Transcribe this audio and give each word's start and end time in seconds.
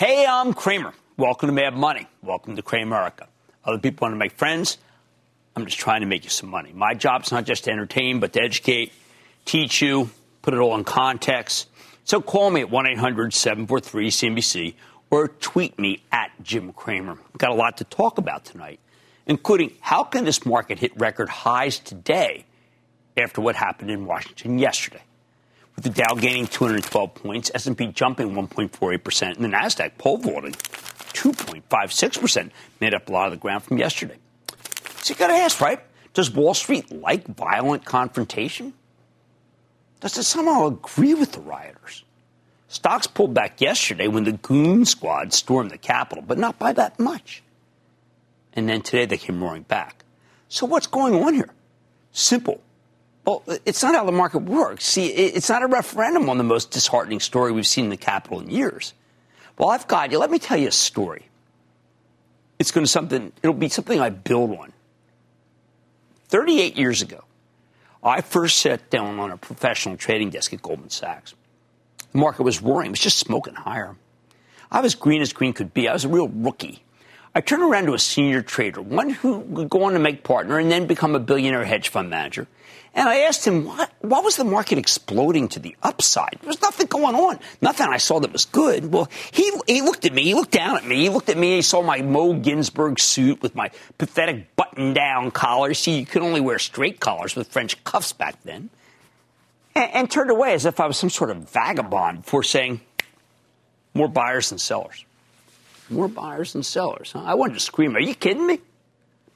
Hey, 0.00 0.24
I'm 0.26 0.54
Cramer. 0.54 0.94
Welcome 1.18 1.48
to 1.48 1.52
Mad 1.52 1.76
Money. 1.76 2.06
Welcome 2.22 2.56
to 2.56 2.62
Cramerica. 2.62 3.26
Other 3.66 3.76
people 3.76 4.06
want 4.06 4.14
to 4.14 4.18
make 4.18 4.32
friends. 4.32 4.78
I'm 5.54 5.66
just 5.66 5.76
trying 5.76 6.00
to 6.00 6.06
make 6.06 6.24
you 6.24 6.30
some 6.30 6.48
money. 6.48 6.72
My 6.72 6.94
job's 6.94 7.30
not 7.30 7.44
just 7.44 7.64
to 7.64 7.70
entertain, 7.70 8.18
but 8.18 8.32
to 8.32 8.40
educate, 8.40 8.94
teach 9.44 9.82
you, 9.82 10.08
put 10.40 10.54
it 10.54 10.56
all 10.56 10.74
in 10.74 10.84
context. 10.84 11.68
So 12.04 12.22
call 12.22 12.48
me 12.48 12.62
at 12.62 12.70
1 12.70 12.86
800 12.86 13.34
743 13.34 14.08
CNBC 14.08 14.74
or 15.10 15.28
tweet 15.28 15.78
me 15.78 16.02
at 16.10 16.30
Jim 16.42 16.72
Cramer. 16.72 17.16
We've 17.16 17.36
got 17.36 17.50
a 17.50 17.54
lot 17.54 17.76
to 17.76 17.84
talk 17.84 18.16
about 18.16 18.46
tonight, 18.46 18.80
including 19.26 19.72
how 19.82 20.04
can 20.04 20.24
this 20.24 20.46
market 20.46 20.78
hit 20.78 20.96
record 20.96 21.28
highs 21.28 21.78
today 21.78 22.46
after 23.18 23.42
what 23.42 23.54
happened 23.54 23.90
in 23.90 24.06
Washington 24.06 24.58
yesterday? 24.58 25.02
With 25.82 25.94
the 25.94 26.02
Dow 26.02 26.14
gaining 26.14 26.46
212 26.46 27.14
points, 27.14 27.50
S&P 27.54 27.86
jumping 27.86 28.32
1.48%, 28.32 29.36
and 29.36 29.44
the 29.44 29.48
Nasdaq 29.48 29.96
pole 29.96 30.18
vaulting 30.18 30.52
2.56%, 30.52 32.50
made 32.80 32.92
up 32.92 33.08
a 33.08 33.12
lot 33.12 33.26
of 33.26 33.32
the 33.32 33.38
ground 33.38 33.64
from 33.64 33.78
yesterday. 33.78 34.16
So 35.00 35.14
you 35.14 35.18
got 35.18 35.28
to 35.28 35.34
ask, 35.34 35.58
right? 35.58 35.80
Does 36.12 36.30
Wall 36.30 36.52
Street 36.52 36.92
like 36.92 37.26
violent 37.26 37.86
confrontation? 37.86 38.74
Does 40.00 40.18
it 40.18 40.24
somehow 40.24 40.66
agree 40.66 41.14
with 41.14 41.32
the 41.32 41.40
rioters? 41.40 42.04
Stocks 42.68 43.06
pulled 43.06 43.32
back 43.32 43.62
yesterday 43.62 44.06
when 44.06 44.24
the 44.24 44.32
goon 44.32 44.84
squad 44.84 45.32
stormed 45.32 45.70
the 45.70 45.78
Capitol, 45.78 46.22
but 46.26 46.36
not 46.36 46.58
by 46.58 46.74
that 46.74 47.00
much. 47.00 47.42
And 48.52 48.68
then 48.68 48.82
today 48.82 49.06
they 49.06 49.16
came 49.16 49.42
roaring 49.42 49.62
back. 49.62 50.04
So 50.48 50.66
what's 50.66 50.86
going 50.86 51.14
on 51.14 51.32
here? 51.32 51.54
Simple. 52.12 52.60
Well, 53.30 53.60
it's 53.64 53.80
not 53.80 53.94
how 53.94 54.04
the 54.04 54.10
market 54.10 54.42
works. 54.42 54.84
See, 54.84 55.06
it's 55.06 55.48
not 55.48 55.62
a 55.62 55.68
referendum 55.68 56.28
on 56.28 56.36
the 56.36 56.42
most 56.42 56.72
disheartening 56.72 57.20
story 57.20 57.52
we've 57.52 57.64
seen 57.64 57.84
in 57.84 57.90
the 57.90 57.96
Capitol 57.96 58.40
in 58.40 58.50
years. 58.50 58.92
Well, 59.56 59.68
I've 59.68 59.86
got 59.86 60.10
you. 60.10 60.18
Let 60.18 60.32
me 60.32 60.40
tell 60.40 60.58
you 60.58 60.66
a 60.66 60.72
story. 60.72 61.28
It's 62.58 62.72
going 62.72 62.84
to 62.84 62.90
something. 62.90 63.32
It'll 63.40 63.54
be 63.54 63.68
something 63.68 64.00
I 64.00 64.10
build 64.10 64.50
on. 64.58 64.72
Thirty-eight 66.26 66.76
years 66.76 67.02
ago, 67.02 67.22
I 68.02 68.20
first 68.20 68.56
sat 68.56 68.90
down 68.90 69.20
on 69.20 69.30
a 69.30 69.36
professional 69.36 69.96
trading 69.96 70.30
desk 70.30 70.52
at 70.52 70.60
Goldman 70.60 70.90
Sachs. 70.90 71.34
The 72.10 72.18
market 72.18 72.42
was 72.42 72.60
roaring. 72.60 72.86
It 72.86 72.90
was 72.90 72.98
just 72.98 73.18
smoking 73.18 73.54
higher. 73.54 73.94
I 74.72 74.80
was 74.80 74.96
green 74.96 75.22
as 75.22 75.32
green 75.32 75.52
could 75.52 75.72
be. 75.72 75.88
I 75.88 75.92
was 75.92 76.04
a 76.04 76.08
real 76.08 76.26
rookie. 76.26 76.82
I 77.32 77.42
turned 77.42 77.62
around 77.62 77.86
to 77.86 77.94
a 77.94 77.98
senior 78.00 78.42
trader, 78.42 78.82
one 78.82 79.10
who 79.10 79.38
would 79.38 79.70
go 79.70 79.84
on 79.84 79.92
to 79.92 80.00
make 80.00 80.24
partner 80.24 80.58
and 80.58 80.68
then 80.68 80.88
become 80.88 81.14
a 81.14 81.20
billionaire 81.20 81.64
hedge 81.64 81.88
fund 81.88 82.10
manager. 82.10 82.48
And 82.92 83.08
I 83.08 83.18
asked 83.20 83.46
him, 83.46 83.66
what, 83.66 83.92
why 84.00 84.18
was 84.20 84.36
the 84.36 84.44
market 84.44 84.76
exploding 84.76 85.46
to 85.50 85.60
the 85.60 85.76
upside? 85.82 86.38
There 86.40 86.48
was 86.48 86.60
nothing 86.60 86.88
going 86.88 87.14
on. 87.14 87.38
Nothing 87.62 87.86
I 87.88 87.98
saw 87.98 88.18
that 88.18 88.32
was 88.32 88.46
good. 88.46 88.92
Well, 88.92 89.08
he, 89.30 89.52
he 89.68 89.80
looked 89.80 90.04
at 90.04 90.12
me. 90.12 90.24
He 90.24 90.34
looked 90.34 90.50
down 90.50 90.76
at 90.76 90.84
me. 90.84 90.96
He 90.96 91.08
looked 91.08 91.28
at 91.28 91.38
me. 91.38 91.56
He 91.56 91.62
saw 91.62 91.82
my 91.82 92.02
Mo 92.02 92.34
Ginsburg 92.34 92.98
suit 92.98 93.42
with 93.42 93.54
my 93.54 93.70
pathetic 93.98 94.56
button 94.56 94.92
down 94.92 95.30
collar. 95.30 95.72
See, 95.72 96.00
you 96.00 96.06
could 96.06 96.22
only 96.22 96.40
wear 96.40 96.58
straight 96.58 96.98
collars 96.98 97.36
with 97.36 97.46
French 97.48 97.82
cuffs 97.84 98.12
back 98.12 98.42
then. 98.42 98.70
And, 99.76 99.90
and 99.92 100.10
turned 100.10 100.30
away 100.30 100.54
as 100.54 100.66
if 100.66 100.80
I 100.80 100.86
was 100.86 100.98
some 100.98 101.10
sort 101.10 101.30
of 101.30 101.48
vagabond 101.48 102.26
for 102.26 102.42
saying, 102.42 102.80
more 103.94 104.08
buyers 104.08 104.50
than 104.50 104.58
sellers. 104.58 105.04
More 105.88 106.08
buyers 106.08 106.54
than 106.54 106.64
sellers. 106.64 107.12
Huh? 107.12 107.22
I 107.24 107.34
wanted 107.34 107.54
to 107.54 107.60
scream, 107.60 107.94
are 107.94 108.00
you 108.00 108.16
kidding 108.16 108.46
me? 108.46 108.58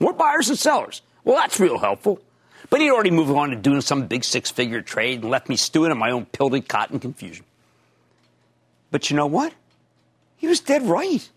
More 0.00 0.12
buyers 0.12 0.48
than 0.48 0.56
sellers. 0.56 1.02
Well, 1.22 1.36
that's 1.36 1.60
real 1.60 1.78
helpful. 1.78 2.20
But 2.70 2.80
he'd 2.80 2.90
already 2.90 3.10
moved 3.10 3.30
on 3.30 3.50
to 3.50 3.56
doing 3.56 3.80
some 3.80 4.06
big 4.06 4.24
six 4.24 4.50
figure 4.50 4.82
trade 4.82 5.22
and 5.22 5.30
left 5.30 5.48
me 5.48 5.56
stewing 5.56 5.90
in 5.90 5.98
my 5.98 6.10
own 6.10 6.26
pilted 6.26 6.68
cotton 6.68 6.98
confusion. 6.98 7.44
But 8.90 9.10
you 9.10 9.16
know 9.16 9.26
what? 9.26 9.52
He 10.36 10.46
was 10.46 10.60
dead 10.60 10.82
right. 10.82 11.28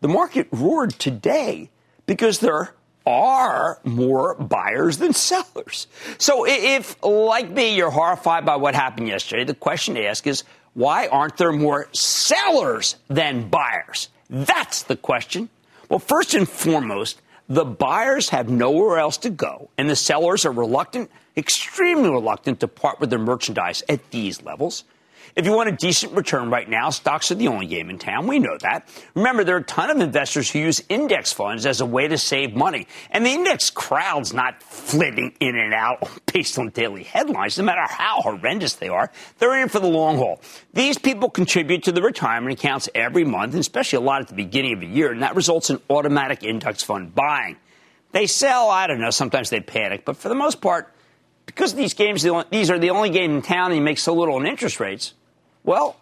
The 0.00 0.08
market 0.08 0.48
roared 0.50 0.90
today 0.98 1.70
because 2.06 2.40
there 2.40 2.74
are 3.06 3.78
more 3.84 4.34
buyers 4.34 4.98
than 4.98 5.12
sellers. 5.12 5.86
So 6.18 6.46
if, 6.46 7.02
like 7.02 7.50
me, 7.50 7.76
you're 7.76 7.90
horrified 7.90 8.44
by 8.44 8.56
what 8.56 8.74
happened 8.74 9.08
yesterday, 9.08 9.44
the 9.44 9.54
question 9.54 9.94
to 9.94 10.04
ask 10.06 10.26
is 10.26 10.44
why 10.74 11.06
aren't 11.06 11.36
there 11.36 11.52
more 11.52 11.88
sellers 11.92 12.96
than 13.08 13.48
buyers? 13.48 14.08
That's 14.28 14.82
the 14.82 14.96
question. 14.96 15.48
Well, 15.88 15.98
first 15.98 16.34
and 16.34 16.48
foremost, 16.48 17.20
the 17.48 17.64
buyers 17.64 18.30
have 18.30 18.48
nowhere 18.48 18.98
else 18.98 19.18
to 19.18 19.30
go, 19.30 19.70
and 19.76 19.88
the 19.88 19.96
sellers 19.96 20.46
are 20.46 20.52
reluctant, 20.52 21.10
extremely 21.36 22.10
reluctant 22.10 22.60
to 22.60 22.68
part 22.68 23.00
with 23.00 23.10
their 23.10 23.18
merchandise 23.18 23.82
at 23.88 24.10
these 24.10 24.42
levels. 24.42 24.84
If 25.36 25.46
you 25.46 25.52
want 25.52 25.68
a 25.68 25.72
decent 25.72 26.12
return 26.12 26.50
right 26.50 26.68
now, 26.68 26.90
stocks 26.90 27.30
are 27.30 27.34
the 27.34 27.48
only 27.48 27.66
game 27.66 27.90
in 27.90 27.98
town. 27.98 28.26
We 28.26 28.38
know 28.38 28.56
that. 28.58 28.88
Remember, 29.14 29.44
there 29.44 29.56
are 29.56 29.60
a 29.60 29.64
ton 29.64 29.90
of 29.90 30.00
investors 30.00 30.50
who 30.50 30.60
use 30.60 30.82
index 30.88 31.32
funds 31.32 31.66
as 31.66 31.80
a 31.80 31.86
way 31.86 32.08
to 32.08 32.18
save 32.18 32.54
money. 32.54 32.86
And 33.10 33.26
the 33.26 33.30
index 33.30 33.70
crowd's 33.70 34.32
not 34.32 34.62
flitting 34.62 35.34
in 35.40 35.56
and 35.56 35.74
out 35.74 36.08
based 36.32 36.58
on 36.58 36.70
daily 36.70 37.02
headlines, 37.02 37.58
no 37.58 37.64
matter 37.64 37.82
how 37.82 38.20
horrendous 38.22 38.74
they 38.74 38.88
are. 38.88 39.10
They're 39.38 39.60
in 39.62 39.68
for 39.68 39.80
the 39.80 39.88
long 39.88 40.18
haul. 40.18 40.40
These 40.72 40.98
people 40.98 41.30
contribute 41.30 41.82
to 41.84 41.92
the 41.92 42.02
retirement 42.02 42.58
accounts 42.58 42.88
every 42.94 43.24
month, 43.24 43.54
especially 43.54 43.98
a 43.98 44.00
lot 44.00 44.20
at 44.20 44.28
the 44.28 44.34
beginning 44.34 44.74
of 44.74 44.80
the 44.80 44.86
year, 44.86 45.10
and 45.10 45.22
that 45.22 45.34
results 45.34 45.70
in 45.70 45.80
automatic 45.90 46.42
index 46.42 46.82
fund 46.82 47.14
buying. 47.14 47.56
They 48.12 48.28
sell, 48.28 48.70
I 48.70 48.86
don't 48.86 49.00
know, 49.00 49.10
sometimes 49.10 49.50
they 49.50 49.58
panic, 49.58 50.04
but 50.04 50.16
for 50.16 50.28
the 50.28 50.36
most 50.36 50.60
part, 50.60 50.93
because 51.46 51.74
these 51.74 51.94
games, 51.94 52.26
these 52.50 52.70
are 52.70 52.78
the 52.78 52.90
only 52.90 53.10
game 53.10 53.36
in 53.36 53.42
town 53.42 53.70
and 53.70 53.76
you 53.76 53.82
make 53.82 53.98
so 53.98 54.14
little 54.14 54.38
in 54.38 54.46
interest 54.46 54.80
rates, 54.80 55.14
well, 55.62 55.96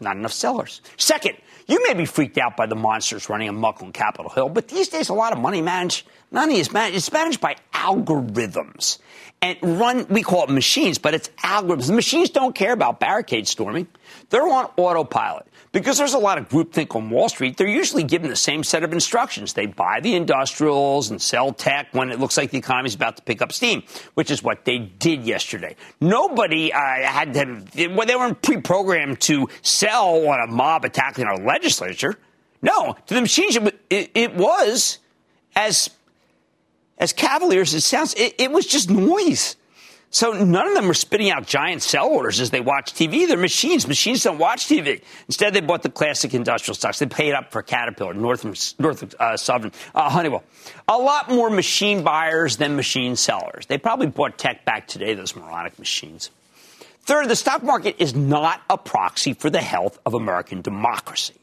not 0.00 0.16
enough 0.16 0.32
sellers. 0.32 0.80
Second, 0.96 1.36
you 1.66 1.82
may 1.86 1.94
be 1.94 2.06
freaked 2.06 2.38
out 2.38 2.56
by 2.56 2.66
the 2.66 2.76
monsters 2.76 3.28
running 3.28 3.48
amok 3.48 3.82
on 3.82 3.92
Capitol 3.92 4.30
Hill, 4.30 4.48
but 4.48 4.68
these 4.68 4.88
days 4.88 5.08
a 5.08 5.14
lot 5.14 5.32
of 5.32 5.38
money 5.38 5.60
managed, 5.60 6.06
money 6.30 6.60
is 6.60 6.72
managed, 6.72 6.96
it's 6.96 7.12
managed 7.12 7.40
by 7.40 7.56
algorithms. 7.74 8.98
And 9.42 9.58
run, 9.62 10.06
we 10.08 10.22
call 10.22 10.44
it 10.44 10.50
machines, 10.50 10.98
but 10.98 11.14
it's 11.14 11.28
algorithms. 11.44 11.88
The 11.88 11.92
machines 11.92 12.30
don't 12.30 12.54
care 12.54 12.72
about 12.72 13.00
barricade 13.00 13.46
storming. 13.46 13.86
They're 14.30 14.48
on 14.48 14.70
autopilot. 14.76 15.46
Because 15.78 15.96
there's 15.96 16.14
a 16.14 16.18
lot 16.18 16.38
of 16.38 16.48
groupthink 16.48 16.96
on 16.96 17.08
Wall 17.08 17.28
Street, 17.28 17.56
they're 17.56 17.68
usually 17.68 18.02
given 18.02 18.30
the 18.30 18.36
same 18.36 18.64
set 18.64 18.82
of 18.82 18.92
instructions. 18.92 19.52
They 19.52 19.66
buy 19.66 20.00
the 20.00 20.16
industrials 20.16 21.08
and 21.08 21.22
sell 21.22 21.52
tech 21.52 21.86
when 21.92 22.10
it 22.10 22.18
looks 22.18 22.36
like 22.36 22.50
the 22.50 22.58
economy 22.58 22.88
is 22.88 22.96
about 22.96 23.16
to 23.18 23.22
pick 23.22 23.40
up 23.40 23.52
steam, 23.52 23.84
which 24.14 24.32
is 24.32 24.42
what 24.42 24.64
they 24.64 24.78
did 24.78 25.22
yesterday. 25.22 25.76
Nobody 26.00 26.72
uh, 26.72 26.78
had 26.78 27.32
to, 27.34 27.62
they 27.74 27.86
weren't 27.86 28.42
pre-programmed 28.42 29.20
to 29.20 29.48
sell 29.62 30.28
on 30.28 30.40
a 30.40 30.50
mob 30.50 30.84
attacking 30.84 31.26
our 31.26 31.38
legislature. 31.38 32.16
No, 32.60 32.96
to 33.06 33.14
the 33.14 33.20
machines, 33.20 33.56
it, 33.88 34.10
it 34.14 34.34
was 34.34 34.98
as 35.54 35.90
as 36.98 37.12
cavaliers 37.12 37.72
it 37.72 37.82
sounds. 37.82 38.14
It, 38.14 38.34
it 38.38 38.50
was 38.50 38.66
just 38.66 38.90
noise. 38.90 39.54
So 40.10 40.32
none 40.32 40.66
of 40.66 40.74
them 40.74 40.90
are 40.90 40.94
spitting 40.94 41.30
out 41.30 41.46
giant 41.46 41.82
sell 41.82 42.08
orders 42.08 42.40
as 42.40 42.50
they 42.50 42.60
watch 42.60 42.94
TV. 42.94 43.28
They're 43.28 43.36
machines. 43.36 43.86
Machines 43.86 44.22
don't 44.22 44.38
watch 44.38 44.66
TV. 44.66 45.02
Instead, 45.26 45.52
they 45.52 45.60
bought 45.60 45.82
the 45.82 45.90
classic 45.90 46.32
industrial 46.32 46.74
stocks. 46.74 46.98
They 46.98 47.06
paid 47.06 47.34
up 47.34 47.52
for 47.52 47.62
Caterpillar, 47.62 48.14
North, 48.14 48.44
Northrop 48.78 49.14
uh, 49.20 49.36
Southern, 49.36 49.72
uh, 49.94 50.08
Honeywell. 50.08 50.44
A 50.88 50.96
lot 50.96 51.28
more 51.28 51.50
machine 51.50 52.02
buyers 52.02 52.56
than 52.56 52.74
machine 52.74 53.16
sellers. 53.16 53.66
They 53.66 53.76
probably 53.76 54.06
bought 54.06 54.38
tech 54.38 54.64
back 54.64 54.88
today, 54.88 55.14
those 55.14 55.36
moronic 55.36 55.78
machines. 55.78 56.30
Third, 57.02 57.28
the 57.28 57.36
stock 57.36 57.62
market 57.62 57.96
is 57.98 58.14
not 58.14 58.62
a 58.70 58.78
proxy 58.78 59.34
for 59.34 59.50
the 59.50 59.60
health 59.60 59.98
of 60.06 60.14
American 60.14 60.62
democracy. 60.62 61.34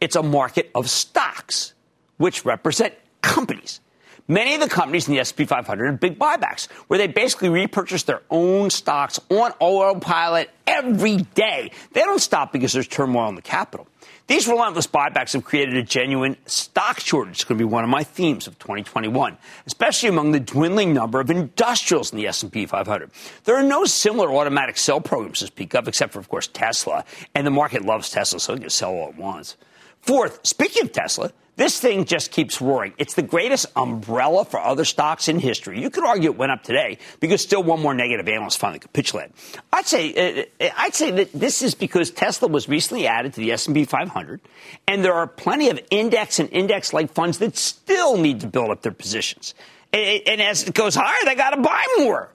It's 0.00 0.16
a 0.16 0.22
market 0.22 0.70
of 0.74 0.90
stocks, 0.90 1.72
which 2.18 2.44
represent 2.44 2.94
companies. 3.22 3.80
Many 4.30 4.54
of 4.54 4.60
the 4.60 4.68
companies 4.68 5.08
in 5.08 5.14
the 5.14 5.20
S&P 5.20 5.46
500 5.46 5.86
are 5.86 5.92
big 5.92 6.18
buybacks, 6.18 6.70
where 6.88 6.98
they 6.98 7.06
basically 7.06 7.48
repurchase 7.48 8.02
their 8.02 8.20
own 8.28 8.68
stocks 8.68 9.18
on 9.30 9.52
autopilot 9.58 10.50
every 10.66 11.16
day. 11.16 11.70
They 11.94 12.02
don't 12.02 12.20
stop 12.20 12.52
because 12.52 12.74
there's 12.74 12.86
turmoil 12.86 13.30
in 13.30 13.36
the 13.36 13.42
capital. 13.42 13.86
These 14.26 14.46
relentless 14.46 14.86
buybacks 14.86 15.32
have 15.32 15.44
created 15.44 15.76
a 15.76 15.82
genuine 15.82 16.36
stock 16.44 17.00
shortage. 17.00 17.36
It's 17.36 17.44
going 17.44 17.56
to 17.56 17.64
be 17.64 17.72
one 17.72 17.84
of 17.84 17.88
my 17.88 18.04
themes 18.04 18.46
of 18.46 18.58
2021, 18.58 19.38
especially 19.66 20.10
among 20.10 20.32
the 20.32 20.40
dwindling 20.40 20.92
number 20.92 21.20
of 21.20 21.30
industrials 21.30 22.12
in 22.12 22.18
the 22.18 22.26
S&P 22.26 22.66
500. 22.66 23.10
There 23.44 23.56
are 23.56 23.62
no 23.62 23.86
similar 23.86 24.30
automatic 24.30 24.76
sell 24.76 25.00
programs 25.00 25.38
to 25.38 25.46
speak 25.46 25.74
of, 25.74 25.88
except 25.88 26.12
for, 26.12 26.18
of 26.18 26.28
course, 26.28 26.48
Tesla. 26.48 27.06
And 27.34 27.46
the 27.46 27.50
market 27.50 27.86
loves 27.86 28.10
Tesla, 28.10 28.38
so 28.40 28.52
it 28.52 28.60
can 28.60 28.68
sell 28.68 28.90
all 28.90 29.08
at 29.08 29.16
once. 29.16 29.56
Fourth, 30.02 30.46
speaking 30.46 30.82
of 30.82 30.92
Tesla, 30.92 31.32
this 31.58 31.80
thing 31.80 32.04
just 32.04 32.30
keeps 32.30 32.60
roaring. 32.60 32.94
It's 32.98 33.14
the 33.14 33.22
greatest 33.22 33.66
umbrella 33.74 34.44
for 34.44 34.60
other 34.60 34.84
stocks 34.84 35.26
in 35.26 35.40
history. 35.40 35.82
You 35.82 35.90
could 35.90 36.04
argue 36.04 36.30
it 36.30 36.38
went 36.38 36.52
up 36.52 36.62
today 36.62 36.98
because 37.18 37.42
still 37.42 37.64
one 37.64 37.82
more 37.82 37.94
negative 37.94 38.28
analyst 38.28 38.58
finally 38.58 38.78
capitulated. 38.78 39.32
I'd 39.72 39.84
say 39.84 40.46
uh, 40.60 40.64
uh 40.64 40.70
I'd 40.76 40.94
say 40.94 41.10
that 41.10 41.32
this 41.32 41.62
is 41.62 41.74
because 41.74 42.12
Tesla 42.12 42.46
was 42.46 42.68
recently 42.68 43.08
added 43.08 43.34
to 43.34 43.40
the 43.40 43.50
S&P 43.50 43.84
500, 43.84 44.40
and 44.86 45.04
there 45.04 45.14
are 45.14 45.26
plenty 45.26 45.68
of 45.68 45.80
index 45.90 46.38
and 46.38 46.48
index-like 46.52 47.12
funds 47.12 47.38
that 47.38 47.56
still 47.56 48.16
need 48.16 48.40
to 48.40 48.46
build 48.46 48.70
up 48.70 48.82
their 48.82 48.92
positions. 48.92 49.54
And, 49.92 50.22
and 50.26 50.40
as 50.40 50.62
it 50.62 50.74
goes 50.74 50.94
higher, 50.94 51.24
they 51.24 51.34
got 51.34 51.50
to 51.50 51.60
buy 51.60 51.84
more 51.98 52.30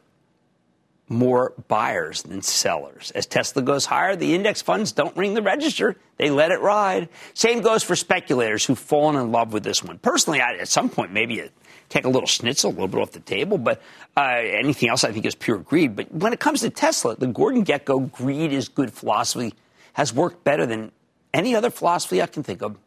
more 1.14 1.54
buyers 1.68 2.24
than 2.24 2.42
sellers. 2.42 3.12
As 3.12 3.26
Tesla 3.26 3.62
goes 3.62 3.86
higher, 3.86 4.16
the 4.16 4.36
index 4.36 4.62
funds 4.62 4.92
don't 4.92 5.16
ring 5.16 5.34
the 5.34 5.42
register. 5.42 5.96
They 6.18 6.30
let 6.30 6.52
it 6.52 6.60
ride. 6.60 7.10
Same 7.34 7.62
goes 7.62 7.84
for 7.84 7.96
speculators 7.96 8.66
who've 8.66 8.78
fallen 8.78 9.16
in 9.16 9.32
love 9.32 9.54
with 9.54 9.64
this 9.64 9.84
one. 9.84 9.98
Personally, 10.00 10.42
I, 10.42 10.56
at 10.56 10.68
some 10.68 10.90
point, 10.90 11.12
maybe 11.12 11.44
take 11.90 12.06
a 12.06 12.10
little 12.10 12.28
schnitzel, 12.28 12.72
a 12.72 12.74
little 12.74 12.88
bit 12.88 13.02
off 13.02 13.12
the 13.12 13.20
table, 13.20 13.58
but 13.58 13.82
uh, 14.18 14.40
anything 14.42 14.90
else 14.90 15.04
I 15.04 15.12
think 15.12 15.26
is 15.26 15.36
pure 15.36 15.58
greed. 15.58 15.96
But 15.96 16.12
when 16.12 16.34
it 16.34 16.40
comes 16.40 16.62
to 16.62 16.70
Tesla, 16.70 17.16
the 17.16 17.28
Gordon 17.28 17.64
Gekko 17.64 18.12
greed 18.12 18.52
is 18.52 18.68
good 18.68 18.92
philosophy 18.92 19.54
has 19.94 20.14
worked 20.14 20.44
better 20.44 20.66
than 20.66 20.92
any 21.34 21.56
other 21.56 21.70
philosophy 21.70 22.22
I 22.22 22.26
can 22.26 22.44
think 22.44 22.62
of. 22.62 22.78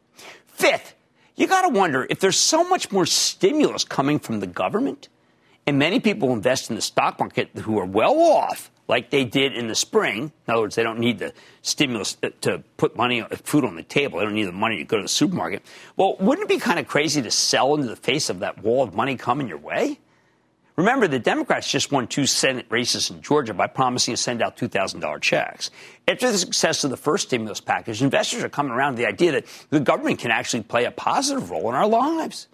Fifth, 0.47 0.95
you 1.37 1.47
got 1.47 1.63
to 1.63 1.69
wonder 1.69 2.07
if 2.11 2.21
there's 2.21 2.39
so 2.39 2.69
much 2.69 2.91
more 2.91 3.07
stimulus 3.07 3.85
coming 3.85 4.19
from 4.19 4.41
the 4.41 4.47
government– 4.47 5.09
and 5.67 5.79
many 5.79 5.99
people 5.99 6.33
invest 6.33 6.71
in 6.71 6.77
the 6.77 6.83
stock 6.83 7.19
market 7.19 7.51
who 7.59 7.79
are 7.79 7.85
well 7.85 8.19
off, 8.21 8.71
like 8.87 9.11
they 9.11 9.25
did 9.25 9.53
in 9.53 9.67
the 9.67 9.75
spring. 9.75 10.33
In 10.47 10.53
other 10.53 10.63
words, 10.63 10.77
they 10.77 10.85
don't 10.85 11.01
need 11.01 11.19
the 11.19 11.33
stimulus 11.63 12.17
uh, 12.23 12.31
to 12.43 12.63
put 12.77 12.97
money, 12.97 13.21
uh, 13.21 13.29
food 13.29 13.65
on 13.65 13.75
the 13.75 13.83
table. 13.83 14.21
They 14.21 14.25
don't 14.25 14.35
need 14.35 14.45
the 14.45 14.53
money 14.53 14.79
to 14.79 14.85
go 14.85 14.97
to 14.97 15.03
the 15.03 15.09
supermarket. 15.09 15.65
Well, 15.97 16.17
wouldn't 16.21 16.49
it 16.49 16.55
be 16.55 16.61
kind 16.61 16.79
of 16.79 16.87
crazy 16.87 17.21
to 17.23 17.31
sell 17.31 17.75
into 17.75 17.89
the 17.89 17.97
face 17.97 18.31
of 18.31 18.39
that 18.41 18.63
wall 18.63 18.85
of 18.85 18.95
money 18.95 19.17
coming 19.17 19.49
your 19.49 19.59
way? 19.59 19.99
Remember, 20.77 21.09
the 21.09 21.19
Democrats 21.19 21.71
just 21.71 21.91
won 21.91 22.07
two 22.07 22.27
Senate 22.27 22.67
races 22.69 23.11
in 23.11 23.23
Georgia 23.23 23.55
by 23.55 23.67
promising 23.67 24.13
to 24.13 24.21
send 24.21 24.43
out 24.43 24.59
$2,000 24.59 25.21
checks. 25.23 25.71
After 26.07 26.31
the 26.31 26.37
success 26.37 26.85
of 26.85 26.91
the 26.91 26.99
first 26.99 27.29
stimulus 27.29 27.63
package, 27.63 28.03
investors 28.03 28.45
are 28.45 28.51
coming 28.51 28.73
around 28.73 28.93
to 28.93 28.99
the 28.99 29.09
idea 29.09 29.33
that 29.33 29.47
the 29.71 29.81
government 29.81 30.19
can 30.19 30.31
actually 30.31 30.63
play 30.63 30.85
a 30.85 30.91
positive 30.91 31.51
role 31.51 31.71
in 31.71 31.75
our 31.75 31.89
lives. 31.89 32.47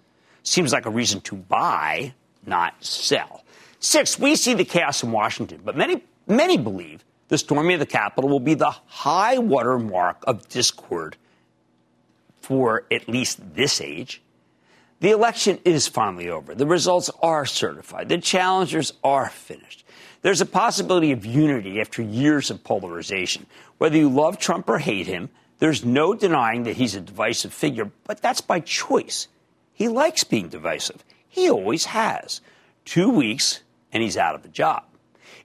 Seems 0.43 0.71
like 0.71 0.85
a 0.85 0.89
reason 0.89 1.19
to 1.21 1.35
buy 1.35 2.13
not 2.45 2.83
sell. 2.83 3.43
Six, 3.79 4.17
we 4.17 4.35
see 4.35 4.53
the 4.53 4.65
chaos 4.65 5.03
in 5.03 5.11
Washington, 5.11 5.61
but 5.63 5.75
many, 5.75 6.03
many 6.27 6.57
believe 6.57 7.03
the 7.27 7.37
storming 7.37 7.73
of 7.73 7.79
the 7.79 7.85
Capitol 7.85 8.29
will 8.29 8.39
be 8.39 8.53
the 8.53 8.71
high 8.85 9.37
water 9.37 9.77
mark 9.79 10.23
of 10.25 10.47
discord 10.49 11.17
for 12.41 12.85
at 12.91 13.07
least 13.09 13.55
this 13.55 13.81
age. 13.81 14.21
The 14.99 15.11
election 15.11 15.59
is 15.65 15.87
finally 15.87 16.29
over. 16.29 16.55
The 16.55 16.65
results 16.65 17.09
are 17.21 17.45
certified. 17.45 18.07
The 18.07 18.19
challengers 18.19 18.93
are 19.03 19.29
finished. 19.29 19.83
There's 20.21 20.39
a 20.39 20.45
possibility 20.45 21.11
of 21.11 21.25
unity 21.25 21.81
after 21.81 22.01
years 22.01 22.49
of 22.49 22.63
polarization. 22.63 23.45
Whether 23.77 23.97
you 23.97 24.09
love 24.09 24.39
Trump 24.39 24.69
or 24.69 24.79
hate 24.79 25.07
him, 25.07 25.29
there's 25.59 25.83
no 25.83 26.13
denying 26.13 26.63
that 26.63 26.77
he's 26.77 26.95
a 26.95 27.01
divisive 27.01 27.53
figure, 27.53 27.91
but 28.05 28.21
that's 28.21 28.41
by 28.41 28.61
choice. 28.61 29.27
He 29.73 29.87
likes 29.89 30.23
being 30.23 30.47
divisive. 30.47 31.03
He 31.33 31.49
always 31.49 31.85
has. 31.85 32.41
Two 32.85 33.09
weeks, 33.09 33.61
and 33.91 34.03
he's 34.03 34.17
out 34.17 34.35
of 34.35 34.43
the 34.43 34.49
job. 34.49 34.83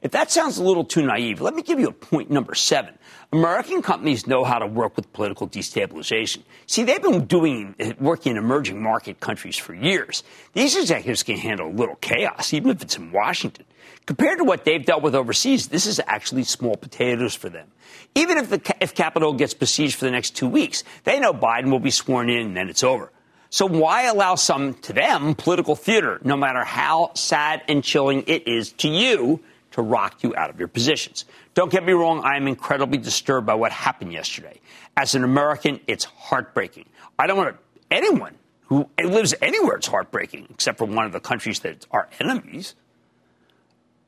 If 0.03 0.11
that 0.11 0.31
sounds 0.31 0.59
a 0.59 0.63
little 0.63 0.85
too 0.85 1.01
naive, 1.01 1.41
let 1.41 1.55
me 1.55 1.63
give 1.63 1.81
you 1.81 1.89
a 1.89 1.93
point 1.93 2.31
number 2.31 2.55
seven. 2.55 2.93
American 3.33 3.81
companies 3.81 4.27
know 4.27 4.45
how 4.45 4.59
to 4.59 4.67
work 4.67 4.97
with 4.97 5.11
political 5.15 5.49
destabilization. 5.49 6.43
See, 6.67 6.85
they've 6.85 7.01
been 7.01 7.25
doing 7.25 7.75
working 7.99 8.33
in 8.33 8.37
emerging 8.37 8.83
market 8.83 9.21
countries 9.21 9.57
for 9.57 9.73
years. 9.73 10.25
These 10.53 10.77
executives 10.77 11.23
can 11.23 11.39
handle 11.39 11.69
a 11.69 11.73
little 11.73 11.97
chaos, 11.97 12.53
even 12.53 12.71
if 12.71 12.83
it's 12.83 12.99
in 12.99 13.11
Washington. 13.11 13.65
Compared 14.05 14.39
to 14.39 14.45
what 14.45 14.67
they've 14.67 14.85
dealt 14.85 15.03
with 15.03 15.15
overseas, 15.15 15.69
this 15.69 15.87
is 15.87 16.03
actually 16.07 16.45
small 16.45 16.77
potatoes 16.77 17.35
for 17.35 17.49
them. 17.49 17.69
Even 18.15 18.37
if 18.37 18.51
the 18.51 18.75
if 18.81 18.95
Capitol 18.95 19.33
gets 19.33 19.55
besieged 19.55 19.95
for 19.95 20.05
the 20.05 20.11
next 20.11 20.37
two 20.37 20.49
weeks, 20.49 20.85
they 21.05 21.19
know 21.19 21.33
Biden 21.33 21.71
will 21.71 21.81
be 21.81 21.91
sworn 21.91 22.29
in 22.29 22.49
and 22.49 22.57
then 22.57 22.69
it's 22.69 22.85
over. 22.85 23.11
So 23.51 23.67
why 23.67 24.05
allow 24.05 24.35
some, 24.35 24.75
to 24.75 24.93
them, 24.93 25.35
political 25.35 25.75
theater, 25.75 26.21
no 26.23 26.37
matter 26.37 26.65
how 26.65 27.13
sad 27.15 27.63
and 27.67 27.83
chilling 27.83 28.25
it 28.27 28.47
is 28.47 28.73
to 28.73 28.89
you, 28.89 29.41
to 29.73 29.83
rock 29.83 30.23
you 30.23 30.35
out 30.37 30.51
of 30.51 30.59
your 30.59 30.69
positions? 30.69 31.25
Don't 31.55 31.73
get 31.73 31.85
me 31.85 31.93
wrong, 31.93 32.23
I 32.25 32.37
am 32.37 32.47
incredibly 32.47 32.99
disturbed 32.99 33.47
by 33.47 33.55
what 33.55 33.73
happened 33.73 34.13
yesterday. 34.13 34.61
As 34.97 35.15
an 35.15 35.25
American, 35.25 35.81
it's 35.87 36.05
heartbreaking. 36.05 36.87
I 37.19 37.27
don't 37.27 37.39
want 37.39 37.57
anyone 37.91 38.35
who 38.67 38.87
lives 39.03 39.35
anywhere, 39.41 39.77
it's 39.77 39.87
heartbreaking, 39.87 40.49
except 40.51 40.77
for 40.77 40.85
one 40.85 41.07
of 41.07 41.13
the 41.13 41.21
countries 41.21 41.61
that 41.61 41.87
are 41.91 42.09
enemies. 42.21 42.75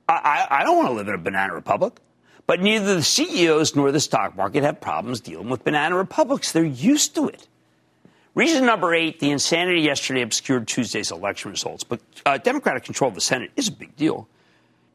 I, 0.06 0.46
I, 0.50 0.60
I 0.60 0.64
don't 0.64 0.76
want 0.76 0.88
to 0.88 0.94
live 0.94 1.08
in 1.08 1.14
a 1.14 1.18
banana 1.18 1.54
republic. 1.54 1.94
But 2.46 2.60
neither 2.60 2.96
the 2.96 3.02
CEOs 3.02 3.76
nor 3.76 3.92
the 3.92 4.00
stock 4.00 4.36
market 4.36 4.64
have 4.64 4.80
problems 4.80 5.20
dealing 5.20 5.48
with 5.48 5.62
banana 5.62 5.96
republics. 5.96 6.50
They're 6.50 6.64
used 6.64 7.14
to 7.14 7.28
it. 7.28 7.46
Reason 8.34 8.64
number 8.64 8.94
eight 8.94 9.18
the 9.20 9.30
insanity 9.30 9.80
yesterday 9.80 10.22
obscured 10.22 10.68
Tuesday's 10.68 11.10
election 11.10 11.50
results, 11.50 11.84
but 11.84 12.00
uh, 12.24 12.38
Democratic 12.38 12.84
control 12.84 13.08
of 13.08 13.14
the 13.14 13.20
Senate 13.20 13.50
is 13.56 13.68
a 13.68 13.72
big 13.72 13.96
deal. 13.96 14.28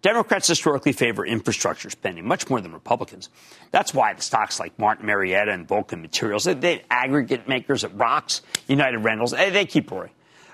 Democrats 0.02 0.48
historically 0.48 0.92
favor 0.94 1.26
infrastructure 1.26 1.90
spending 1.90 2.28
much 2.28 2.48
more 2.48 2.62
than 2.62 2.72
Republicans. 2.72 3.30
That's 3.72 3.92
why 3.94 4.14
the 4.14 4.22
stocks 4.22 4.60
like 4.60 4.78
Martin 4.78 5.08
Marietta 5.08 5.52
and 5.52 5.68
Vulcan 5.68 6.02
Materials, 6.02 6.44
they, 6.44 6.54
they 6.54 6.84
aggregate 6.92 7.48
makers 7.48 7.84
at 7.84 7.96
Rocks, 7.98 8.42
United 8.68 9.00
Rentals, 9.00 9.32
they, 9.32 9.50
they 9.50 9.66
keep 9.66 9.90
roaring. 9.90 10.12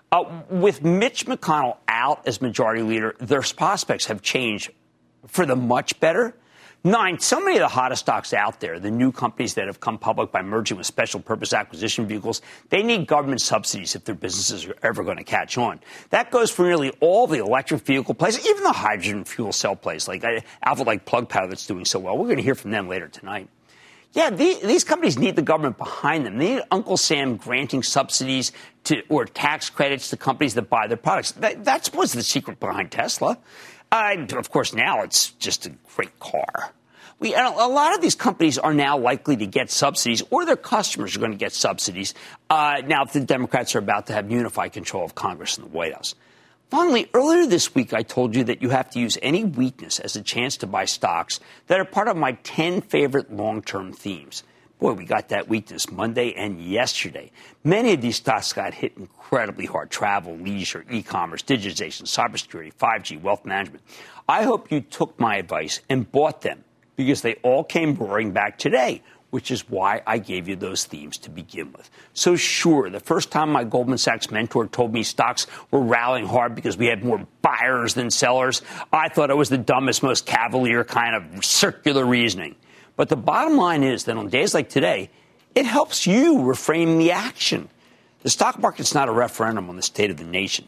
Uh, 0.09 0.41
with 0.49 0.83
Mitch 0.83 1.25
McConnell 1.25 1.77
out 1.87 2.25
as 2.27 2.41
majority 2.41 2.81
leader, 2.81 3.15
their 3.19 3.41
prospects 3.41 4.05
have 4.05 4.21
changed 4.21 4.71
for 5.27 5.45
the 5.45 5.55
much 5.55 5.99
better. 5.99 6.33
Nine, 6.83 7.19
so 7.19 7.39
many 7.39 7.57
of 7.57 7.59
the 7.59 7.67
hottest 7.67 8.01
stocks 8.01 8.33
out 8.33 8.59
there, 8.59 8.79
the 8.79 8.89
new 8.89 9.11
companies 9.11 9.53
that 9.53 9.67
have 9.67 9.79
come 9.79 9.99
public 9.99 10.31
by 10.31 10.41
merging 10.41 10.77
with 10.77 10.87
special 10.87 11.19
purpose 11.19 11.53
acquisition 11.53 12.07
vehicles, 12.07 12.41
they 12.69 12.81
need 12.81 13.05
government 13.05 13.39
subsidies 13.41 13.95
if 13.95 14.03
their 14.05 14.15
businesses 14.15 14.65
are 14.65 14.75
ever 14.81 15.03
going 15.03 15.17
to 15.17 15.23
catch 15.23 15.59
on. 15.59 15.79
That 16.09 16.31
goes 16.31 16.49
for 16.49 16.65
nearly 16.65 16.89
all 16.99 17.27
the 17.27 17.37
electric 17.37 17.81
vehicle 17.81 18.15
plays, 18.15 18.43
even 18.47 18.63
the 18.63 18.71
hydrogen 18.71 19.25
fuel 19.25 19.51
cell 19.51 19.75
plays, 19.75 20.07
like 20.07 20.23
uh, 20.23 20.39
Alpha 20.63 20.81
like 20.81 21.05
Plug 21.05 21.29
Power 21.29 21.45
that's 21.45 21.67
doing 21.67 21.85
so 21.85 21.99
well. 21.99 22.17
We're 22.17 22.25
going 22.25 22.37
to 22.37 22.43
hear 22.43 22.55
from 22.55 22.71
them 22.71 22.87
later 22.87 23.07
tonight. 23.07 23.47
Yeah, 24.13 24.31
the, 24.31 24.59
these 24.63 24.83
companies 24.83 25.19
need 25.19 25.35
the 25.35 25.43
government 25.43 25.77
behind 25.77 26.25
them. 26.25 26.39
They 26.39 26.55
need 26.55 26.63
Uncle 26.71 26.97
Sam 26.97 27.37
granting 27.37 27.83
subsidies 27.83 28.53
to, 28.85 29.03
or 29.07 29.25
tax 29.25 29.69
credits 29.69 30.09
to 30.09 30.17
companies 30.17 30.55
that 30.55 30.63
buy 30.63 30.87
their 30.87 30.97
products. 30.97 31.33
That, 31.33 31.63
that 31.65 31.91
was 31.93 32.11
the 32.11 32.23
secret 32.23 32.59
behind 32.59 32.91
Tesla. 32.91 33.37
Uh, 33.91 34.15
of 34.37 34.49
course, 34.49 34.73
now 34.73 35.01
it's 35.01 35.31
just 35.31 35.65
a 35.65 35.71
great 35.95 36.17
car. 36.19 36.71
We, 37.21 37.35
a 37.35 37.49
lot 37.51 37.93
of 37.93 38.01
these 38.01 38.15
companies 38.15 38.57
are 38.57 38.73
now 38.73 38.97
likely 38.97 39.37
to 39.37 39.45
get 39.45 39.69
subsidies, 39.69 40.23
or 40.31 40.43
their 40.43 40.55
customers 40.55 41.15
are 41.15 41.19
going 41.19 41.33
to 41.33 41.37
get 41.37 41.53
subsidies. 41.53 42.15
Uh, 42.49 42.81
now, 42.87 43.03
if 43.03 43.13
the 43.13 43.19
Democrats 43.19 43.75
are 43.75 43.79
about 43.79 44.07
to 44.07 44.13
have 44.13 44.31
unified 44.31 44.73
control 44.73 45.05
of 45.05 45.13
Congress 45.13 45.55
and 45.55 45.67
the 45.67 45.69
White 45.69 45.93
House. 45.93 46.15
Finally, 46.71 47.11
earlier 47.13 47.45
this 47.45 47.75
week, 47.75 47.93
I 47.93 48.01
told 48.01 48.35
you 48.35 48.43
that 48.45 48.63
you 48.63 48.69
have 48.69 48.89
to 48.91 48.99
use 48.99 49.19
any 49.21 49.43
weakness 49.43 49.99
as 49.99 50.15
a 50.15 50.23
chance 50.23 50.57
to 50.57 50.67
buy 50.67 50.85
stocks 50.85 51.39
that 51.67 51.79
are 51.79 51.85
part 51.85 52.07
of 52.07 52.17
my 52.17 52.31
10 52.41 52.81
favorite 52.81 53.31
long 53.31 53.61
term 53.61 53.93
themes. 53.93 54.43
Boy, 54.79 54.93
we 54.93 55.05
got 55.05 55.29
that 55.29 55.47
weakness 55.47 55.91
Monday 55.91 56.33
and 56.33 56.59
yesterday. 56.59 57.31
Many 57.63 57.93
of 57.93 58.01
these 58.01 58.15
stocks 58.15 58.51
got 58.51 58.73
hit 58.73 58.97
incredibly 58.97 59.67
hard 59.67 59.91
travel, 59.91 60.37
leisure, 60.37 60.83
e 60.89 61.03
commerce, 61.03 61.43
digitization, 61.43 62.05
cybersecurity, 62.05 62.73
5G, 62.73 63.21
wealth 63.21 63.45
management. 63.45 63.83
I 64.27 64.41
hope 64.41 64.71
you 64.71 64.81
took 64.81 65.19
my 65.19 65.35
advice 65.35 65.81
and 65.87 66.11
bought 66.11 66.41
them 66.41 66.63
because 67.05 67.21
they 67.21 67.35
all 67.43 67.63
came 67.63 67.95
roaring 67.95 68.31
back 68.31 68.57
today, 68.57 69.01
which 69.29 69.51
is 69.51 69.69
why 69.69 70.01
I 70.05 70.17
gave 70.17 70.47
you 70.47 70.55
those 70.55 70.85
themes 70.85 71.17
to 71.19 71.29
begin 71.29 71.71
with. 71.71 71.89
So, 72.13 72.35
sure, 72.35 72.89
the 72.89 72.99
first 72.99 73.31
time 73.31 73.51
my 73.51 73.63
Goldman 73.63 73.97
Sachs 73.97 74.29
mentor 74.29 74.67
told 74.67 74.93
me 74.93 75.03
stocks 75.03 75.47
were 75.71 75.81
rallying 75.81 76.27
hard 76.27 76.55
because 76.55 76.77
we 76.77 76.87
had 76.87 77.03
more 77.03 77.25
buyers 77.41 77.93
than 77.93 78.11
sellers, 78.11 78.61
I 78.91 79.09
thought 79.09 79.29
it 79.29 79.37
was 79.37 79.49
the 79.49 79.57
dumbest, 79.57 80.03
most 80.03 80.25
cavalier 80.25 80.83
kind 80.83 81.15
of 81.15 81.45
circular 81.45 82.05
reasoning. 82.05 82.55
But 82.95 83.09
the 83.09 83.15
bottom 83.15 83.57
line 83.57 83.83
is 83.83 84.03
that 84.05 84.17
on 84.17 84.29
days 84.29 84.53
like 84.53 84.69
today, 84.69 85.09
it 85.55 85.65
helps 85.65 86.05
you 86.05 86.35
reframe 86.35 86.97
the 86.97 87.11
action. 87.11 87.69
The 88.21 88.29
stock 88.29 88.59
market's 88.59 88.93
not 88.93 89.09
a 89.09 89.11
referendum 89.11 89.69
on 89.69 89.75
the 89.75 89.81
state 89.81 90.11
of 90.11 90.17
the 90.17 90.23
nation. 90.23 90.67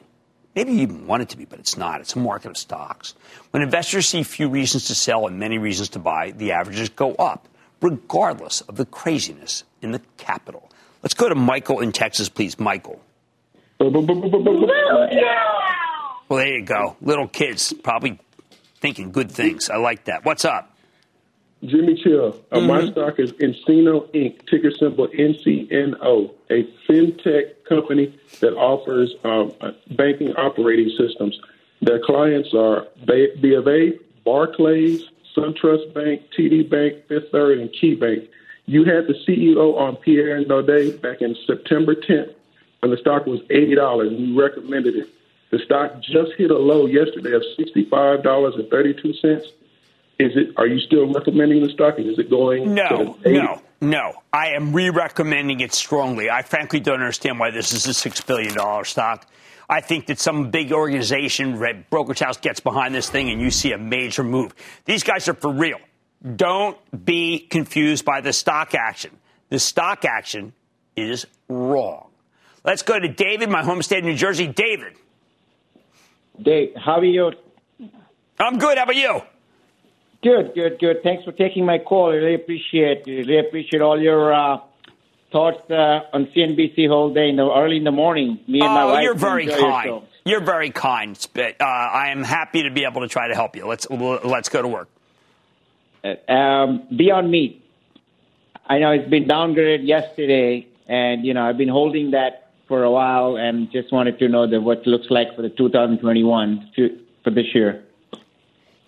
Maybe 0.56 0.74
you 0.74 0.82
even 0.82 1.08
want 1.08 1.24
it 1.24 1.30
to 1.30 1.38
be, 1.38 1.46
but 1.46 1.60
it's 1.60 1.78
not. 1.78 2.02
It's 2.02 2.16
a 2.16 2.20
market 2.20 2.50
of 2.50 2.58
stocks. 2.58 3.16
When 3.52 3.64
investors 3.64 4.08
see 4.08 4.22
few 4.24 4.50
reasons 4.50 4.86
to 4.86 4.96
sell 4.96 5.26
and 5.28 5.40
many 5.40 5.58
reasons 5.58 5.90
to 5.90 6.00
buy, 6.00 6.32
the 6.32 6.52
averages 6.52 6.90
go 6.90 7.16
up, 7.16 7.48
regardless 7.82 8.62
of 8.62 8.76
the 8.76 8.86
craziness 8.86 9.64
in 9.82 9.92
the 9.92 10.02
capital. 10.18 10.70
Let's 11.02 11.16
go 11.16 11.28
to 11.28 11.36
Michael 11.36 11.80
in 11.80 11.92
Texas, 11.92 12.30
please. 12.30 12.60
Michael. 12.60 13.02
Well, 16.30 16.40
there 16.40 16.58
you 16.58 16.66
go. 16.66 16.96
Little 17.02 17.28
kids 17.28 17.74
probably 17.84 18.20
thinking 18.80 19.12
good 19.12 19.32
things. 19.32 19.70
I 19.70 19.78
like 19.78 20.06
that. 20.06 20.24
What's 20.24 20.46
up? 20.46 20.73
Jimmy 21.66 21.96
Chill. 21.96 22.40
Uh, 22.52 22.58
mm-hmm. 22.58 22.68
My 22.68 22.86
stock 22.92 23.20
is 23.20 23.32
nCino 23.34 24.10
Inc., 24.14 24.46
ticker 24.48 24.72
symbol 24.72 25.08
NCNO, 25.08 26.32
a 26.50 26.64
fintech 26.88 27.64
company 27.68 28.18
that 28.42 28.54
offers 28.54 29.16
um, 29.24 29.54
uh, 29.62 29.72
banking 29.92 30.34
operating 30.36 30.90
systems. 30.98 31.40
Their 31.82 32.00
clients 32.00 32.54
are 32.54 32.88
B 33.06 33.54
of 33.54 33.68
A, 33.68 33.94
Barclays, 34.24 35.04
SunTrust 35.36 35.94
Bank, 35.94 36.24
TD 36.38 36.70
Bank, 36.70 37.06
Fifth 37.08 37.32
Third, 37.32 37.60
and 37.60 37.70
KeyBank. 37.70 38.28
You 38.66 38.86
had 38.86 39.08
the 39.08 39.16
CEO 39.28 39.76
on 39.78 39.98
Pierre 39.98 40.42
Naudé 40.46 41.02
back 41.02 41.22
in 41.22 41.36
September 41.46 41.96
10th 41.96 42.34
when 42.80 42.92
the 42.92 42.98
stock 42.98 43.26
was 43.26 43.42
$80, 43.50 44.08
and 44.08 44.18
you 44.20 44.40
recommended 44.42 44.96
it. 44.96 45.10
The 45.52 45.60
stock 45.60 46.00
just 46.02 46.32
hit 46.38 46.52
a 46.52 46.58
low 46.58 46.86
yesterday 46.86 47.34
of 47.34 47.44
$65.32 47.60 49.44
is 50.24 50.32
it? 50.36 50.54
Are 50.58 50.68
you 50.68 50.80
still 50.80 51.12
recommending 51.12 51.64
the 51.64 51.70
stock? 51.70 52.00
Is 52.00 52.18
it 52.18 52.30
going? 52.30 52.74
No, 52.74 53.18
no, 53.26 53.62
no. 53.82 54.14
I 54.32 54.50
am 54.50 54.74
re-recommending 54.74 55.60
it 55.60 55.74
strongly. 55.74 56.30
I 56.30 56.42
frankly 56.42 56.80
don't 56.80 57.00
understand 57.00 57.40
why 57.40 57.52
this 57.52 57.74
is 57.74 57.86
a 57.86 57.94
six 57.94 58.22
billion 58.22 58.54
dollar 58.56 58.86
stock. 58.86 59.28
I 59.70 59.82
think 59.82 60.08
that 60.08 60.20
some 60.20 60.52
big 60.52 60.72
organization, 60.72 61.58
red 61.58 61.90
brokerage 61.90 62.20
house, 62.20 62.38
gets 62.38 62.60
behind 62.60 62.94
this 62.94 63.10
thing, 63.10 63.30
and 63.30 63.42
you 63.42 63.50
see 63.52 63.72
a 63.72 63.78
major 63.78 64.24
move. 64.24 64.54
These 64.86 65.04
guys 65.04 65.28
are 65.28 65.34
for 65.34 65.52
real. 65.52 65.80
Don't 66.36 66.78
be 67.06 67.40
confused 67.40 68.06
by 68.06 68.22
the 68.22 68.34
stock 68.34 68.76
action. 68.76 69.12
The 69.50 69.60
stock 69.60 70.06
action 70.06 70.54
is 70.96 71.26
wrong. 71.50 72.10
Let's 72.64 72.82
go 72.82 72.98
to 72.98 73.08
David, 73.08 73.50
my 73.50 73.64
home 73.64 73.82
state 73.82 74.00
of 74.00 74.06
New 74.06 74.16
Jersey. 74.16 74.48
David. 74.48 74.94
Dave, 76.42 76.76
how 76.76 77.00
are 77.00 77.06
you? 77.06 77.32
I'm 78.40 78.58
good. 78.58 78.78
How 78.78 78.84
about 78.84 78.96
you? 78.96 79.22
Good, 80.24 80.54
good, 80.56 80.80
good. 80.80 81.04
Thanks 81.04 81.26
for 81.26 81.34
taking 81.34 81.66
my 81.66 81.80
call. 81.80 82.12
I 82.12 82.16
really 82.16 82.36
appreciate 82.36 83.04
it. 83.06 83.28
really 83.28 83.40
appreciate 83.40 83.82
all 83.82 84.02
your 84.02 84.34
uh, 84.34 84.60
thoughts 85.34 85.70
uh, 85.70 86.02
on 86.14 86.28
CNBC 86.28 86.88
whole 86.88 87.14
day 87.14 87.28
in 87.28 87.36
the 87.36 87.44
early 87.44 87.76
in 87.76 87.84
the 87.84 87.92
morning. 87.92 88.40
Me 88.48 88.62
and 88.62 88.74
my 88.74 88.84
oh, 88.84 88.88
wife. 88.94 89.04
You're 89.04 89.16
very 89.16 89.48
kind. 89.48 90.02
You're 90.24 90.40
very 90.40 90.70
kind. 90.70 91.28
But 91.34 91.60
uh, 91.60 91.66
I 91.66 92.12
am 92.12 92.24
happy 92.24 92.64
to 92.64 92.72
be 92.72 92.86
able 92.86 93.02
to 93.02 93.10
try 93.10 93.28
to 93.28 93.36
help 93.36 93.58
you. 93.58 93.68
Let's 93.68 93.86
let's 93.90 94.48
go 94.48 94.62
to 94.62 94.68
work. 94.68 94.88
Uh, 96.06 96.32
um, 96.32 96.88
Beyond 96.96 97.30
Meat. 97.30 97.60
I 98.66 98.80
know 98.80 98.92
it's 98.92 99.10
been 99.10 99.26
downgraded 99.26 99.86
yesterday, 99.86 100.68
and 100.88 101.26
you 101.26 101.34
know 101.34 101.44
I've 101.44 101.58
been 101.58 101.68
holding 101.68 102.12
that 102.12 102.52
for 102.70 102.84
a 102.84 102.92
while, 102.92 103.36
and 103.36 103.70
just 103.74 103.92
wanted 103.92 104.20
to 104.20 104.30
know 104.30 104.48
that 104.48 104.62
what 104.62 104.80
it 104.80 104.88
looks 104.88 105.08
like 105.10 105.36
for 105.36 105.42
the 105.42 105.50
2021 105.50 106.72
for 107.26 107.30
this 107.30 107.54
year. 107.54 107.83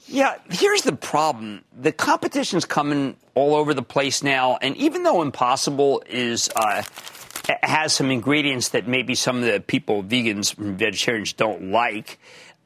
Yeah, 0.08 0.36
here's 0.50 0.84
the 0.84 0.96
problem. 0.96 1.64
The 1.76 1.92
competition's 1.92 2.66
coming 2.66 3.18
all 3.34 3.56
over 3.56 3.74
the 3.74 3.82
place 3.82 4.22
now, 4.22 4.58
and 4.62 4.78
even 4.78 5.04
though 5.04 5.22
Impossible 5.22 6.04
is 6.08 6.50
uh, 6.56 6.84
has 7.64 7.94
some 7.94 8.12
ingredients 8.12 8.70
that 8.70 8.88
maybe 8.88 9.16
some 9.16 9.38
of 9.38 9.52
the 9.52 9.60
people, 9.60 10.04
vegans 10.04 10.58
and 10.58 10.78
vegetarians, 10.78 11.34
don't 11.34 11.72
like, 11.72 12.20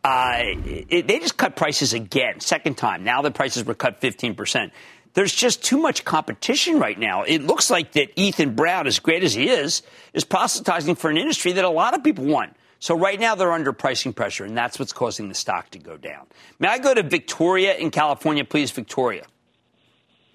uh, 0.03 0.39
it, 0.41 1.07
they 1.07 1.19
just 1.19 1.37
cut 1.37 1.55
prices 1.55 1.93
again, 1.93 2.41
second 2.41 2.77
time. 2.77 3.03
Now 3.03 3.21
the 3.21 3.31
prices 3.31 3.63
were 3.63 3.73
cut 3.73 3.99
15 3.99 4.35
percent. 4.35 4.73
There's 5.13 5.33
just 5.33 5.63
too 5.63 5.77
much 5.77 6.05
competition 6.05 6.79
right 6.79 6.97
now. 6.97 7.23
It 7.23 7.41
looks 7.41 7.69
like 7.69 7.93
that 7.93 8.09
Ethan 8.15 8.53
Brown, 8.53 8.85
as 8.85 8.99
great 8.99 9.23
as 9.23 9.33
he 9.33 9.49
is, 9.49 9.81
is 10.13 10.23
proselytizing 10.23 10.95
for 10.95 11.09
an 11.09 11.17
industry 11.17 11.53
that 11.53 11.65
a 11.65 11.69
lot 11.69 11.95
of 11.95 12.03
people 12.03 12.25
want. 12.25 12.55
So 12.79 12.97
right 12.97 13.19
now 13.19 13.35
they're 13.35 13.51
under 13.51 13.73
pricing 13.73 14.13
pressure, 14.13 14.45
and 14.45 14.57
that's 14.57 14.79
what's 14.79 14.93
causing 14.93 15.27
the 15.27 15.35
stock 15.35 15.69
to 15.71 15.79
go 15.79 15.97
down. 15.97 16.27
May 16.59 16.69
I 16.69 16.77
go 16.79 16.93
to 16.93 17.03
Victoria 17.03 17.75
in 17.75 17.91
California, 17.91 18.45
please, 18.45 18.71
Victoria? 18.71 19.25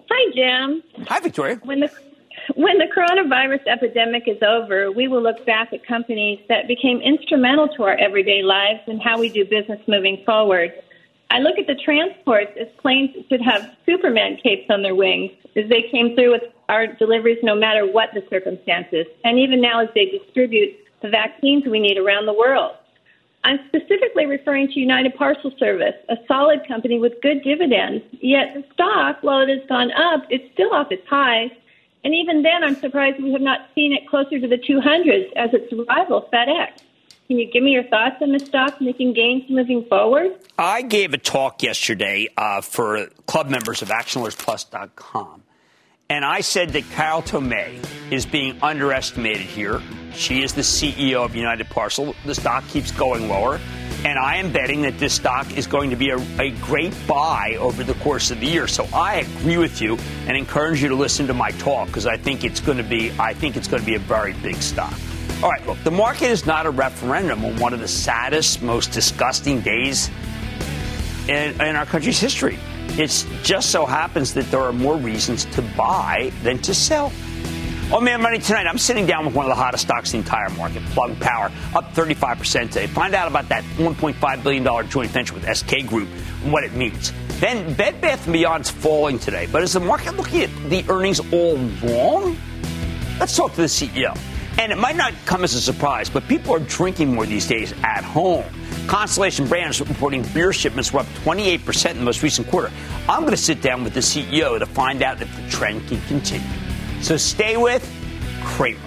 Hi, 0.09 0.31
Jim. 0.33 0.83
Hi, 1.07 1.19
Victoria. 1.19 1.59
When 1.63 1.79
the 1.79 1.91
when 2.55 2.77
the 2.77 2.85
coronavirus 2.95 3.65
epidemic 3.65 4.27
is 4.27 4.37
over, 4.43 4.91
we 4.91 5.07
will 5.07 5.21
look 5.21 5.43
back 5.47 5.73
at 5.73 5.85
companies 5.87 6.39
that 6.47 6.67
became 6.67 7.01
instrumental 7.01 7.67
to 7.69 7.83
our 7.83 7.97
everyday 7.97 8.43
lives 8.43 8.81
and 8.85 9.01
how 9.01 9.19
we 9.19 9.29
do 9.29 9.43
business 9.45 9.79
moving 9.87 10.21
forward. 10.25 10.71
I 11.31 11.39
look 11.39 11.57
at 11.57 11.65
the 11.65 11.75
transports 11.83 12.51
as 12.59 12.67
planes 12.77 13.09
should 13.29 13.41
have 13.41 13.75
Superman 13.85 14.37
capes 14.43 14.69
on 14.69 14.83
their 14.83 14.93
wings 14.93 15.31
as 15.55 15.67
they 15.69 15.85
came 15.91 16.15
through 16.15 16.33
with 16.33 16.43
our 16.69 16.85
deliveries 16.85 17.39
no 17.41 17.55
matter 17.55 17.85
what 17.85 18.09
the 18.13 18.23
circumstances. 18.29 19.07
And 19.23 19.39
even 19.39 19.59
now 19.59 19.81
as 19.81 19.89
they 19.95 20.05
distribute 20.05 20.77
the 21.05 21.11
vaccines 21.11 21.63
we 21.65 21.79
need 21.79 21.97
around 21.97 22.25
the 22.25 22.33
world. 22.33 22.75
I'm 23.43 23.59
specifically 23.67 24.25
referring 24.25 24.69
to 24.69 24.79
United 24.79 25.13
Parcel 25.15 25.51
Service, 25.59 25.93
a 26.09 26.15
solid 26.27 26.67
company 26.67 26.97
with 26.97 27.21
good 27.21 27.43
dividends. 27.43 28.03
Yet 28.19 28.55
the 28.55 28.63
stock, 28.73 29.17
while 29.21 29.41
it 29.41 29.49
has 29.49 29.67
gone 29.69 29.91
up, 29.91 30.23
it's 30.31 30.51
still 30.53 30.73
off 30.73 30.91
its 30.91 31.07
highs. 31.07 31.51
And 32.03 32.15
even 32.15 32.41
then, 32.41 32.63
I'm 32.63 32.75
surprised 32.75 33.21
we 33.21 33.31
have 33.33 33.41
not 33.41 33.69
seen 33.75 33.93
it 33.93 34.07
closer 34.07 34.39
to 34.39 34.47
the 34.47 34.57
200s 34.57 35.31
as 35.35 35.53
its 35.53 35.71
rival, 35.87 36.27
FedEx. 36.33 36.71
Can 37.27 37.39
you 37.39 37.51
give 37.51 37.63
me 37.63 37.71
your 37.71 37.83
thoughts 37.83 38.17
on 38.21 38.31
the 38.31 38.39
stock 38.39 38.81
making 38.81 39.13
gains 39.13 39.43
moving 39.49 39.85
forward? 39.85 40.31
I 40.57 40.81
gave 40.81 41.13
a 41.13 41.17
talk 41.17 41.61
yesterday 41.61 42.29
uh, 42.37 42.61
for 42.61 43.07
club 43.27 43.49
members 43.49 43.83
of 43.83 43.89
ActionAlertsPlus.com 43.89 45.44
and 46.09 46.23
I 46.23 46.41
said 46.41 46.69
that 46.71 46.83
Carol 46.91 47.21
Tomé 47.21 47.83
is 48.11 48.25
being 48.25 48.57
underestimated 48.61 49.41
here. 49.41 49.81
She 50.13 50.43
is 50.43 50.53
the 50.53 50.61
CEO 50.61 51.25
of 51.25 51.35
United 51.35 51.67
Parcel. 51.69 52.15
The 52.25 52.35
stock 52.35 52.67
keeps 52.67 52.91
going 52.91 53.27
lower. 53.27 53.59
And 54.05 54.19
I 54.19 54.35
am 54.35 54.51
betting 54.51 54.83
that 54.83 54.99
this 54.99 55.15
stock 55.15 55.57
is 55.57 55.65
going 55.65 55.89
to 55.89 55.95
be 55.95 56.11
a, 56.11 56.17
a, 56.39 56.51
great 56.61 56.93
buy 57.07 57.57
over 57.59 57.83
the 57.83 57.95
course 57.95 58.29
of 58.29 58.39
the 58.39 58.45
year. 58.45 58.67
So 58.67 58.87
I 58.93 59.15
agree 59.15 59.57
with 59.57 59.81
you 59.81 59.97
and 60.27 60.37
encourage 60.37 60.83
you 60.83 60.89
to 60.89 60.95
listen 60.95 61.25
to 61.25 61.33
my 61.33 61.49
talk 61.51 61.87
because 61.87 62.05
I 62.05 62.15
think 62.15 62.43
it's 62.43 62.59
going 62.59 62.77
to 62.77 62.83
be 62.83 63.11
I 63.17 63.33
think 63.33 63.57
it's 63.57 63.67
going 63.67 63.81
to 63.81 63.85
be 63.85 63.95
a 63.95 63.99
very 63.99 64.33
big 64.33 64.57
stock. 64.57 64.93
All 65.41 65.49
right, 65.49 65.65
look, 65.65 65.83
the 65.83 65.91
market 65.91 66.29
is 66.29 66.45
not 66.45 66.67
a 66.67 66.69
referendum 66.69 67.43
on 67.43 67.57
one 67.57 67.73
of 67.73 67.79
the 67.79 67.87
saddest, 67.87 68.61
most 68.61 68.91
disgusting 68.91 69.61
days 69.61 70.11
in, 71.27 71.59
in 71.59 71.75
our 71.75 71.87
country's 71.87 72.19
history. 72.19 72.59
It 72.97 73.25
just 73.43 73.71
so 73.71 73.85
happens 73.85 74.33
that 74.35 74.49
there 74.51 74.61
are 74.61 74.71
more 74.71 74.95
reasons 74.95 75.45
to 75.45 75.61
buy 75.61 76.31
than 76.43 76.59
to 76.59 76.73
sell. 76.73 77.11
Oh 77.91 77.99
man, 77.99 78.21
money 78.21 78.39
tonight. 78.39 78.65
I'm 78.65 78.77
sitting 78.77 79.05
down 79.05 79.25
with 79.25 79.35
one 79.35 79.45
of 79.45 79.49
the 79.49 79.55
hottest 79.55 79.83
stocks 79.83 80.13
in 80.13 80.21
the 80.21 80.25
entire 80.25 80.49
market, 80.51 80.83
Plug 80.85 81.19
Power, 81.19 81.51
up 81.75 81.93
35% 81.93 82.71
today. 82.71 82.87
Find 82.87 83.13
out 83.13 83.27
about 83.27 83.47
that 83.49 83.63
$1.5 83.75 84.43
billion 84.43 84.89
joint 84.89 85.11
venture 85.11 85.35
with 85.35 85.57
SK 85.57 85.85
Group 85.85 86.09
and 86.43 86.51
what 86.51 86.63
it 86.63 86.73
means. 86.73 87.13
Then 87.39 87.73
Bed 87.73 88.01
Bath 88.01 88.25
& 88.25 88.31
Beyond's 88.31 88.71
falling 88.71 89.19
today, 89.19 89.47
but 89.51 89.61
is 89.61 89.73
the 89.73 89.81
market 89.81 90.15
looking 90.15 90.41
at 90.41 90.69
the 90.69 90.83
earnings 90.89 91.19
all 91.31 91.57
wrong? 91.83 92.37
Let's 93.19 93.35
talk 93.35 93.51
to 93.51 93.57
the 93.57 93.67
CEO. 93.67 94.17
And 94.57 94.71
it 94.71 94.77
might 94.77 94.95
not 94.95 95.13
come 95.25 95.43
as 95.43 95.53
a 95.53 95.61
surprise, 95.61 96.09
but 96.09 96.27
people 96.27 96.55
are 96.55 96.59
drinking 96.59 97.13
more 97.13 97.25
these 97.25 97.45
days 97.45 97.73
at 97.83 98.03
home. 98.03 98.45
Constellation 98.87 99.47
Brands 99.47 99.79
reporting 99.79 100.23
beer 100.33 100.53
shipments 100.53 100.93
were 100.93 100.99
up 101.01 101.07
28% 101.23 101.91
in 101.91 101.97
the 101.97 102.03
most 102.03 102.21
recent 102.21 102.47
quarter. 102.47 102.71
I'm 103.09 103.21
going 103.21 103.31
to 103.31 103.37
sit 103.37 103.61
down 103.61 103.83
with 103.83 103.93
the 103.93 103.99
CEO 103.99 104.59
to 104.59 104.65
find 104.65 105.01
out 105.01 105.21
if 105.21 105.35
the 105.35 105.49
trend 105.49 105.87
can 105.87 106.01
continue. 106.01 106.47
So 107.01 107.17
stay 107.17 107.57
with 107.57 107.83
Cramer. 108.43 108.79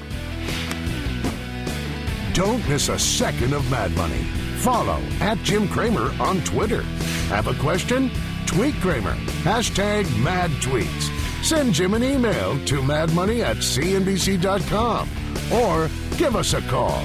Don't 2.33 2.67
miss 2.69 2.89
a 2.89 2.99
second 2.99 3.53
of 3.53 3.69
Mad 3.71 3.91
Money. 3.97 4.23
Follow 4.59 5.01
at 5.21 5.39
Jim 5.39 5.69
Cramer 5.69 6.13
on 6.21 6.41
Twitter. 6.43 6.83
Have 7.29 7.49
a 7.49 7.55
question? 7.55 8.11
Tweet 8.47 8.75
Cramer. 8.77 9.15
Hashtag 9.43 10.05
mad 10.23 10.51
tweets. 10.63 11.15
Send 11.45 11.75
Jim 11.75 11.95
an 11.95 12.03
email 12.03 12.59
to 12.67 12.81
madmoney 12.81 13.41
at 13.43 13.57
cnbc.com 13.59 15.09
or 15.53 15.89
give 16.17 16.35
us 16.37 16.55
a 16.55 16.61
call 16.63 17.05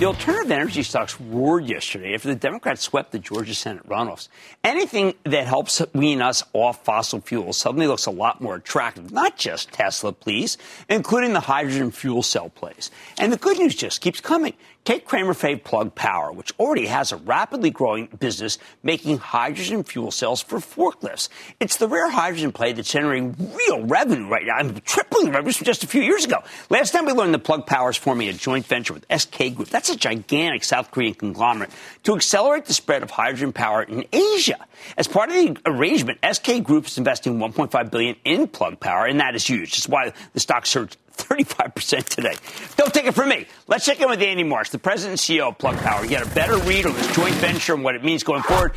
The 0.00 0.06
alternative 0.06 0.50
energy 0.50 0.82
stocks 0.82 1.20
roared 1.20 1.66
yesterday 1.66 2.14
after 2.14 2.28
the 2.28 2.34
Democrats 2.34 2.80
swept 2.80 3.12
the 3.12 3.18
Georgia 3.18 3.54
Senate 3.54 3.86
runoffs. 3.86 4.28
Anything 4.64 5.12
that 5.24 5.46
helps 5.46 5.82
wean 5.92 6.22
us 6.22 6.42
off 6.54 6.86
fossil 6.86 7.20
fuels 7.20 7.58
suddenly 7.58 7.86
looks 7.86 8.06
a 8.06 8.10
lot 8.10 8.40
more 8.40 8.54
attractive. 8.54 9.12
Not 9.12 9.36
just 9.36 9.72
Tesla, 9.72 10.14
please, 10.14 10.56
including 10.88 11.34
the 11.34 11.40
hydrogen 11.40 11.90
fuel 11.90 12.22
cell 12.22 12.48
plays. 12.48 12.90
And 13.18 13.30
the 13.30 13.36
good 13.36 13.58
news 13.58 13.74
just 13.74 14.00
keeps 14.00 14.22
coming. 14.22 14.54
Take 14.84 15.04
Cramer 15.04 15.34
Fave 15.34 15.62
Plug 15.62 15.94
Power, 15.94 16.32
which 16.32 16.52
already 16.58 16.86
has 16.86 17.12
a 17.12 17.16
rapidly 17.16 17.70
growing 17.70 18.06
business 18.18 18.58
making 18.82 19.18
hydrogen 19.18 19.84
fuel 19.84 20.10
cells 20.10 20.42
for 20.42 20.58
forklifts. 20.58 21.28
It's 21.60 21.76
the 21.76 21.86
rare 21.86 22.10
hydrogen 22.10 22.50
play 22.50 22.72
that's 22.72 22.90
generating 22.90 23.36
real 23.54 23.84
revenue 23.84 24.26
right 24.26 24.46
now. 24.46 24.54
I'm 24.54 24.80
tripling 24.80 25.26
the 25.26 25.32
revenues 25.32 25.58
from 25.58 25.66
just 25.66 25.84
a 25.84 25.86
few 25.86 26.00
years 26.00 26.24
ago. 26.24 26.38
Last 26.70 26.92
time 26.92 27.04
we 27.04 27.12
learned 27.12 27.34
that 27.34 27.44
Plug 27.44 27.66
Power 27.66 27.90
is 27.90 27.98
forming 27.98 28.28
a 28.28 28.32
joint 28.32 28.64
venture 28.64 28.94
with 28.94 29.04
SK 29.14 29.54
Group. 29.54 29.68
That's 29.68 29.90
a 29.90 29.96
gigantic 29.96 30.64
South 30.64 30.90
Korean 30.90 31.12
conglomerate 31.12 31.70
to 32.04 32.14
accelerate 32.16 32.64
the 32.64 32.72
spread 32.72 33.02
of 33.02 33.10
hydrogen 33.10 33.52
power 33.52 33.82
in 33.82 34.06
Asia. 34.12 34.66
As 34.96 35.06
part 35.06 35.28
of 35.28 35.34
the 35.34 35.58
arrangement, 35.66 36.20
SK 36.24 36.62
Group 36.62 36.86
is 36.86 36.96
investing 36.96 37.38
1.5 37.38 37.90
billion 37.90 38.16
in 38.24 38.48
Plug 38.48 38.80
Power, 38.80 39.04
and 39.04 39.20
that 39.20 39.34
is 39.34 39.46
huge. 39.46 39.72
That's 39.72 39.88
why 39.88 40.14
the 40.32 40.40
stock 40.40 40.64
surged 40.64 40.96
35% 41.24 42.04
today. 42.04 42.34
Don't 42.76 42.92
take 42.92 43.06
it 43.06 43.14
from 43.14 43.28
me. 43.28 43.46
Let's 43.66 43.84
check 43.84 44.00
in 44.00 44.08
with 44.08 44.20
Andy 44.22 44.42
Marsh, 44.42 44.70
the 44.70 44.78
president 44.78 45.20
and 45.20 45.38
CEO 45.38 45.48
of 45.48 45.58
Plug 45.58 45.76
Power, 45.78 46.02
You 46.02 46.08
get 46.08 46.26
a 46.26 46.30
better 46.34 46.56
read 46.58 46.86
on 46.86 46.94
this 46.94 47.14
joint 47.14 47.34
venture 47.36 47.74
and 47.74 47.84
what 47.84 47.94
it 47.94 48.04
means 48.04 48.22
going 48.22 48.42
forward. 48.42 48.72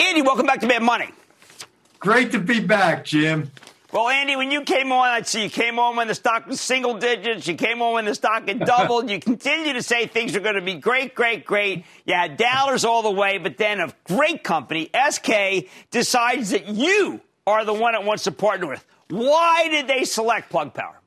Andy, 0.00 0.22
welcome 0.22 0.46
back 0.46 0.60
to 0.60 0.66
Mad 0.66 0.82
Money. 0.82 1.10
Great 1.98 2.32
to 2.32 2.38
be 2.38 2.60
back, 2.60 3.04
Jim. 3.04 3.50
Well, 3.92 4.08
Andy, 4.08 4.36
when 4.36 4.50
you 4.50 4.62
came 4.62 4.90
on, 4.90 5.06
I'd 5.06 5.26
see 5.26 5.44
you 5.44 5.50
came 5.50 5.78
on 5.78 5.96
when 5.96 6.08
the 6.08 6.14
stock 6.14 6.46
was 6.46 6.62
single 6.62 6.94
digits. 6.94 7.46
You 7.46 7.56
came 7.56 7.82
on 7.82 7.92
when 7.92 8.06
the 8.06 8.14
stock 8.14 8.48
had 8.48 8.60
doubled. 8.60 9.10
you 9.10 9.20
continue 9.20 9.74
to 9.74 9.82
say 9.82 10.06
things 10.06 10.34
are 10.34 10.40
going 10.40 10.54
to 10.54 10.62
be 10.62 10.74
great, 10.74 11.14
great, 11.14 11.44
great. 11.44 11.84
You 12.06 12.14
had 12.14 12.38
dollars 12.38 12.86
all 12.86 13.02
the 13.02 13.10
way, 13.10 13.36
but 13.36 13.58
then 13.58 13.80
a 13.80 13.92
great 14.04 14.42
company, 14.42 14.88
SK, 15.10 15.68
decides 15.90 16.50
that 16.50 16.68
you 16.68 17.20
are 17.46 17.66
the 17.66 17.74
one 17.74 17.94
it 17.94 18.02
wants 18.02 18.24
to 18.24 18.32
partner 18.32 18.66
with. 18.66 18.82
Why 19.10 19.68
did 19.68 19.88
they 19.88 20.04
select 20.04 20.48
Plug 20.48 20.72
Power? 20.72 20.98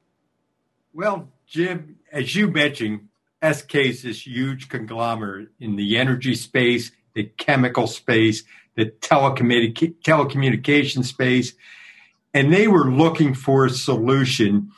Well, 0.95 1.27
Jim, 1.45 1.97
as 2.09 2.37
you 2.37 2.47
mentioned, 2.47 3.09
SK 3.43 3.75
is 3.75 4.03
this 4.03 4.25
huge 4.25 4.69
conglomerate 4.69 5.49
in 5.59 5.75
the 5.75 5.97
energy 5.97 6.35
space, 6.35 6.93
the 7.13 7.25
chemical 7.25 7.85
space, 7.87 8.43
the 8.75 8.85
telecommunic- 8.85 9.95
telecommunication 10.05 11.03
space, 11.03 11.51
and 12.33 12.53
they 12.53 12.69
were 12.69 12.89
looking 12.89 13.33
for 13.33 13.65
a 13.65 13.69
solution 13.71 14.71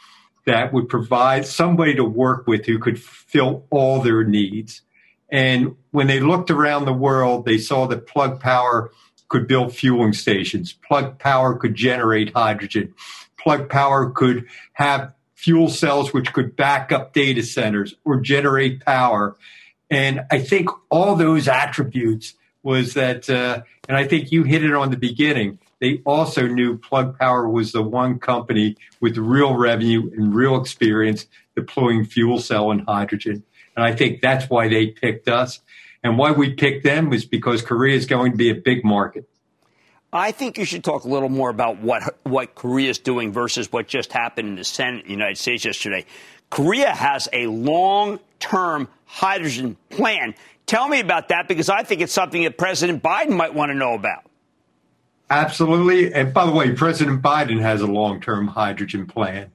that 0.48 0.74
would 0.74 0.90
provide 0.90 1.46
somebody 1.46 1.94
to 1.94 2.04
work 2.04 2.48
with 2.48 2.66
who 2.66 2.80
could 2.80 3.00
fill 3.00 3.68
all 3.70 4.02
their 4.02 4.24
needs. 4.24 4.82
And 5.30 5.76
when 5.92 6.08
they 6.08 6.20
looked 6.20 6.50
around 6.50 6.86
the 6.86 6.94
world, 6.94 7.46
they 7.46 7.60
saw 7.60 7.86
that 7.86 8.08
Plug 8.08 8.40
Power 8.40 8.90
could 9.30 9.48
build 9.48 9.76
fueling 9.76 10.14
stations. 10.14 10.74
Plug 10.74 11.20
Power 11.20 11.54
could 11.60 11.76
generate 11.76 12.34
hydrogen. 12.34 12.96
Plug 13.38 13.70
Power 13.70 14.10
could 14.10 14.48
have 14.74 15.14
fuel 15.38 15.70
cells 15.70 16.12
which 16.14 16.34
could 16.34 16.56
back 16.56 16.92
up 16.92 17.14
data 17.14 17.44
centers 17.44 17.94
or 18.04 18.20
generate 18.20 18.84
power. 18.84 19.38
And 19.90 20.22
I 20.32 20.40
think 20.40 20.68
all 20.90 21.16
those 21.16 21.48
attributes 21.48 22.34
was 22.64 22.96
that, 22.96 23.30
uh, 23.30 23.62
and 23.88 23.96
I 23.96 24.06
think 24.06 24.32
you 24.32 24.44
hit 24.44 24.64
it 24.64 24.74
on 24.74 24.90
the 24.90 24.98
beginning. 24.98 25.60
They 25.80 26.02
also 26.06 26.48
knew 26.48 26.80
Plug 26.80 27.20
Power 27.20 27.48
was 27.48 27.72
the 27.72 27.84
one 27.84 28.18
company 28.18 28.78
with 29.00 29.16
real 29.18 29.56
revenue 29.56 30.10
and 30.12 30.34
real 30.34 30.60
experience 30.60 31.28
deploying 31.56 32.04
fuel 32.04 32.40
cell 32.40 32.72
and 32.72 32.82
hydrogen. 32.88 33.44
And 33.76 33.86
I 33.86 33.96
think 33.96 34.22
that's 34.22 34.50
why 34.50 34.68
they 34.68 34.88
picked 34.88 35.30
us. 35.30 35.60
And 36.04 36.18
why 36.18 36.32
we 36.32 36.54
picked 36.54 36.84
them 36.84 37.12
was 37.12 37.26
because 37.26 37.62
Korea 37.62 37.96
is 37.96 38.08
going 38.08 38.32
to 38.32 38.38
be 38.38 38.50
a 38.50 38.56
big 38.56 38.84
market. 38.84 39.30
I 40.12 40.32
think 40.32 40.58
you 40.58 40.66
should 40.66 40.84
talk 40.84 41.04
a 41.04 41.08
little 41.08 41.30
more 41.30 41.50
about 41.50 41.80
what 41.80 42.16
what 42.24 42.56
Korea 42.56 42.90
is 42.90 42.98
doing 42.98 43.34
versus 43.34 43.72
what 43.72 43.88
just 43.88 44.14
happened 44.14 44.50
in 44.50 44.56
the 44.56 44.64
Senate 44.64 45.02
in 45.02 45.08
the 45.08 45.12
United 45.12 45.38
States 45.38 45.66
yesterday. 45.66 46.06
Korea 46.50 46.92
has 46.92 47.28
a 47.34 47.48
long-term 47.48 48.88
hydrogen 49.06 49.76
plan. 49.90 50.34
Tell 50.66 50.88
me 50.88 51.02
about 51.02 51.28
that 51.30 51.50
because 51.50 51.68
I 51.68 51.84
think 51.84 52.02
it's 52.02 52.14
something 52.14 52.44
that 52.44 52.58
President 52.58 53.04
Biden 53.04 53.32
might 53.32 53.54
want 53.54 53.72
to 53.72 53.76
know 53.76 53.94
about. 53.94 54.24
Absolutely. 55.30 56.14
And 56.14 56.34
by 56.34 56.46
the 56.46 56.54
way, 56.54 56.72
President 56.72 57.22
Biden 57.22 57.60
has 57.60 57.82
a 57.82 57.88
long-term 57.88 58.48
hydrogen 58.48 59.08
plan. 59.08 59.52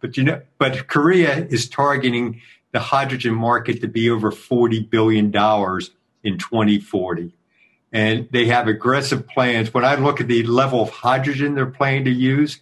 But 0.00 0.18
you 0.18 0.24
know, 0.24 0.42
but 0.58 0.86
Korea 0.86 1.46
is 1.46 1.66
targeting 1.66 2.42
the 2.72 2.80
hydrogen 2.80 3.34
market 3.34 3.80
to 3.80 3.88
be 3.88 4.10
over 4.10 4.30
40 4.30 4.82
billion 4.82 5.30
dollars 5.30 5.92
in 6.22 6.36
2040 6.36 7.32
and 7.92 8.28
they 8.30 8.46
have 8.46 8.68
aggressive 8.68 9.26
plans. 9.26 9.72
When 9.72 9.84
I 9.84 9.94
look 9.94 10.20
at 10.20 10.28
the 10.28 10.42
level 10.44 10.82
of 10.82 10.90
hydrogen 10.90 11.54
they're 11.54 11.66
planning 11.66 12.04
to 12.04 12.10
use, 12.10 12.60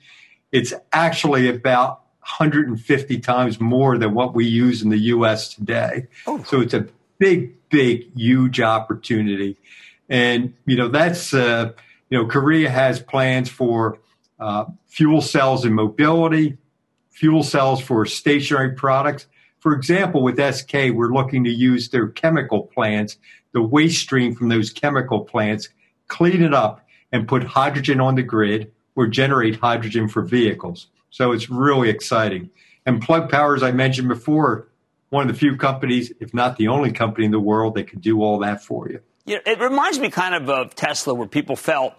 it's 0.53 0.73
actually 0.93 1.49
about 1.49 2.03
150 2.21 3.19
times 3.21 3.61
more 3.61 3.99
than 3.99 4.15
what 4.15 4.35
we 4.35 4.47
use 4.47 4.83
in 4.83 4.91
the 4.91 4.99
U.S. 4.99 5.55
today. 5.55 6.07
Oh. 6.27 6.43
So 6.45 6.61
it's 6.61 6.75
a 6.75 6.87
big, 7.19 7.69
big, 7.69 8.13
huge 8.17 8.61
opportunity. 8.61 9.57
And, 10.09 10.55
you 10.67 10.77
know, 10.77 10.89
that's, 10.89 11.35
uh, 11.35 11.73
you 12.11 12.19
know, 12.19 12.27
Korea 12.27 12.71
has 12.71 13.01
plans 13.01 13.49
for 13.49 13.99
uh, 14.39 14.67
fuel 14.87 15.21
cells 15.21 15.65
in 15.65 15.73
mobility, 15.73 16.59
fuel 17.11 17.43
cells 17.43 17.81
for 17.81 18.07
stationary 18.07 18.73
products. 18.73 19.27
For 19.59 19.73
example, 19.73 20.23
with 20.23 20.39
SK, 20.39 20.93
we're 20.93 21.13
looking 21.13 21.45
to 21.45 21.51
use 21.51 21.89
their 21.89 22.09
chemical 22.09 22.63
plants 22.63 23.17
the 23.57 23.63
waste 23.63 24.03
stream 24.03 24.35
from 24.35 24.51
those 24.51 24.71
chemical 24.71 25.21
plants, 25.21 25.71
clean 26.09 26.43
it 26.43 26.53
up, 26.53 26.87
and 27.11 27.27
put 27.27 27.43
hydrogen 27.43 28.03
on 28.03 28.15
the 28.15 28.23
grid 28.23 28.71
or 28.95 29.07
generate 29.07 29.57
hydrogen 29.57 30.09
for 30.09 30.21
vehicles. 30.21 30.89
So 31.09 31.33
it's 31.33 31.49
really 31.49 31.89
exciting. 31.89 32.51
And 32.85 33.01
Plug 33.01 33.31
Power, 33.31 33.57
as 33.57 33.63
I 33.63 33.73
mentioned 33.73 34.09
before, 34.09 34.69
one 35.09 35.27
of 35.27 35.33
the 35.33 35.39
few 35.39 35.57
companies, 35.57 36.13
if 36.21 36.35
not 36.35 36.59
the 36.59 36.69
only 36.69 36.93
company 36.93 37.25
in 37.25 37.31
the 37.31 37.41
world, 37.41 37.77
that 37.77 37.89
can 37.89 38.01
do 38.01 38.23
all 38.23 38.41
that 38.41 38.63
for 38.63 38.91
you. 38.91 39.01
Yeah, 39.25 39.39
it 39.47 39.59
reminds 39.59 39.99
me 39.99 40.11
kind 40.11 40.35
of 40.35 40.51
of 40.51 40.75
Tesla, 40.75 41.15
where 41.15 41.27
people 41.27 41.57
felt 41.57 41.95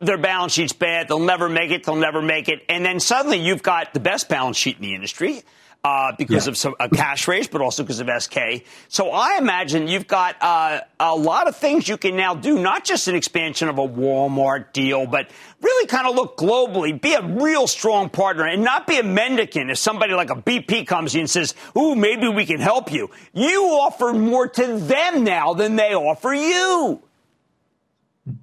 their 0.00 0.18
balance 0.18 0.52
sheet's 0.52 0.74
bad, 0.74 1.08
they'll 1.08 1.18
never 1.18 1.48
make 1.48 1.70
it, 1.70 1.84
they'll 1.84 1.96
never 1.96 2.20
make 2.20 2.50
it, 2.50 2.62
and 2.68 2.84
then 2.84 3.00
suddenly 3.00 3.38
you've 3.38 3.62
got 3.62 3.94
the 3.94 4.00
best 4.00 4.28
balance 4.28 4.58
sheet 4.58 4.76
in 4.76 4.82
the 4.82 4.94
industry 4.94 5.42
uh, 5.82 6.12
because 6.18 6.46
yeah. 6.46 6.50
of 6.50 6.56
some, 6.56 6.74
a 6.78 6.88
cash 6.88 7.26
raise, 7.26 7.48
but 7.48 7.60
also 7.62 7.82
because 7.82 8.00
of 8.00 8.22
SK. 8.22 8.64
So 8.88 9.10
I 9.10 9.38
imagine 9.38 9.88
you've 9.88 10.06
got 10.06 10.36
uh, 10.40 10.80
a 10.98 11.14
lot 11.14 11.48
of 11.48 11.56
things 11.56 11.88
you 11.88 11.96
can 11.96 12.16
now 12.16 12.34
do, 12.34 12.58
not 12.58 12.84
just 12.84 13.08
an 13.08 13.14
expansion 13.14 13.68
of 13.68 13.78
a 13.78 13.88
Walmart 13.88 14.72
deal, 14.72 15.06
but 15.06 15.30
really 15.62 15.86
kind 15.86 16.06
of 16.06 16.14
look 16.14 16.36
globally, 16.36 17.00
be 17.00 17.14
a 17.14 17.22
real 17.22 17.66
strong 17.66 18.10
partner, 18.10 18.46
and 18.46 18.62
not 18.62 18.86
be 18.86 18.98
a 18.98 19.02
mendicant 19.02 19.70
if 19.70 19.78
somebody 19.78 20.12
like 20.12 20.30
a 20.30 20.36
BP 20.36 20.86
comes 20.86 21.14
you 21.14 21.20
and 21.20 21.30
says, 21.30 21.54
"Ooh, 21.76 21.94
maybe 21.94 22.28
we 22.28 22.44
can 22.44 22.60
help 22.60 22.92
you." 22.92 23.10
You 23.32 23.62
offer 23.80 24.12
more 24.12 24.48
to 24.48 24.76
them 24.76 25.24
now 25.24 25.54
than 25.54 25.76
they 25.76 25.94
offer 25.94 26.34
you. 26.34 27.02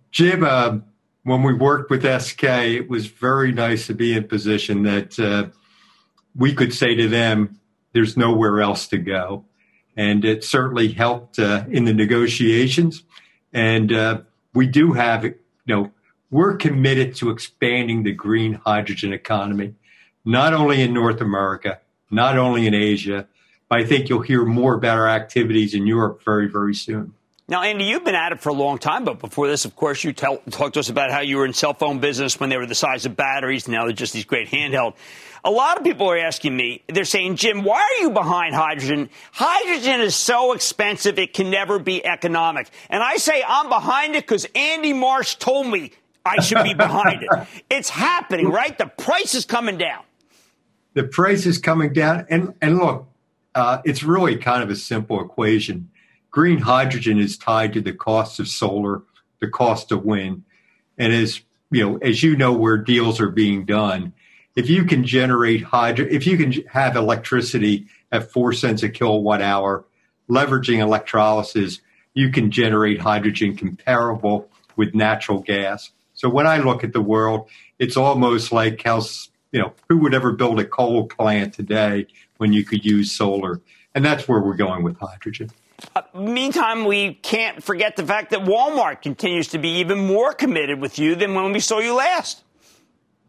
Jim, 0.10 0.44
uh, 0.44 0.80
when 1.22 1.44
we 1.44 1.54
worked 1.54 1.92
with 1.92 2.04
SK, 2.04 2.44
it 2.44 2.90
was 2.90 3.06
very 3.06 3.52
nice 3.52 3.86
to 3.88 3.94
be 3.94 4.14
in 4.14 4.28
position 4.28 4.84
that. 4.84 5.20
We 6.38 6.54
could 6.54 6.74
say 6.74 6.96
to 6.96 7.10
them, 7.10 7.60
there's 7.94 8.16
nowhere 8.16 8.62
else 8.62 8.88
to 8.90 8.98
go. 8.98 9.46
And 9.96 10.24
it 10.24 10.44
certainly 10.44 10.90
helped 10.90 11.40
uh, 11.40 11.66
in 11.70 11.86
the 11.86 11.94
negotiations. 11.94 13.04
And 13.52 13.92
uh, 13.92 14.22
we 14.54 14.68
do 14.68 14.94
have, 14.94 15.24
you 15.24 15.36
know, 15.66 15.92
we're 16.30 16.58
committed 16.58 17.16
to 17.16 17.32
expanding 17.32 18.04
the 18.04 18.12
green 18.12 18.54
hydrogen 18.54 19.14
economy, 19.14 19.74
not 20.24 20.54
only 20.54 20.82
in 20.82 20.94
North 20.94 21.22
America, 21.22 21.80
not 22.12 22.38
only 22.38 22.68
in 22.68 22.74
Asia, 22.74 23.28
but 23.70 23.80
I 23.80 23.86
think 23.86 24.10
you'll 24.10 24.22
hear 24.22 24.46
more 24.46 24.76
about 24.76 24.98
our 24.98 25.08
activities 25.08 25.74
in 25.74 25.88
Europe 25.88 26.22
very, 26.24 26.48
very 26.48 26.76
soon. 26.76 27.14
Now, 27.50 27.62
Andy, 27.62 27.86
you've 27.86 28.04
been 28.04 28.16
at 28.16 28.34
it 28.34 28.42
for 28.42 28.50
a 28.50 28.54
long 28.54 28.78
time, 28.78 29.06
but 29.06 29.20
before 29.20 29.48
this, 29.48 29.64
of 29.64 29.74
course, 29.76 30.04
you 30.04 30.12
tell, 30.12 30.38
talked 30.52 30.74
to 30.74 30.82
us 30.82 30.90
about 30.90 31.12
how 31.12 31.22
you 31.22 31.38
were 31.38 31.46
in 31.46 31.54
cell 31.54 31.74
phone 31.74 32.00
business 32.00 32.40
when 32.40 32.50
they 32.50 32.58
were 32.58 32.66
the 32.66 32.76
size 32.76 33.06
of 33.06 33.16
batteries. 33.16 33.70
Now 33.70 33.86
they're 33.86 33.94
just 33.94 34.12
these 34.12 34.26
great 34.26 34.50
handheld. 34.50 34.96
A 35.48 35.52
lot 35.52 35.78
of 35.78 35.84
people 35.86 36.12
are 36.12 36.18
asking 36.18 36.58
me, 36.58 36.84
they're 36.88 37.06
saying, 37.06 37.38
Jim, 37.38 37.64
why 37.64 37.80
are 37.80 38.04
you 38.04 38.12
behind 38.12 38.54
hydrogen? 38.54 39.10
Hydrogen 39.32 40.02
is 40.02 40.14
so 40.14 40.52
expensive, 40.52 41.18
it 41.18 41.34
can 41.34 41.50
never 41.50 41.80
be 41.80 42.06
economic. 42.06 42.70
And 42.90 43.02
I 43.02 43.16
say, 43.16 43.42
I'm 43.48 43.70
behind 43.70 44.16
it 44.16 44.24
because 44.24 44.46
Andy 44.54 44.92
Marsh 44.92 45.36
told 45.36 45.68
me 45.68 45.94
I 46.26 46.42
should 46.42 46.64
be 46.64 46.74
behind 46.74 47.24
it. 47.24 47.48
It's 47.72 47.90
happening, 47.90 48.50
right? 48.50 48.78
The 48.78 48.88
price 48.88 49.36
is 49.36 49.46
coming 49.46 49.78
down. 49.78 50.04
The 50.96 51.04
price 51.04 51.46
is 51.46 51.60
coming 51.60 51.94
down. 51.94 52.28
And, 52.30 52.54
and 52.62 52.78
look, 52.78 53.08
uh, 53.56 53.82
it's 53.86 54.04
really 54.04 54.36
kind 54.36 54.62
of 54.62 54.70
a 54.70 54.76
simple 54.76 55.24
equation 55.24 55.90
green 56.38 56.60
hydrogen 56.60 57.18
is 57.18 57.36
tied 57.36 57.74
to 57.74 57.82
the 57.82 57.94
cost 57.94 58.40
of 58.40 58.48
solar, 58.48 59.02
the 59.40 59.48
cost 59.48 59.92
of 59.92 60.06
wind, 60.06 60.44
and 60.96 61.12
as 61.12 61.42
you 61.72 61.84
know, 61.84 61.98
as 61.98 62.22
you 62.22 62.36
know, 62.38 62.54
where 62.54 62.78
deals 62.78 63.20
are 63.20 63.32
being 63.32 63.66
done, 63.66 64.14
if 64.58 64.72
you 64.72 64.86
can 64.86 65.06
generate 65.06 65.62
hydro, 65.64 66.08
if 66.10 66.26
you 66.26 66.36
can 66.36 66.52
have 66.68 66.96
electricity 66.96 67.86
at 68.12 68.32
four 68.32 68.52
cents 68.54 68.82
a 68.82 68.90
kilowatt 68.90 69.40
hour, 69.40 69.86
leveraging 70.28 70.80
electrolysis, 70.80 71.80
you 72.16 72.32
can 72.32 72.50
generate 72.50 73.00
hydrogen 73.00 73.56
comparable 73.56 74.50
with 74.76 74.96
natural 74.96 75.42
gas. 75.42 75.92
So 76.16 76.28
when 76.28 76.48
I 76.48 76.58
look 76.58 76.84
at 76.84 76.92
the 76.92 77.02
world, 77.02 77.48
it's 77.78 77.96
almost 77.96 78.52
like 78.52 78.82
how 78.82 79.04
you 79.52 79.62
know 79.62 79.74
who 79.90 80.00
would 80.00 80.16
ever 80.16 80.32
build 80.32 80.60
a 80.60 80.66
coal 80.66 81.06
plant 81.06 81.54
today 81.54 82.08
when 82.38 82.52
you 82.52 82.66
could 82.66 82.84
use 82.84 83.12
solar, 83.12 83.62
and 83.94 84.04
that's 84.04 84.28
where 84.28 84.40
we're 84.40 84.56
going 84.56 84.82
with 84.82 84.98
hydrogen. 84.98 85.52
Uh, 85.96 86.02
meantime, 86.16 86.86
we 86.86 87.14
can't 87.14 87.64
forget 87.64 87.96
the 87.96 88.04
fact 88.04 88.32
that 88.32 88.40
Walmart 88.40 89.04
continues 89.04 89.50
to 89.50 89.60
be 89.60 89.70
even 89.78 90.00
more 90.00 90.34
committed 90.34 90.82
with 90.82 90.98
you 90.98 91.14
than 91.14 91.36
when 91.36 91.52
we 91.52 91.60
saw 91.60 91.78
you 91.78 91.94
last. 91.94 92.44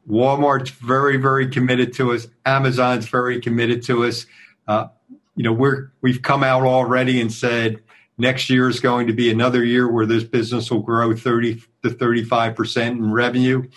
Walmart's 0.08 0.70
very, 0.70 1.18
very 1.18 1.48
committed 1.48 1.92
to 1.94 2.12
us. 2.12 2.26
Amazon's 2.46 3.08
very 3.08 3.40
committed 3.40 3.82
to 3.84 4.04
us. 4.04 4.26
Uh, 4.66 4.88
you 5.36 5.44
know, 5.44 5.52
we're 5.52 5.92
we've 6.00 6.22
come 6.22 6.42
out 6.42 6.62
already 6.62 7.20
and 7.20 7.32
said 7.32 7.82
next 8.16 8.50
year 8.50 8.68
is 8.68 8.80
going 8.80 9.06
to 9.06 9.12
be 9.12 9.30
another 9.30 9.64
year 9.64 9.90
where 9.90 10.06
this 10.06 10.24
business 10.24 10.70
will 10.70 10.80
grow 10.80 11.14
30 11.14 11.62
to 11.82 11.90
35 11.90 12.56
percent 12.56 12.98
in 12.98 13.12
revenue, 13.12 13.68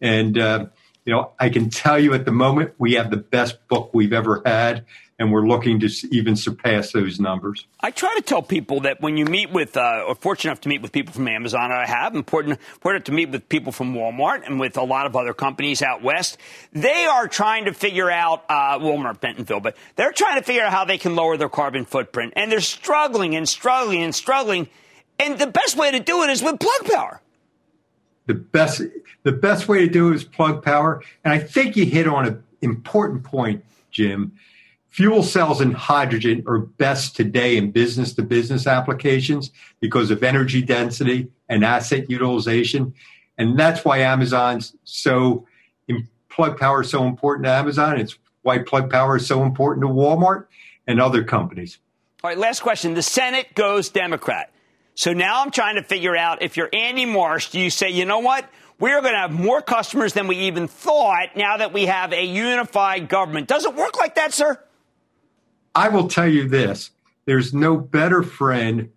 and 0.00 0.38
uh, 0.38 0.66
you 1.04 1.12
know, 1.12 1.32
I 1.38 1.48
can 1.48 1.70
tell 1.70 1.98
you 1.98 2.12
at 2.14 2.26
the 2.26 2.32
moment 2.32 2.74
we 2.78 2.92
have 2.94 3.10
the 3.10 3.16
best 3.16 3.66
book 3.68 3.90
we've 3.94 4.12
ever 4.12 4.42
had 4.44 4.84
and 5.18 5.32
we're 5.32 5.46
looking 5.46 5.80
to 5.80 5.90
even 6.12 6.36
surpass 6.36 6.92
those 6.92 7.18
numbers. 7.18 7.66
I 7.80 7.90
try 7.90 8.14
to 8.14 8.22
tell 8.22 8.40
people 8.40 8.80
that 8.80 9.00
when 9.00 9.16
you 9.16 9.24
meet 9.24 9.50
with, 9.50 9.76
uh, 9.76 10.04
or 10.06 10.14
fortunate 10.14 10.52
enough 10.52 10.60
to 10.62 10.68
meet 10.68 10.80
with 10.80 10.92
people 10.92 11.12
from 11.12 11.26
Amazon, 11.26 11.72
I 11.72 11.86
have 11.86 12.14
important, 12.14 12.60
important 12.74 13.06
to 13.06 13.12
meet 13.12 13.30
with 13.30 13.48
people 13.48 13.72
from 13.72 13.94
Walmart 13.94 14.46
and 14.46 14.60
with 14.60 14.76
a 14.76 14.82
lot 14.82 15.06
of 15.06 15.16
other 15.16 15.34
companies 15.34 15.82
out 15.82 16.02
west. 16.02 16.38
They 16.72 17.04
are 17.06 17.26
trying 17.26 17.64
to 17.64 17.74
figure 17.74 18.10
out 18.10 18.44
uh, 18.48 18.78
Walmart 18.78 19.20
Bentonville, 19.20 19.60
but 19.60 19.76
they're 19.96 20.12
trying 20.12 20.38
to 20.38 20.44
figure 20.44 20.62
out 20.62 20.72
how 20.72 20.84
they 20.84 20.98
can 20.98 21.16
lower 21.16 21.36
their 21.36 21.48
carbon 21.48 21.84
footprint, 21.84 22.34
and 22.36 22.52
they're 22.52 22.60
struggling 22.60 23.34
and 23.34 23.48
struggling 23.48 24.02
and 24.02 24.14
struggling. 24.14 24.68
And 25.18 25.36
the 25.36 25.48
best 25.48 25.76
way 25.76 25.90
to 25.90 25.98
do 25.98 26.22
it 26.22 26.30
is 26.30 26.42
with 26.42 26.60
plug 26.60 26.92
power. 26.92 27.20
The 28.26 28.34
best, 28.34 28.82
the 29.24 29.32
best 29.32 29.66
way 29.66 29.80
to 29.80 29.88
do 29.88 30.12
it 30.12 30.14
is 30.14 30.22
plug 30.22 30.62
power, 30.62 31.02
and 31.24 31.34
I 31.34 31.38
think 31.38 31.76
you 31.76 31.86
hit 31.86 32.06
on 32.06 32.26
an 32.26 32.44
important 32.60 33.24
point, 33.24 33.64
Jim 33.90 34.38
Fuel 34.90 35.22
cells 35.22 35.60
and 35.60 35.74
hydrogen 35.74 36.42
are 36.46 36.58
best 36.58 37.14
today 37.14 37.56
in 37.56 37.70
business 37.70 38.14
to 38.14 38.22
business 38.22 38.66
applications 38.66 39.50
because 39.80 40.10
of 40.10 40.22
energy 40.22 40.62
density 40.62 41.28
and 41.48 41.64
asset 41.64 42.10
utilization. 42.10 42.94
And 43.36 43.58
that's 43.58 43.84
why 43.84 43.98
Amazon's 43.98 44.74
so 44.84 45.46
plug 46.30 46.56
power 46.56 46.82
is 46.82 46.90
so 46.90 47.04
important 47.04 47.44
to 47.46 47.50
Amazon. 47.50 47.98
It's 47.98 48.16
why 48.42 48.58
plug 48.58 48.90
power 48.90 49.16
is 49.16 49.26
so 49.26 49.42
important 49.42 49.84
to 49.84 49.92
Walmart 49.92 50.46
and 50.86 51.00
other 51.00 51.24
companies. 51.24 51.78
All 52.22 52.30
right, 52.30 52.38
last 52.38 52.60
question. 52.60 52.94
The 52.94 53.02
Senate 53.02 53.54
goes 53.54 53.88
Democrat. 53.88 54.50
So 54.94 55.12
now 55.12 55.42
I'm 55.42 55.50
trying 55.50 55.76
to 55.76 55.82
figure 55.82 56.16
out 56.16 56.42
if 56.42 56.56
you're 56.56 56.70
Andy 56.72 57.06
Marsh, 57.06 57.50
do 57.50 57.60
you 57.60 57.70
say, 57.70 57.90
you 57.90 58.04
know 58.04 58.20
what? 58.20 58.48
We're 58.80 59.00
going 59.00 59.14
to 59.14 59.18
have 59.18 59.32
more 59.32 59.60
customers 59.60 60.12
than 60.12 60.28
we 60.28 60.36
even 60.36 60.68
thought 60.68 61.36
now 61.36 61.56
that 61.56 61.72
we 61.72 61.86
have 61.86 62.12
a 62.12 62.24
unified 62.24 63.08
government. 63.08 63.48
Does 63.48 63.64
it 63.64 63.74
work 63.74 63.96
like 63.98 64.14
that, 64.14 64.32
sir? 64.32 64.58
I 65.74 65.88
will 65.88 66.08
tell 66.08 66.28
you 66.28 66.48
this 66.48 66.90
there's 67.26 67.52
no 67.52 67.76
better 67.76 68.22
friend 68.22 68.90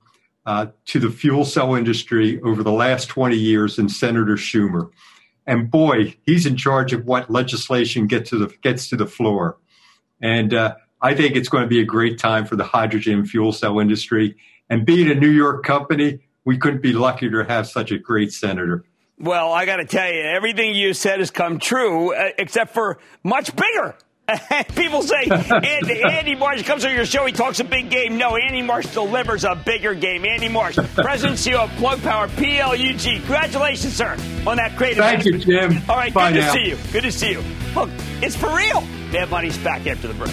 uh, 0.46 0.68
to 0.86 1.00
the 1.00 1.10
fuel 1.10 1.46
cell 1.46 1.76
industry 1.76 2.42
over 2.42 2.64
the 2.64 2.72
last 2.72 3.08
20 3.10 3.36
years 3.36 3.76
than 3.76 3.90
Senator 3.90 4.36
Schumer. 4.36 4.90
And 5.46 5.70
boy, 5.70 6.16
he's 6.26 6.46
in 6.46 6.56
charge 6.56 6.94
of 6.94 7.06
what 7.06 7.30
legislation 7.30 8.08
gets 8.08 8.30
to 8.30 8.38
the, 8.38 8.56
gets 8.62 8.90
to 8.90 8.96
the 8.96 9.06
floor. 9.06 9.58
And 10.22 10.54
uh, 10.54 10.76
I 11.02 11.16
think 11.16 11.36
it's 11.36 11.50
going 11.50 11.64
to 11.64 11.70
be 11.70 11.82
a 11.82 11.86
great 11.86 12.20
time 12.20 12.46
for 12.46 12.56
the 12.56 12.64
hydrogen 12.64 13.26
fuel 13.26 13.52
cell 13.52 13.80
industry. 13.80 14.38
And 14.70 14.86
being 14.86 15.10
a 15.10 15.16
New 15.16 15.30
York 15.30 15.64
company, 15.64 16.20
we 16.46 16.58
couldn't 16.58 16.82
be 16.82 16.94
luckier 16.94 17.44
to 17.44 17.52
have 17.52 17.68
such 17.68 17.92
a 17.92 17.98
great 17.98 18.32
senator. 18.32 18.86
Well, 19.20 19.52
I 19.52 19.66
got 19.66 19.78
to 19.78 19.86
tell 19.86 20.12
you, 20.12 20.22
everything 20.22 20.74
you 20.74 20.94
said 20.94 21.20
has 21.20 21.30
come 21.30 21.60
true, 21.60 22.16
uh, 22.16 22.30
except 22.40 22.74
for 22.74 22.98
much 23.24 23.56
bigger. 23.56 23.96
People 24.76 25.02
say 25.04 25.24
Andy, 25.30 26.04
Andy, 26.04 26.36
Marsh 26.36 26.64
comes 26.64 26.86
on 26.86 26.94
your 26.94 27.06
show. 27.06 27.26
He 27.26 27.34
talks 27.34 27.60
a 27.60 27.64
big 27.64 27.90
game. 27.90 28.18
No, 28.18 28.36
Andy 28.36 28.62
Marsh 28.62 28.88
delivers 28.88 29.44
a 29.44 29.56
bigger 29.56 29.94
game. 29.94 30.26
Andy 30.26 30.48
Marsh, 30.48 30.76
President 30.96 31.38
CEO 31.38 31.60
of 31.64 31.70
Plug 31.78 32.02
Power 32.02 32.28
PLUG. 32.30 33.18
Congratulations, 33.18 33.96
sir, 33.96 34.18
on 34.48 34.58
that 34.58 34.76
great 34.76 34.98
Thank 34.98 35.26
event. 35.26 35.46
you, 35.46 35.60
Jim. 35.60 35.82
All 35.90 35.96
right, 35.98 36.14
Bye 36.14 36.32
good 36.32 36.42
now. 36.42 36.54
to 36.54 36.60
see 36.60 36.70
you. 36.70 36.78
Good 36.92 37.04
to 37.04 37.12
see 37.12 37.32
you. 37.32 37.44
Look, 37.76 37.90
it's 38.22 38.36
for 38.36 38.56
real. 38.56 38.82
Mad 39.12 39.30
Money's 39.30 39.58
back 39.60 39.86
after 39.88 40.08
the 40.08 40.14
break. 40.14 40.32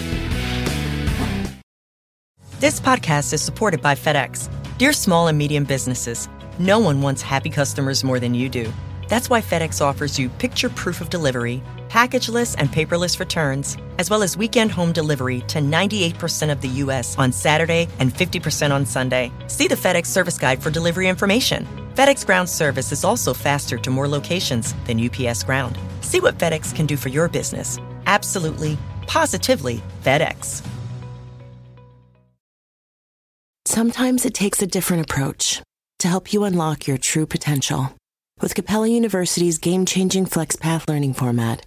This 2.60 2.80
podcast 2.80 3.32
is 3.32 3.40
supported 3.42 3.80
by 3.80 3.94
FedEx. 3.94 4.48
Dear 4.78 4.92
small 4.92 5.28
and 5.28 5.38
medium 5.38 5.64
businesses, 5.64 6.28
no 6.58 6.78
one 6.78 7.00
wants 7.02 7.22
happy 7.22 7.50
customers 7.50 8.02
more 8.02 8.18
than 8.18 8.34
you 8.34 8.48
do. 8.48 8.72
That's 9.08 9.30
why 9.30 9.40
FedEx 9.40 9.80
offers 9.80 10.18
you 10.18 10.28
picture 10.28 10.68
proof 10.68 11.00
of 11.00 11.08
delivery 11.08 11.62
packageless 11.88 12.54
and 12.58 12.68
paperless 12.68 13.18
returns, 13.18 13.76
as 13.98 14.10
well 14.10 14.22
as 14.22 14.36
weekend 14.36 14.70
home 14.70 14.92
delivery 14.92 15.40
to 15.48 15.60
98% 15.60 16.52
of 16.52 16.60
the 16.60 16.68
U.S. 16.84 17.16
on 17.16 17.32
Saturday 17.32 17.88
and 17.98 18.12
50% 18.12 18.70
on 18.70 18.84
Sunday. 18.84 19.32
See 19.46 19.68
the 19.68 19.74
FedEx 19.74 20.06
service 20.06 20.38
guide 20.38 20.62
for 20.62 20.70
delivery 20.70 21.08
information. 21.08 21.66
FedEx 21.94 22.26
Ground 22.26 22.48
service 22.48 22.92
is 22.92 23.04
also 23.04 23.32
faster 23.32 23.78
to 23.78 23.90
more 23.90 24.06
locations 24.08 24.74
than 24.84 25.00
UPS 25.00 25.42
Ground. 25.44 25.78
See 26.02 26.20
what 26.20 26.38
FedEx 26.38 26.74
can 26.74 26.86
do 26.86 26.96
for 26.96 27.08
your 27.08 27.28
business. 27.28 27.78
Absolutely, 28.06 28.76
positively 29.06 29.82
FedEx. 30.02 30.62
Sometimes 33.64 34.24
it 34.24 34.32
takes 34.32 34.62
a 34.62 34.66
different 34.66 35.02
approach 35.02 35.62
to 35.98 36.08
help 36.08 36.32
you 36.32 36.44
unlock 36.44 36.86
your 36.86 36.96
true 36.96 37.26
potential. 37.26 37.92
With 38.40 38.54
Capella 38.54 38.88
University's 38.88 39.58
game 39.58 39.84
changing 39.84 40.26
FlexPath 40.26 40.88
learning 40.88 41.14
format, 41.14 41.66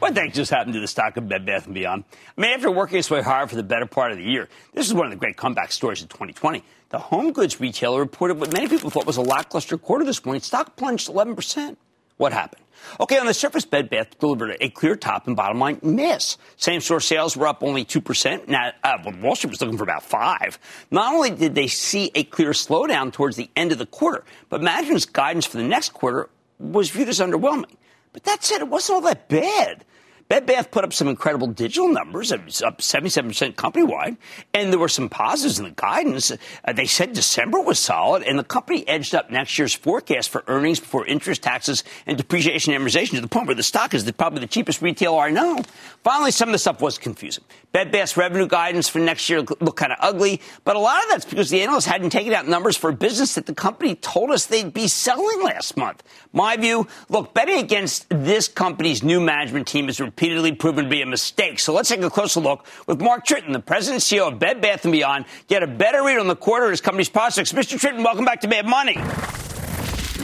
what 0.00 0.14
the 0.14 0.22
heck 0.22 0.32
just 0.32 0.50
happened 0.50 0.74
to 0.74 0.80
the 0.80 0.88
stock 0.88 1.16
of 1.16 1.28
Bed 1.28 1.46
Bath 1.46 1.72
& 1.72 1.72
Beyond? 1.72 2.04
I 2.36 2.40
mean, 2.40 2.50
after 2.52 2.70
working 2.70 2.98
its 2.98 3.10
way 3.10 3.22
hard 3.22 3.50
for 3.50 3.56
the 3.56 3.62
better 3.62 3.86
part 3.86 4.12
of 4.12 4.18
the 4.18 4.24
year, 4.24 4.48
this 4.72 4.86
is 4.86 4.94
one 4.94 5.06
of 5.06 5.10
the 5.10 5.16
great 5.16 5.36
comeback 5.36 5.72
stories 5.72 6.02
of 6.02 6.08
2020. 6.08 6.64
The 6.88 6.98
home 6.98 7.32
goods 7.32 7.60
retailer 7.60 8.00
reported 8.00 8.40
what 8.40 8.52
many 8.52 8.66
people 8.66 8.90
thought 8.90 9.06
was 9.06 9.16
a 9.16 9.22
lackluster 9.22 9.78
quarter 9.78 10.04
this 10.04 10.24
morning. 10.24 10.42
Stock 10.42 10.74
plunged 10.76 11.08
11%. 11.08 11.76
What 12.16 12.32
happened? 12.32 12.62
Okay, 12.98 13.18
on 13.18 13.26
the 13.26 13.34
surface, 13.34 13.64
Bed 13.64 13.90
Bath 13.90 14.18
delivered 14.18 14.56
a 14.60 14.70
clear 14.70 14.96
top 14.96 15.26
and 15.26 15.36
bottom 15.36 15.58
line 15.58 15.80
miss. 15.82 16.38
Same 16.56 16.80
store 16.80 17.00
sales 17.00 17.36
were 17.36 17.46
up 17.46 17.62
only 17.62 17.84
2%. 17.84 18.48
Now, 18.48 18.72
uh, 18.82 18.98
Wall 19.20 19.36
Street 19.36 19.50
was 19.50 19.60
looking 19.60 19.76
for 19.76 19.84
about 19.84 20.02
5 20.02 20.58
Not 20.90 21.14
only 21.14 21.30
did 21.30 21.54
they 21.54 21.66
see 21.66 22.10
a 22.14 22.24
clear 22.24 22.50
slowdown 22.50 23.12
towards 23.12 23.36
the 23.36 23.50
end 23.54 23.72
of 23.72 23.78
the 23.78 23.86
quarter, 23.86 24.24
but 24.48 24.62
management's 24.62 25.06
guidance 25.06 25.46
for 25.46 25.58
the 25.58 25.62
next 25.62 25.90
quarter 25.90 26.28
was 26.58 26.90
viewed 26.90 27.08
as 27.08 27.20
underwhelming. 27.20 27.76
But 28.12 28.24
that 28.24 28.42
said, 28.42 28.60
it 28.60 28.68
wasn't 28.68 28.96
all 28.96 29.00
that 29.02 29.28
bad. 29.28 29.84
Bed 30.30 30.46
Bath 30.46 30.70
put 30.70 30.84
up 30.84 30.92
some 30.92 31.08
incredible 31.08 31.48
digital 31.48 31.88
numbers. 31.88 32.30
Up 32.30 32.78
77% 32.78 33.56
company 33.56 33.84
wide. 33.84 34.16
And 34.54 34.72
there 34.72 34.78
were 34.78 34.88
some 34.88 35.08
positives 35.08 35.58
in 35.58 35.64
the 35.64 35.72
guidance. 35.72 36.30
Uh, 36.30 36.72
they 36.72 36.86
said 36.86 37.14
December 37.14 37.60
was 37.60 37.80
solid, 37.80 38.22
and 38.22 38.38
the 38.38 38.44
company 38.44 38.86
edged 38.86 39.12
up 39.12 39.28
next 39.32 39.58
year's 39.58 39.74
forecast 39.74 40.28
for 40.28 40.44
earnings 40.46 40.78
before 40.78 41.04
interest, 41.04 41.42
taxes, 41.42 41.82
and 42.06 42.16
depreciation 42.16 42.72
and 42.72 42.84
amortization 42.84 43.16
to 43.16 43.20
the 43.20 43.26
point 43.26 43.48
where 43.48 43.56
the 43.56 43.64
stock 43.64 43.92
is 43.92 44.04
the, 44.04 44.12
probably 44.12 44.38
the 44.38 44.46
cheapest 44.46 44.80
retailer 44.80 45.18
I 45.18 45.30
know. 45.30 45.64
Finally, 46.04 46.30
some 46.30 46.48
of 46.48 46.52
the 46.52 46.58
stuff 46.58 46.80
was 46.80 46.96
confusing. 46.96 47.42
Bed 47.72 47.90
Bath's 47.90 48.16
revenue 48.16 48.46
guidance 48.46 48.88
for 48.88 49.00
next 49.00 49.28
year 49.28 49.40
looked 49.40 49.78
kind 49.78 49.90
of 49.90 49.98
ugly, 50.00 50.40
but 50.62 50.76
a 50.76 50.78
lot 50.78 51.02
of 51.02 51.10
that's 51.10 51.24
because 51.24 51.50
the 51.50 51.60
analysts 51.60 51.86
hadn't 51.86 52.10
taken 52.10 52.32
out 52.32 52.46
numbers 52.46 52.76
for 52.76 52.90
a 52.90 52.92
business 52.92 53.34
that 53.34 53.46
the 53.46 53.54
company 53.54 53.96
told 53.96 54.30
us 54.30 54.46
they'd 54.46 54.72
be 54.72 54.86
selling 54.86 55.42
last 55.42 55.76
month. 55.76 56.04
My 56.32 56.56
view, 56.56 56.86
look, 57.08 57.34
betting 57.34 57.58
against 57.58 58.06
this 58.08 58.46
company's 58.46 59.02
new 59.02 59.20
management 59.20 59.66
team 59.66 59.88
is 59.88 59.98
repeatedly 60.20 60.52
proven 60.52 60.84
to 60.84 60.90
be 60.90 61.00
a 61.00 61.06
mistake. 61.06 61.58
So 61.58 61.72
let's 61.72 61.88
take 61.88 62.02
a 62.02 62.10
closer 62.10 62.40
look 62.40 62.66
with 62.86 63.00
Mark 63.00 63.24
Tritton, 63.24 63.54
the 63.54 63.58
president 63.58 64.10
and 64.10 64.20
CEO 64.20 64.30
of 64.30 64.38
Bed 64.38 64.60
Bath 64.60 64.82
& 64.82 64.90
Beyond, 64.90 65.24
get 65.48 65.62
a 65.62 65.66
better 65.66 66.04
read 66.04 66.18
on 66.18 66.26
the 66.26 66.36
quarter 66.36 66.66
of 66.66 66.72
his 66.72 66.82
company's 66.82 67.08
prospects. 67.08 67.54
Mr. 67.54 67.78
Tritton, 67.78 68.04
welcome 68.04 68.26
back 68.26 68.42
to 68.42 68.48
Mad 68.48 68.66
Money. 68.66 68.98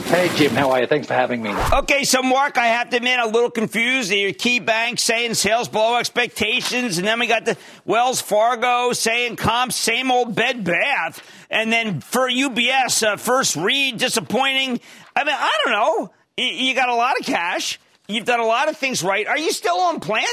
Hey, 0.05 0.29
Jim, 0.35 0.51
how 0.51 0.69
are 0.69 0.81
you? 0.81 0.85
Thanks 0.85 1.07
for 1.07 1.15
having 1.15 1.41
me. 1.41 1.51
Okay, 1.73 2.03
so 2.03 2.21
Mark, 2.21 2.59
I 2.59 2.67
have 2.67 2.91
to 2.91 2.97
admit, 2.97 3.19
a 3.19 3.25
little 3.25 3.49
confused. 3.49 4.11
Your 4.11 4.33
KeyBanc 4.33 4.99
saying 4.99 5.33
sales 5.33 5.67
below 5.67 5.97
expectations, 5.97 6.99
and 6.99 7.07
then 7.07 7.19
we 7.19 7.25
got 7.25 7.45
the 7.45 7.57
Wells 7.83 8.21
Fargo 8.21 8.93
saying 8.93 9.37
comps, 9.37 9.75
same 9.75 10.11
old 10.11 10.35
Bed 10.35 10.63
Bath, 10.63 11.23
and 11.49 11.73
then 11.73 12.01
for 12.01 12.29
UBS, 12.29 13.05
uh, 13.05 13.17
first 13.17 13.55
read, 13.55 13.97
disappointing. 13.97 14.79
I 15.15 15.23
mean, 15.23 15.35
I 15.35 15.57
don't 15.65 15.73
know. 15.73 16.11
You 16.37 16.75
got 16.75 16.87
a 16.87 16.95
lot 16.95 17.19
of 17.19 17.25
cash. 17.25 17.79
You've 18.07 18.25
done 18.25 18.39
a 18.39 18.45
lot 18.45 18.69
of 18.69 18.77
things 18.77 19.03
right. 19.03 19.27
Are 19.27 19.37
you 19.37 19.51
still 19.51 19.77
on 19.77 19.99
plan? 19.99 20.27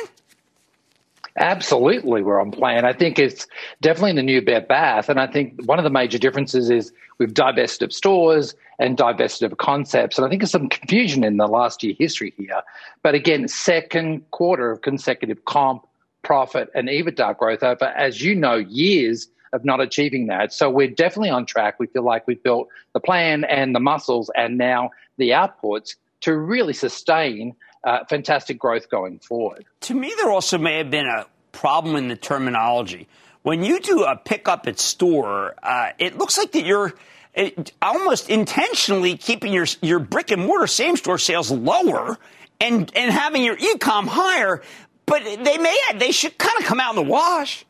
Absolutely, 1.37 2.23
we're 2.23 2.41
on 2.41 2.53
plan. 2.53 2.85
I 2.85 2.93
think 2.93 3.19
it's 3.19 3.49
definitely 3.81 4.13
the 4.13 4.23
new 4.23 4.41
Bed 4.41 4.69
Bath, 4.69 5.09
and 5.09 5.19
I 5.19 5.27
think 5.27 5.61
one 5.65 5.79
of 5.81 5.85
the 5.85 5.91
major 5.91 6.17
differences 6.17 6.71
is 6.71 6.93
we've 7.19 7.35
divested 7.35 7.89
of 7.89 7.93
stores 7.93 8.55
and 8.79 8.97
divested 8.97 9.51
of 9.51 9.59
concepts, 9.59 10.17
and 10.17 10.25
I 10.25 10.31
think 10.31 10.43
there's 10.43 10.53
some 10.53 10.69
confusion 10.69 11.25
in 11.25 11.37
the 11.37 11.49
last 11.49 11.83
year 11.83 11.95
history 11.99 12.33
here. 12.37 12.63
But 13.03 13.17
again, 13.17 13.49
second 13.49 14.31
quarter 14.31 14.71
of 14.71 14.83
consecutive 14.83 15.45
comp, 15.45 15.85
profit, 16.23 16.71
and 16.73 16.89
EBITDA 16.89 17.37
growth 17.37 17.65
over, 17.65 17.87
as 17.87 18.23
you 18.23 18.37
know, 18.37 18.55
years 18.55 19.29
of 19.53 19.65
not 19.65 19.81
achieving 19.81 20.29
that. 20.29 20.53
So 20.53 20.71
we're 20.71 20.89
definitely 20.89 21.31
on 21.31 21.47
track. 21.47 21.81
We 21.81 21.89
feel 21.89 22.05
like 22.05 22.29
we've 22.29 22.43
built 22.43 22.69
the 22.93 23.01
plan 23.01 23.43
and 23.43 23.75
the 23.75 23.81
muscles, 23.81 24.31
and 24.37 24.57
now 24.57 24.91
the 25.17 25.31
outputs 25.31 25.97
to 26.25 26.37
really 26.37 26.73
sustain 26.73 27.55
uh, 27.85 28.05
fantastic 28.09 28.59
growth 28.59 28.89
going 28.89 29.19
forward. 29.19 29.65
To 29.83 29.95
me, 29.95 30.13
there 30.17 30.31
also 30.31 30.57
may 30.57 30.79
have 30.79 30.91
been 30.91 31.07
a 31.07 31.27
problem 31.53 31.97
in 31.97 32.09
the 32.09 32.17
terminology. 32.17 33.09
When 33.43 33.63
you 33.63 33.79
do 33.79 34.05
a 34.05 34.17
pickup 34.17 34.67
at 34.67 34.79
store, 34.79 35.55
uh, 35.63 35.91
it 35.99 36.17
looks 36.17 36.39
like 36.39 36.53
that 36.53 36.65
you're 36.65 36.95
it, 37.35 37.73
almost 37.83 38.31
intentionally 38.31 39.19
keeping 39.19 39.53
your 39.53 39.67
your 39.83 39.99
brick 39.99 40.31
and 40.31 40.47
mortar 40.47 40.67
same 40.67 40.97
store 40.97 41.19
sales 41.19 41.51
lower 41.51 42.17
and 42.59 42.91
and 42.97 43.13
having 43.13 43.43
your 43.43 43.57
ecom 43.57 44.07
higher. 44.07 44.63
But 45.05 45.23
they 45.25 45.59
may 45.59 45.79
they 45.97 46.13
should 46.13 46.39
kind 46.39 46.59
of 46.59 46.65
come 46.65 46.81
out 46.81 46.97
in 46.97 47.05
the 47.05 47.11
wash. 47.11 47.67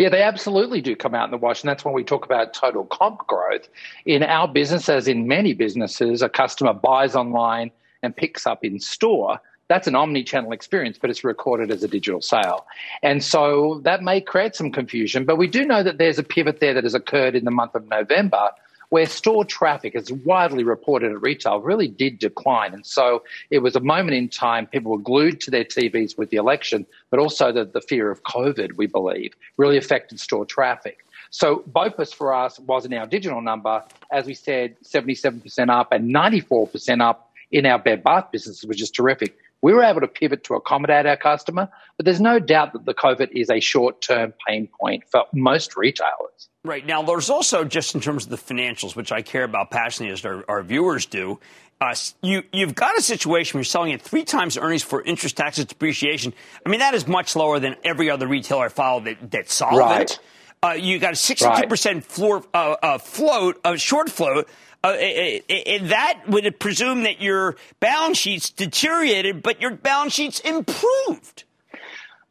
Yeah, 0.00 0.08
they 0.08 0.22
absolutely 0.22 0.80
do 0.80 0.96
come 0.96 1.14
out 1.14 1.26
in 1.26 1.30
the 1.30 1.36
wash. 1.36 1.62
And 1.62 1.68
that's 1.68 1.84
when 1.84 1.92
we 1.92 2.04
talk 2.04 2.24
about 2.24 2.54
total 2.54 2.86
comp 2.86 3.26
growth. 3.26 3.68
In 4.06 4.22
our 4.22 4.48
business, 4.48 4.88
as 4.88 5.06
in 5.06 5.28
many 5.28 5.52
businesses, 5.52 6.22
a 6.22 6.28
customer 6.30 6.72
buys 6.72 7.14
online 7.14 7.70
and 8.02 8.16
picks 8.16 8.46
up 8.46 8.64
in 8.64 8.80
store. 8.80 9.38
That's 9.68 9.86
an 9.86 9.94
omni 9.94 10.24
channel 10.24 10.52
experience, 10.52 10.96
but 10.98 11.10
it's 11.10 11.22
recorded 11.22 11.70
as 11.70 11.82
a 11.82 11.88
digital 11.88 12.22
sale. 12.22 12.64
And 13.02 13.22
so 13.22 13.82
that 13.84 14.02
may 14.02 14.22
create 14.22 14.56
some 14.56 14.72
confusion, 14.72 15.26
but 15.26 15.36
we 15.36 15.46
do 15.46 15.66
know 15.66 15.82
that 15.82 15.98
there's 15.98 16.18
a 16.18 16.22
pivot 16.22 16.60
there 16.60 16.72
that 16.72 16.84
has 16.84 16.94
occurred 16.94 17.36
in 17.36 17.44
the 17.44 17.50
month 17.50 17.74
of 17.74 17.86
November 17.86 18.52
where 18.90 19.06
store 19.06 19.44
traffic, 19.44 19.94
as 19.96 20.12
widely 20.12 20.62
reported 20.62 21.10
at 21.10 21.22
retail, 21.22 21.60
really 21.60 21.88
did 21.88 22.18
decline. 22.18 22.74
And 22.74 22.84
so 22.84 23.22
it 23.50 23.60
was 23.60 23.74
a 23.74 23.80
moment 23.80 24.16
in 24.16 24.28
time, 24.28 24.66
people 24.66 24.92
were 24.92 24.98
glued 24.98 25.40
to 25.42 25.50
their 25.50 25.64
TVs 25.64 26.18
with 26.18 26.30
the 26.30 26.36
election, 26.36 26.86
but 27.08 27.18
also 27.18 27.50
the, 27.50 27.64
the 27.64 27.80
fear 27.80 28.10
of 28.10 28.22
COVID, 28.24 28.76
we 28.76 28.86
believe, 28.86 29.34
really 29.56 29.76
affected 29.76 30.20
store 30.20 30.44
traffic. 30.44 31.04
So 31.30 31.62
BOPUS 31.72 32.12
for 32.12 32.34
us 32.34 32.58
was 32.58 32.84
in 32.84 32.92
our 32.92 33.06
digital 33.06 33.40
number, 33.40 33.84
as 34.10 34.26
we 34.26 34.34
said, 34.34 34.76
77% 34.84 35.70
up 35.70 35.92
and 35.92 36.12
94% 36.12 37.00
up 37.00 37.30
in 37.52 37.66
our 37.66 37.78
bed 37.78 38.02
bath 38.02 38.30
business, 38.32 38.64
which 38.64 38.82
is 38.82 38.90
terrific. 38.90 39.36
We 39.62 39.74
were 39.74 39.82
able 39.82 40.00
to 40.00 40.08
pivot 40.08 40.44
to 40.44 40.54
accommodate 40.54 41.06
our 41.06 41.16
customer, 41.16 41.68
but 41.96 42.06
there's 42.06 42.20
no 42.20 42.38
doubt 42.38 42.72
that 42.72 42.86
the 42.86 42.94
COVID 42.94 43.30
is 43.32 43.50
a 43.50 43.60
short 43.60 44.00
term 44.00 44.32
pain 44.46 44.68
point 44.80 45.04
for 45.10 45.24
most 45.32 45.76
retailers. 45.76 46.48
Right. 46.64 46.84
Now, 46.84 47.02
there's 47.02 47.30
also, 47.30 47.64
just 47.64 47.94
in 47.94 48.00
terms 48.00 48.24
of 48.24 48.30
the 48.30 48.36
financials, 48.36 48.94
which 48.94 49.12
I 49.12 49.22
care 49.22 49.44
about 49.44 49.70
passionately 49.70 50.12
as 50.12 50.24
our, 50.24 50.44
our 50.48 50.62
viewers 50.62 51.06
do, 51.06 51.40
uh, 51.80 51.94
you, 52.22 52.42
you've 52.52 52.74
got 52.74 52.98
a 52.98 53.02
situation 53.02 53.56
where 53.56 53.60
you're 53.60 53.64
selling 53.64 53.94
at 53.94 54.02
three 54.02 54.24
times 54.24 54.58
earnings 54.58 54.82
for 54.82 55.02
interest, 55.02 55.38
taxes, 55.38 55.64
depreciation. 55.64 56.34
I 56.64 56.68
mean, 56.68 56.80
that 56.80 56.92
is 56.92 57.08
much 57.08 57.34
lower 57.34 57.58
than 57.58 57.76
every 57.82 58.10
other 58.10 58.26
retailer 58.26 58.66
I 58.66 58.68
follow 58.68 59.00
that, 59.00 59.30
that 59.30 59.50
solvent. 59.50 59.80
Right. 59.80 60.18
Uh, 60.62 60.74
you 60.74 60.98
got 60.98 61.14
a 61.14 61.16
62% 61.16 61.48
right. 61.48 62.04
floor, 62.04 62.44
uh, 62.52 62.76
uh, 62.82 62.98
float, 62.98 63.58
uh, 63.64 63.76
short 63.76 64.10
float. 64.10 64.46
Uh, 64.82 64.92
that 64.92 66.22
would 66.28 66.58
presume 66.58 67.02
that 67.02 67.20
your 67.20 67.56
balance 67.80 68.16
sheet's 68.16 68.48
deteriorated, 68.50 69.42
but 69.42 69.60
your 69.60 69.72
balance 69.72 70.14
sheet's 70.14 70.40
improved 70.40 71.44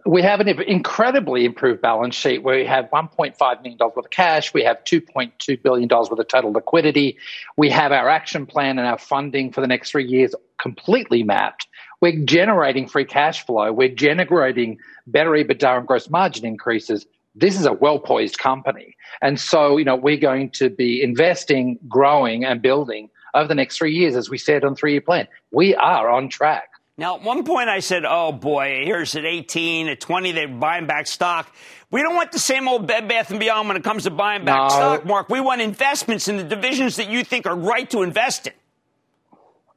we 0.06 0.22
have 0.22 0.40
an 0.40 0.48
incredibly 0.48 1.46
improved 1.46 1.82
balance 1.82 2.16
sheet. 2.16 2.42
where 2.42 2.58
We 2.58 2.66
have 2.66 2.86
$1.5 2.92 3.62
million 3.62 3.78
worth 3.80 3.98
of 3.98 4.10
cash. 4.10 4.54
We 4.54 4.64
have 4.64 4.84
$2.2 4.84 5.62
billion 5.62 5.88
worth 5.88 6.12
of 6.12 6.28
total 6.28 6.52
liquidity. 6.52 7.18
We 7.58 7.70
have 7.70 7.92
our 7.92 8.10
action 8.10 8.46
plan 8.46 8.80
and 8.80 8.88
our 8.88 8.98
funding 8.98 9.52
for 9.52 9.62
the 9.62 9.68
next 9.68 9.92
three 9.92 10.08
years 10.08 10.34
completely 10.58 11.24
mapped. 11.24 11.68
We're 12.02 12.24
generating 12.26 12.88
free 12.88 13.06
cash 13.06 13.46
flow. 13.46 13.72
We're 13.72 13.94
generating 13.94 14.80
better 15.06 15.32
EBITDA 15.32 15.78
and 15.78 15.88
gross 15.88 16.10
margin 16.10 16.46
increases. 16.46 17.06
This 17.40 17.60
is 17.60 17.66
a 17.66 17.74
well 17.74 18.00
poised 18.00 18.38
company. 18.38 18.96
And 19.22 19.40
so, 19.40 19.78
you 19.78 19.86
know, 19.86 19.96
we're 19.96 20.18
going 20.18 20.52
to 20.52 20.70
be 20.70 21.02
investing, 21.02 21.80
growing, 21.88 22.46
and 22.46 22.62
building 22.62 23.10
over 23.34 23.48
the 23.48 23.56
next 23.56 23.78
three 23.78 23.94
years, 23.94 24.16
as 24.16 24.30
we 24.30 24.38
said 24.38 24.64
on 24.64 24.76
three 24.76 24.94
year 24.94 25.02
plan. 25.02 25.28
We 25.52 25.76
are 25.76 26.10
on 26.10 26.30
track. 26.30 26.70
Now, 26.98 27.16
at 27.16 27.24
one 27.24 27.46
point 27.46 27.70
I 27.70 27.80
said, 27.80 28.04
oh 28.06 28.34
boy, 28.34 28.82
here's 28.84 29.16
at 29.16 29.24
18, 29.24 29.88
at 29.88 30.02
20, 30.02 30.34
they're 30.34 30.50
buying 30.50 30.86
back 30.86 31.08
stock. 31.08 31.50
We 31.92 32.02
don't 32.02 32.14
want 32.14 32.34
the 32.34 32.40
same 32.40 32.68
old 32.68 32.88
Bed 32.88 33.08
Bath 33.08 33.30
& 33.30 33.40
Beyond 33.40 33.70
when 33.70 33.78
it 33.78 33.86
comes 33.86 34.04
to 34.04 34.10
buying 34.10 34.44
back 34.44 34.64
no. 34.64 34.70
stock, 34.70 35.06
Mark. 35.06 35.30
We 35.30 35.40
want 35.40 35.62
investments 35.62 36.28
in 36.28 36.36
the 36.36 36.44
divisions 36.44 36.98
that 36.98 37.10
you 37.10 37.24
think 37.24 37.48
are 37.48 37.56
right 37.56 37.90
to 37.92 38.02
invest 38.02 38.48
in. 38.48 38.54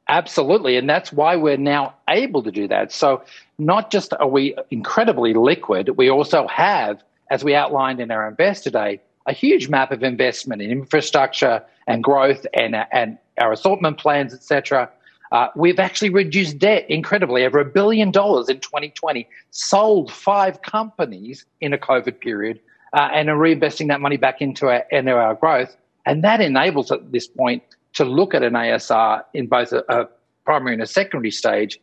Absolutely. 0.09 0.75
And 0.75 0.89
that's 0.89 1.13
why 1.13 1.37
we're 1.37 1.55
now 1.55 1.95
able 2.09 2.43
to 2.43 2.51
do 2.51 2.67
that. 2.67 2.91
So 2.91 3.23
not 3.57 3.89
just 3.89 4.13
are 4.13 4.27
we 4.27 4.55
incredibly 4.69 5.33
liquid, 5.33 5.91
we 5.95 6.09
also 6.09 6.45
have, 6.47 7.01
as 7.33 7.43
we 7.43 7.55
outlined 7.55 7.99
in 7.99 8.11
our 8.11 8.27
Investor 8.27 8.69
Day, 8.69 9.01
a 9.25 9.33
huge 9.33 9.67
map 9.67 9.91
of 9.91 10.03
investment 10.03 10.61
in 10.61 10.71
infrastructure 10.71 11.63
and 11.87 12.03
growth 12.03 12.45
and, 12.53 12.75
and 12.91 13.17
our 13.39 13.51
assortment 13.51 13.97
plans, 13.97 14.33
et 14.33 14.43
cetera 14.43 14.89
uh, 15.33 15.47
we've 15.55 15.79
actually 15.79 16.11
reduced 16.11 16.59
debt 16.59 16.85
incredibly, 16.89 17.43
over 17.43 17.59
a 17.59 17.65
billion 17.65 18.11
dollars 18.11 18.49
in 18.49 18.59
2020, 18.59 19.27
sold 19.49 20.13
five 20.13 20.61
companies 20.61 21.43
in 21.59 21.73
a 21.73 21.77
COVID 21.77 22.19
period, 22.19 22.59
uh, 22.93 23.09
and 23.11 23.29
are 23.29 23.35
reinvesting 23.35 23.87
that 23.87 23.99
money 23.99 24.15
back 24.15 24.41
into 24.41 24.67
our, 24.67 24.85
into 24.91 25.11
our 25.11 25.33
growth. 25.33 25.75
And 26.05 26.23
that 26.23 26.39
enables 26.39 26.91
at 26.91 27.11
this 27.11 27.25
point 27.25 27.63
to 27.93 28.05
look 28.05 28.35
at 28.35 28.43
an 28.43 28.53
ASR 28.53 29.23
in 29.33 29.47
both 29.47 29.73
a, 29.73 29.83
a 29.89 30.07
primary 30.45 30.73
and 30.73 30.83
a 30.83 30.87
secondary 30.87 31.31
stage. 31.31 31.79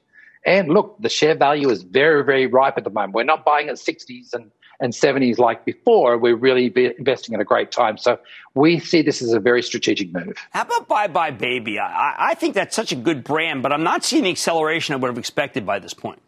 And 0.46 0.68
look, 0.68 0.96
the 1.00 1.08
share 1.08 1.34
value 1.34 1.70
is 1.70 1.82
very, 1.82 2.24
very 2.24 2.46
ripe 2.46 2.78
at 2.78 2.84
the 2.84 2.90
moment. 2.90 3.14
We're 3.14 3.24
not 3.24 3.44
buying 3.44 3.68
at 3.68 3.74
60s 3.74 4.32
and, 4.32 4.52
and 4.80 4.92
70s 4.92 5.38
like 5.38 5.64
before. 5.64 6.18
We're 6.18 6.36
really 6.36 6.72
investing 6.98 7.34
at 7.34 7.40
a 7.40 7.44
great 7.44 7.70
time. 7.70 7.98
So 7.98 8.18
we 8.54 8.80
see 8.80 9.02
this 9.02 9.22
as 9.22 9.32
a 9.32 9.40
very 9.40 9.62
strategic 9.62 10.12
move. 10.12 10.36
How 10.50 10.62
about 10.62 10.88
buybuy 10.88 11.38
BABY? 11.38 11.78
I, 11.78 12.16
I 12.18 12.34
think 12.34 12.54
that's 12.54 12.74
such 12.74 12.92
a 12.92 12.96
good 12.96 13.22
brand, 13.22 13.62
but 13.62 13.72
I'm 13.72 13.82
not 13.82 14.04
seeing 14.04 14.24
the 14.24 14.30
acceleration 14.30 14.94
I 14.94 14.96
would 14.96 15.08
have 15.08 15.18
expected 15.18 15.66
by 15.66 15.78
this 15.78 15.94
point. 15.94 16.20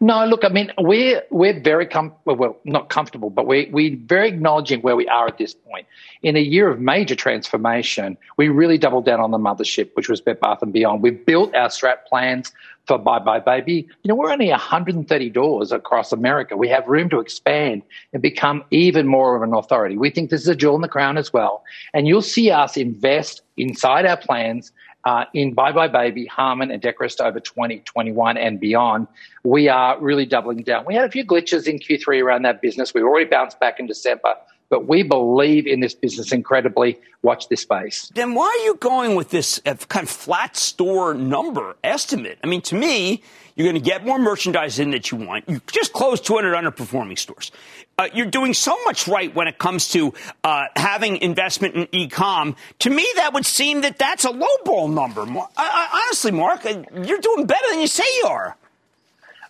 No, 0.00 0.24
look, 0.26 0.44
I 0.44 0.48
mean, 0.48 0.72
we're 0.78 1.22
we're 1.30 1.60
very 1.60 1.86
com- 1.86 2.12
well, 2.24 2.58
not 2.64 2.88
comfortable, 2.88 3.30
but 3.30 3.46
we 3.46 3.68
we're 3.72 3.96
very 3.96 4.28
acknowledging 4.28 4.80
where 4.80 4.96
we 4.96 5.06
are 5.08 5.26
at 5.26 5.38
this 5.38 5.54
point. 5.54 5.86
In 6.22 6.36
a 6.36 6.40
year 6.40 6.68
of 6.68 6.80
major 6.80 7.14
transformation, 7.14 8.16
we 8.36 8.48
really 8.48 8.78
doubled 8.78 9.04
down 9.04 9.20
on 9.20 9.30
the 9.30 9.38
mothership, 9.38 9.90
which 9.94 10.08
was 10.08 10.20
Bed 10.20 10.40
Bath 10.40 10.62
and 10.62 10.72
Beyond. 10.72 11.02
We've 11.02 11.24
built 11.24 11.54
our 11.54 11.68
strat 11.68 12.04
plans 12.08 12.52
for 12.88 12.98
buybuy 12.98 13.44
BABY. 13.44 13.86
You 14.02 14.08
know, 14.08 14.14
we're 14.16 14.32
only 14.32 14.48
130 14.48 15.30
doors 15.30 15.70
across 15.70 16.10
America. 16.10 16.56
We 16.56 16.68
have 16.68 16.88
room 16.88 17.08
to 17.10 17.20
expand 17.20 17.82
and 18.12 18.20
become 18.20 18.64
even 18.70 19.06
more 19.06 19.36
of 19.36 19.42
an 19.42 19.54
authority. 19.54 19.96
We 19.96 20.10
think 20.10 20.30
this 20.30 20.40
is 20.40 20.48
a 20.48 20.56
jewel 20.56 20.74
in 20.74 20.80
the 20.80 20.88
crown 20.88 21.18
as 21.18 21.32
well, 21.32 21.62
and 21.94 22.08
you'll 22.08 22.22
see 22.22 22.50
us 22.50 22.76
invest 22.76 23.42
inside 23.56 24.06
our 24.06 24.16
plans 24.16 24.72
uh, 25.04 25.24
in 25.32 25.54
buybuy 25.54 25.90
BABY, 25.92 26.26
Harmon, 26.26 26.70
and 26.70 26.82
Decorist 26.82 27.20
over 27.20 27.40
2021 27.40 28.36
and 28.36 28.58
beyond, 28.58 29.06
we 29.44 29.68
are 29.68 29.98
really 30.00 30.26
doubling 30.26 30.62
down. 30.62 30.84
We 30.86 30.94
had 30.94 31.04
a 31.04 31.10
few 31.10 31.24
glitches 31.24 31.66
in 31.66 31.78
Q3 31.78 32.22
around 32.22 32.42
that 32.42 32.60
business. 32.60 32.92
We 32.92 33.02
already 33.02 33.24
bounced 33.24 33.60
back 33.60 33.78
in 33.78 33.86
December, 33.86 34.34
but 34.70 34.86
we 34.86 35.02
believe 35.02 35.66
in 35.66 35.80
this 35.80 35.94
business 35.94 36.32
incredibly. 36.32 36.98
Watch 37.22 37.48
this 37.48 37.62
space. 37.62 38.10
Then 38.14 38.34
why 38.34 38.46
are 38.46 38.64
you 38.64 38.76
going 38.76 39.16
with 39.16 39.30
this 39.30 39.60
uh, 39.66 39.74
kind 39.88 40.04
of 40.04 40.10
flat 40.10 40.56
store 40.56 41.14
number 41.14 41.76
estimate? 41.82 42.38
I 42.44 42.46
mean, 42.46 42.62
to 42.62 42.74
me, 42.74 43.22
you're 43.56 43.64
going 43.64 43.82
to 43.82 43.90
get 43.90 44.06
more 44.06 44.20
merchandise 44.20 44.78
in 44.78 44.92
that 44.92 45.10
you 45.10 45.18
want. 45.18 45.48
You 45.48 45.60
just 45.66 45.92
closed 45.92 46.24
200 46.24 46.54
underperforming 46.54 47.18
stores. 47.18 47.50
Uh, 47.98 48.08
you're 48.14 48.26
doing 48.26 48.54
so 48.54 48.76
much 48.84 49.08
right 49.08 49.34
when 49.34 49.48
it 49.48 49.58
comes 49.58 49.88
to 49.88 50.14
uh, 50.44 50.66
having 50.76 51.16
investment 51.16 51.74
in 51.74 51.88
e-com. 51.90 52.54
To 52.78 52.90
me, 52.90 53.04
that 53.16 53.34
would 53.34 53.46
seem 53.46 53.80
that 53.80 53.98
that's 53.98 54.24
a 54.24 54.30
lowball 54.30 54.94
number. 54.94 55.22
I, 55.22 55.48
I, 55.56 56.04
honestly, 56.04 56.30
Mark, 56.30 56.64
uh, 56.64 56.84
you're 57.02 57.18
doing 57.20 57.46
better 57.46 57.66
than 57.70 57.80
you 57.80 57.88
say 57.88 58.04
you 58.22 58.28
are. 58.28 58.56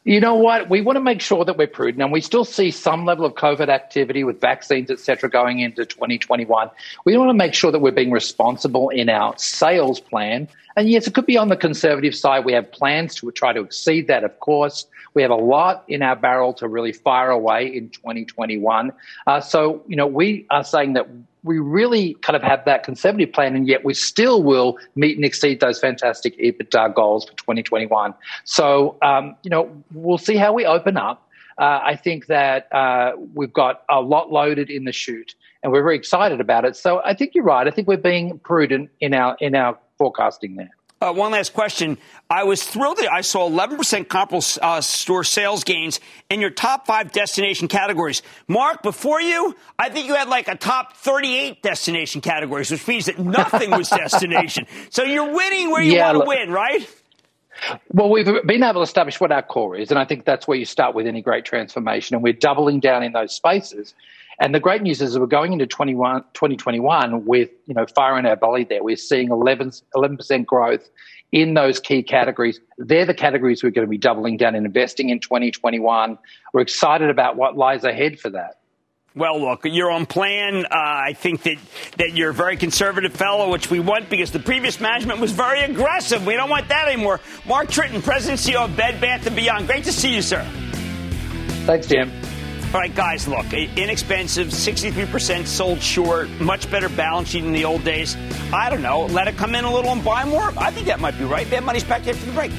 You 0.08 0.20
know 0.20 0.36
what? 0.36 0.70
We 0.70 0.80
want 0.80 0.96
to 0.96 1.02
make 1.02 1.20
sure 1.20 1.44
that 1.44 1.58
we're 1.58 1.66
prudent, 1.66 2.02
and 2.02 2.10
we 2.10 2.22
still 2.22 2.46
see 2.46 2.70
some 2.70 3.04
level 3.04 3.26
of 3.26 3.34
COVID 3.34 3.68
activity 3.68 4.24
with 4.24 4.40
vaccines, 4.40 4.90
et 4.90 5.00
cetera, 5.00 5.28
going 5.28 5.58
into 5.58 5.84
2021. 5.84 6.70
We 7.04 7.18
want 7.18 7.28
to 7.28 7.34
make 7.34 7.52
sure 7.52 7.70
that 7.70 7.80
we're 7.80 7.92
being 7.92 8.10
responsible 8.10 8.88
in 8.88 9.10
our 9.10 9.36
sales 9.36 10.00
plan. 10.00 10.48
And 10.78 10.88
yes, 10.88 11.08
it 11.08 11.14
could 11.14 11.26
be 11.26 11.36
on 11.36 11.48
the 11.48 11.56
conservative 11.56 12.14
side. 12.14 12.44
We 12.44 12.52
have 12.52 12.70
plans 12.70 13.16
to 13.16 13.32
try 13.32 13.52
to 13.52 13.62
exceed 13.62 14.06
that, 14.06 14.22
of 14.22 14.38
course. 14.38 14.86
We 15.12 15.22
have 15.22 15.32
a 15.32 15.34
lot 15.34 15.82
in 15.88 16.02
our 16.02 16.14
barrel 16.14 16.52
to 16.54 16.68
really 16.68 16.92
fire 16.92 17.30
away 17.30 17.66
in 17.66 17.90
2021. 17.90 18.92
Uh, 19.26 19.40
so, 19.40 19.82
you 19.88 19.96
know, 19.96 20.06
we 20.06 20.46
are 20.50 20.62
saying 20.62 20.92
that 20.92 21.08
we 21.42 21.58
really 21.58 22.14
kind 22.22 22.36
of 22.36 22.44
have 22.44 22.64
that 22.66 22.84
conservative 22.84 23.32
plan, 23.32 23.56
and 23.56 23.66
yet 23.66 23.84
we 23.84 23.92
still 23.92 24.44
will 24.44 24.78
meet 24.94 25.16
and 25.16 25.24
exceed 25.24 25.58
those 25.58 25.80
fantastic 25.80 26.38
EBITDA 26.38 26.94
goals 26.94 27.24
for 27.24 27.32
2021. 27.32 28.14
So, 28.44 28.98
um, 29.02 29.34
you 29.42 29.50
know, 29.50 29.68
we'll 29.92 30.16
see 30.16 30.36
how 30.36 30.52
we 30.52 30.64
open 30.64 30.96
up. 30.96 31.28
Uh, 31.58 31.80
I 31.82 31.96
think 31.96 32.26
that 32.26 32.72
uh, 32.72 33.14
we've 33.34 33.52
got 33.52 33.82
a 33.90 34.00
lot 34.00 34.30
loaded 34.30 34.70
in 34.70 34.84
the 34.84 34.92
chute, 34.92 35.34
and 35.64 35.72
we're 35.72 35.82
very 35.82 35.96
excited 35.96 36.40
about 36.40 36.64
it. 36.64 36.76
So, 36.76 37.02
I 37.04 37.14
think 37.14 37.34
you're 37.34 37.42
right. 37.42 37.66
I 37.66 37.72
think 37.72 37.88
we're 37.88 37.96
being 37.96 38.38
prudent 38.38 38.90
in 39.00 39.12
our 39.12 39.36
in 39.40 39.56
our 39.56 39.76
forecasting 39.98 40.56
there. 40.56 40.70
Uh, 41.00 41.12
one 41.12 41.30
last 41.30 41.52
question. 41.52 41.96
I 42.28 42.42
was 42.42 42.64
thrilled 42.64 42.96
that 42.96 43.12
I 43.12 43.20
saw 43.20 43.48
11% 43.48 44.08
comparable 44.08 44.44
uh, 44.60 44.80
store 44.80 45.22
sales 45.22 45.62
gains 45.62 46.00
in 46.28 46.40
your 46.40 46.50
top 46.50 46.86
five 46.86 47.12
destination 47.12 47.68
categories. 47.68 48.22
Mark, 48.48 48.82
before 48.82 49.20
you, 49.20 49.54
I 49.78 49.90
think 49.90 50.08
you 50.08 50.16
had 50.16 50.28
like 50.28 50.48
a 50.48 50.56
top 50.56 50.96
38 50.96 51.62
destination 51.62 52.20
categories, 52.20 52.72
which 52.72 52.86
means 52.88 53.06
that 53.06 53.18
nothing 53.20 53.70
was 53.70 53.88
destination. 53.90 54.66
So 54.90 55.04
you're 55.04 55.32
winning 55.32 55.70
where 55.70 55.82
you 55.82 55.94
yeah, 55.94 56.12
want 56.12 56.24
to 56.24 56.28
win, 56.28 56.50
right? 56.50 56.88
Well, 57.92 58.10
we've 58.10 58.26
been 58.46 58.62
able 58.62 58.74
to 58.74 58.80
establish 58.80 59.20
what 59.20 59.32
our 59.32 59.42
core 59.42 59.76
is, 59.76 59.90
and 59.90 59.98
I 59.98 60.04
think 60.04 60.24
that's 60.24 60.46
where 60.46 60.56
you 60.56 60.64
start 60.64 60.94
with 60.94 61.06
any 61.06 61.22
great 61.22 61.44
transformation, 61.44 62.14
and 62.14 62.22
we're 62.22 62.32
doubling 62.32 62.80
down 62.80 63.02
in 63.02 63.12
those 63.12 63.34
spaces. 63.34 63.94
And 64.40 64.54
the 64.54 64.60
great 64.60 64.82
news 64.82 65.02
is 65.02 65.14
that 65.14 65.20
we're 65.20 65.26
going 65.26 65.52
into 65.52 65.66
2021 65.66 67.24
with, 67.24 67.50
you 67.66 67.74
know, 67.74 67.86
fire 67.86 68.18
in 68.18 68.26
our 68.26 68.36
belly 68.36 68.64
there. 68.64 68.84
We're 68.84 68.96
seeing 68.96 69.30
11, 69.30 69.72
11% 69.96 70.46
growth 70.46 70.88
in 71.32 71.54
those 71.54 71.80
key 71.80 72.04
categories. 72.04 72.60
They're 72.78 73.04
the 73.04 73.14
categories 73.14 73.62
we're 73.62 73.70
going 73.70 73.86
to 73.86 73.90
be 73.90 73.98
doubling 73.98 74.36
down 74.36 74.54
and 74.54 74.64
investing 74.64 75.08
in 75.08 75.18
2021. 75.18 76.18
We're 76.52 76.60
excited 76.60 77.10
about 77.10 77.36
what 77.36 77.56
lies 77.56 77.82
ahead 77.82 78.20
for 78.20 78.30
that. 78.30 78.57
Well, 79.18 79.40
look, 79.40 79.64
you're 79.64 79.90
on 79.90 80.06
plan. 80.06 80.64
Uh, 80.64 80.68
I 80.70 81.12
think 81.12 81.42
that, 81.42 81.56
that 81.96 82.12
you're 82.12 82.30
a 82.30 82.34
very 82.34 82.56
conservative 82.56 83.12
fellow, 83.12 83.50
which 83.50 83.68
we 83.68 83.80
want 83.80 84.08
because 84.08 84.30
the 84.30 84.38
previous 84.38 84.78
management 84.78 85.18
was 85.18 85.32
very 85.32 85.60
aggressive. 85.62 86.24
We 86.24 86.34
don't 86.34 86.48
want 86.48 86.68
that 86.68 86.86
anymore. 86.86 87.20
Mark 87.44 87.66
Tritton, 87.66 88.00
President 88.00 88.38
CEO 88.38 88.64
of 88.64 88.76
Bed 88.76 89.00
Bath 89.00 89.34
& 89.34 89.34
Beyond. 89.34 89.66
Great 89.66 89.82
to 89.84 89.92
see 89.92 90.14
you, 90.14 90.22
sir. 90.22 90.46
Thanks, 91.66 91.88
Jim. 91.88 92.12
All 92.66 92.80
right, 92.80 92.94
guys, 92.94 93.26
look, 93.26 93.52
inexpensive, 93.52 94.48
63% 94.48 95.46
sold 95.46 95.82
short, 95.82 96.28
much 96.38 96.70
better 96.70 96.88
balance 96.88 97.30
sheet 97.30 97.42
in 97.42 97.52
the 97.52 97.64
old 97.64 97.82
days. 97.82 98.14
I 98.52 98.70
don't 98.70 98.82
know, 98.82 99.06
let 99.06 99.26
it 99.26 99.36
come 99.36 99.56
in 99.56 99.64
a 99.64 99.72
little 99.72 99.90
and 99.90 100.04
buy 100.04 100.26
more? 100.26 100.52
I 100.56 100.70
think 100.70 100.86
that 100.86 101.00
might 101.00 101.18
be 101.18 101.24
right. 101.24 101.50
Mad 101.50 101.64
Money's 101.64 101.82
back 101.82 102.06
after 102.06 102.24
the 102.24 102.32
break. 102.32 102.52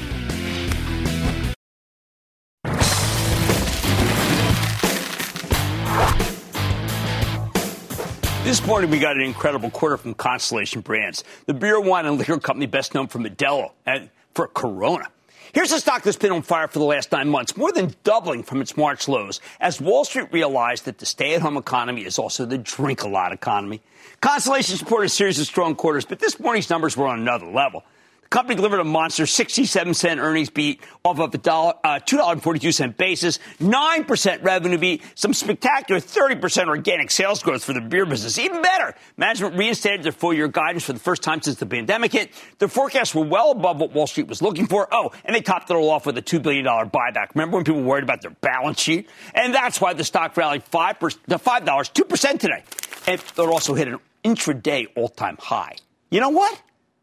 This 8.49 8.65
morning, 8.65 8.89
we 8.89 8.97
got 8.97 9.15
an 9.15 9.21
incredible 9.21 9.69
quarter 9.69 9.95
from 9.95 10.15
Constellation 10.15 10.81
Brands, 10.81 11.23
the 11.45 11.53
beer, 11.53 11.79
wine, 11.79 12.07
and 12.07 12.17
liquor 12.17 12.39
company 12.39 12.65
best 12.65 12.95
known 12.95 13.05
for 13.05 13.19
Modelo 13.19 13.73
and 13.85 14.09
for 14.33 14.47
Corona. 14.47 15.05
Here's 15.53 15.71
a 15.71 15.79
stock 15.79 16.01
that's 16.01 16.17
been 16.17 16.31
on 16.31 16.41
fire 16.41 16.67
for 16.67 16.79
the 16.79 16.85
last 16.85 17.11
nine 17.11 17.29
months, 17.29 17.55
more 17.55 17.71
than 17.71 17.93
doubling 18.03 18.41
from 18.41 18.59
its 18.59 18.75
March 18.75 19.07
lows, 19.07 19.39
as 19.59 19.79
Wall 19.79 20.03
Street 20.03 20.29
realized 20.33 20.85
that 20.85 20.97
the 20.97 21.05
stay 21.05 21.35
at 21.35 21.43
home 21.43 21.57
economy 21.57 22.05
is 22.05 22.17
also 22.17 22.43
the 22.43 22.57
drink 22.57 23.03
a 23.03 23.07
lot 23.07 23.33
economy. 23.33 23.81
Constellation 24.19 24.77
supported 24.77 25.05
a 25.05 25.09
series 25.09 25.39
of 25.39 25.45
strong 25.45 25.75
quarters, 25.75 26.05
but 26.05 26.17
this 26.17 26.39
morning's 26.39 26.71
numbers 26.71 26.97
were 26.97 27.05
on 27.05 27.19
another 27.19 27.45
level 27.45 27.83
company 28.29 28.55
delivered 28.55 28.79
a 28.79 28.83
monster 28.83 29.25
67 29.25 29.93
cent 29.93 30.19
earnings 30.19 30.49
beat 30.49 30.81
off 31.03 31.19
of 31.19 31.33
a 31.33 31.51
uh, 31.51 31.99
$2.42 31.99 32.95
basis, 32.95 33.39
9% 33.59 34.43
revenue 34.43 34.77
beat, 34.77 35.03
some 35.15 35.33
spectacular 35.33 35.99
30% 35.99 36.67
organic 36.67 37.09
sales 37.09 37.41
growth 37.41 37.63
for 37.63 37.73
the 37.73 37.81
beer 37.81 38.05
business. 38.05 38.37
Even 38.37 38.61
better, 38.61 38.93
management 39.17 39.55
reinstated 39.55 40.03
their 40.03 40.11
full 40.11 40.33
year 40.33 40.47
guidance 40.47 40.83
for 40.83 40.93
the 40.93 40.99
first 40.99 41.23
time 41.23 41.41
since 41.41 41.57
the 41.57 41.65
pandemic 41.65 42.11
hit. 42.11 42.31
Their 42.59 42.67
forecasts 42.67 43.15
were 43.15 43.25
well 43.25 43.51
above 43.51 43.79
what 43.79 43.93
Wall 43.93 44.07
Street 44.07 44.27
was 44.27 44.41
looking 44.41 44.67
for. 44.67 44.87
Oh, 44.91 45.11
and 45.25 45.35
they 45.35 45.41
topped 45.41 45.69
it 45.71 45.73
all 45.73 45.89
off 45.89 46.05
with 46.05 46.17
a 46.17 46.21
$2 46.21 46.41
billion 46.41 46.65
buyback. 46.65 47.33
Remember 47.33 47.57
when 47.57 47.63
people 47.63 47.81
worried 47.81 48.03
about 48.03 48.21
their 48.21 48.31
balance 48.41 48.79
sheet? 48.79 49.09
And 49.33 49.53
that's 49.53 49.81
why 49.81 49.93
the 49.93 50.03
stock 50.03 50.37
rallied 50.37 50.63
5%, 50.65 50.99
to 51.29 51.37
$5, 51.37 51.65
2% 51.65 52.39
today. 52.39 52.63
And 53.07 53.19
it 53.19 53.39
also 53.39 53.73
hit 53.73 53.87
an 53.87 53.99
intraday 54.23 54.87
all 54.95 55.09
time 55.09 55.37
high. 55.39 55.75
You 56.11 56.19
know 56.19 56.29
what? 56.29 56.61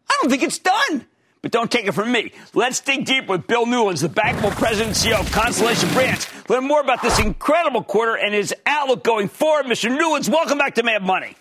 I 0.08 0.18
don't 0.20 0.30
think 0.30 0.42
it's 0.42 0.58
done. 0.58 1.06
But 1.46 1.52
don't 1.52 1.70
take 1.70 1.86
it 1.86 1.92
from 1.92 2.10
me. 2.10 2.32
Let's 2.54 2.80
dig 2.80 3.04
deep 3.04 3.28
with 3.28 3.46
Bill 3.46 3.66
Newlands, 3.66 4.00
the 4.00 4.08
bankable 4.08 4.50
president 4.50 5.00
and 5.00 5.12
CEO 5.12 5.20
of 5.20 5.30
Constellation 5.30 5.88
Brands. 5.90 6.26
Learn 6.48 6.66
more 6.66 6.80
about 6.80 7.02
this 7.02 7.20
incredible 7.20 7.84
quarter 7.84 8.16
and 8.16 8.34
his 8.34 8.52
outlook 8.66 9.04
going 9.04 9.28
forward. 9.28 9.66
Mr. 9.66 9.88
Newlands, 9.96 10.28
welcome 10.28 10.58
back 10.58 10.74
to 10.74 10.82
Mad 10.82 11.04
Money. 11.04 11.36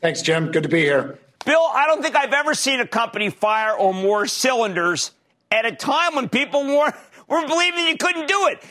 Thanks, 0.00 0.22
Jim. 0.22 0.52
Good 0.52 0.62
to 0.62 0.70
be 0.70 0.80
here. 0.80 1.18
Bill, 1.44 1.60
I 1.60 1.84
don't 1.86 2.02
think 2.02 2.16
I've 2.16 2.32
ever 2.32 2.54
seen 2.54 2.80
a 2.80 2.86
company 2.86 3.28
fire 3.28 3.78
on 3.78 3.96
more 3.96 4.26
cylinders 4.26 5.10
at 5.52 5.66
a 5.66 5.72
time 5.72 6.14
when 6.14 6.30
people 6.30 6.64
were, 6.64 6.94
were 7.28 7.46
believing 7.46 7.88
you 7.88 7.98
couldn't 7.98 8.28
do 8.28 8.46
it. 8.46 8.64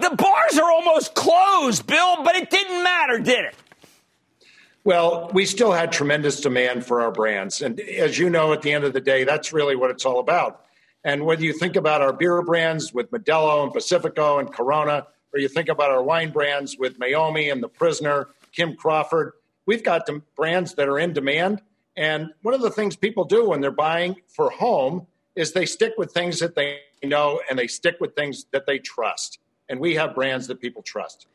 The 0.00 0.14
bars 0.14 0.58
are 0.58 0.70
almost 0.70 1.14
closed, 1.14 1.86
Bill, 1.86 2.22
but 2.24 2.34
it 2.34 2.50
didn't 2.50 2.82
matter, 2.84 3.20
did 3.20 3.46
it? 3.46 3.54
Well, 4.82 5.30
we 5.34 5.44
still 5.44 5.72
had 5.72 5.92
tremendous 5.92 6.40
demand 6.40 6.86
for 6.86 7.02
our 7.02 7.12
brands. 7.12 7.60
And 7.60 7.78
as 7.80 8.18
you 8.18 8.30
know, 8.30 8.54
at 8.54 8.62
the 8.62 8.72
end 8.72 8.84
of 8.84 8.94
the 8.94 9.00
day, 9.00 9.24
that's 9.24 9.52
really 9.52 9.76
what 9.76 9.90
it's 9.90 10.06
all 10.06 10.20
about. 10.20 10.64
And 11.04 11.26
whether 11.26 11.44
you 11.44 11.52
think 11.52 11.76
about 11.76 12.00
our 12.00 12.14
beer 12.14 12.40
brands 12.42 12.92
with 12.94 13.10
Modelo 13.10 13.62
and 13.62 13.72
Pacifico 13.72 14.38
and 14.38 14.50
Corona, 14.50 15.06
or 15.34 15.40
you 15.40 15.48
think 15.48 15.68
about 15.68 15.90
our 15.90 16.02
wine 16.02 16.30
brands 16.30 16.78
with 16.78 16.98
Meiomi 16.98 17.52
and 17.52 17.62
The 17.62 17.68
Prisoner, 17.68 18.28
Kim 18.52 18.74
Crawford, 18.74 19.32
we've 19.66 19.84
got 19.84 20.08
brands 20.34 20.74
that 20.74 20.88
are 20.88 20.98
in 20.98 21.12
demand. 21.12 21.60
And 21.96 22.30
one 22.40 22.54
of 22.54 22.62
the 22.62 22.70
things 22.70 22.96
people 22.96 23.24
do 23.24 23.48
when 23.50 23.60
they're 23.60 23.70
buying 23.70 24.16
for 24.28 24.48
home 24.48 25.06
is 25.36 25.52
they 25.52 25.66
stick 25.66 25.92
with 25.98 26.12
things 26.12 26.38
that 26.40 26.54
they 26.54 26.78
know 27.02 27.40
and 27.50 27.58
they 27.58 27.66
stick 27.66 27.96
with 28.00 28.14
things 28.14 28.46
that 28.52 28.64
they 28.66 28.78
trust. 28.78 29.40
And 29.68 29.78
we 29.78 29.94
have 29.96 30.14
brands 30.14 30.46
that 30.46 30.60
people 30.60 30.82
trust. 30.82 31.26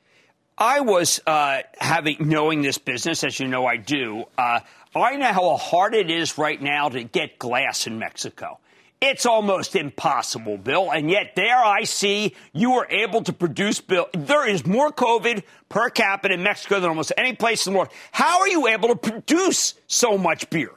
I 0.57 0.79
was 0.79 1.19
uh, 1.27 1.61
having 1.77 2.17
knowing 2.29 2.61
this 2.61 2.77
business, 2.77 3.23
as 3.23 3.39
you 3.39 3.47
know 3.47 3.65
I 3.65 3.77
do. 3.77 4.25
Uh, 4.37 4.61
I 4.95 5.17
know 5.17 5.33
how 5.33 5.57
hard 5.57 5.93
it 5.93 6.09
is 6.09 6.37
right 6.37 6.61
now 6.61 6.87
to 6.87 7.03
get 7.03 7.37
glass 7.37 7.87
in 7.87 7.99
Mexico. 7.99 8.59
It's 9.01 9.25
almost 9.25 9.75
impossible, 9.75 10.57
Bill. 10.57 10.89
And 10.89 11.11
yet, 11.11 11.35
there 11.35 11.57
I 11.57 11.83
see 11.83 12.33
you 12.53 12.73
are 12.75 12.87
able 12.89 13.21
to 13.23 13.33
produce, 13.33 13.81
Bill. 13.81 14.07
There 14.13 14.47
is 14.47 14.65
more 14.65 14.91
COVID 14.91 15.43
per 15.67 15.89
capita 15.89 16.33
in 16.33 16.43
Mexico 16.43 16.79
than 16.79 16.89
almost 16.89 17.11
any 17.17 17.33
place 17.33 17.67
in 17.67 17.73
the 17.73 17.79
world. 17.79 17.91
How 18.13 18.39
are 18.39 18.47
you 18.47 18.67
able 18.67 18.87
to 18.89 18.95
produce 18.95 19.73
so 19.87 20.17
much 20.17 20.49
beer? 20.49 20.71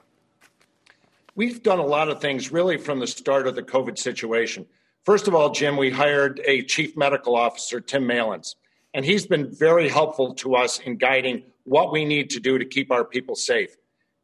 We've 1.37 1.63
done 1.63 1.79
a 1.79 1.87
lot 1.87 2.09
of 2.09 2.21
things 2.21 2.51
really 2.51 2.79
from 2.79 2.99
the 2.99 3.07
start 3.07 3.47
of 3.47 3.55
the 3.55 3.63
COVID 3.63 3.97
situation. 3.97 4.67
First 5.05 5.29
of 5.29 5.37
all, 5.37 5.51
Jim, 5.51 5.77
we 5.77 5.91
hired 5.91 6.41
a 6.45 6.63
chief 6.65 6.97
medical 6.97 7.37
officer, 7.37 7.81
Tim 7.81 8.05
Malins, 8.05 8.57
and 8.95 9.05
he's 9.05 9.27
been 9.27 9.55
very 9.55 9.89
helpful 9.89 10.35
to 10.35 10.55
us 10.55 10.79
in 10.79 10.97
guiding 10.97 11.45
what 11.65 11.93
we 11.93 12.05
need 12.05 12.31
to 12.31 12.41
do 12.41 12.59
to 12.59 12.65
keep 12.65 12.91
our 12.91 13.05
people 13.05 13.35
safe. 13.35 13.77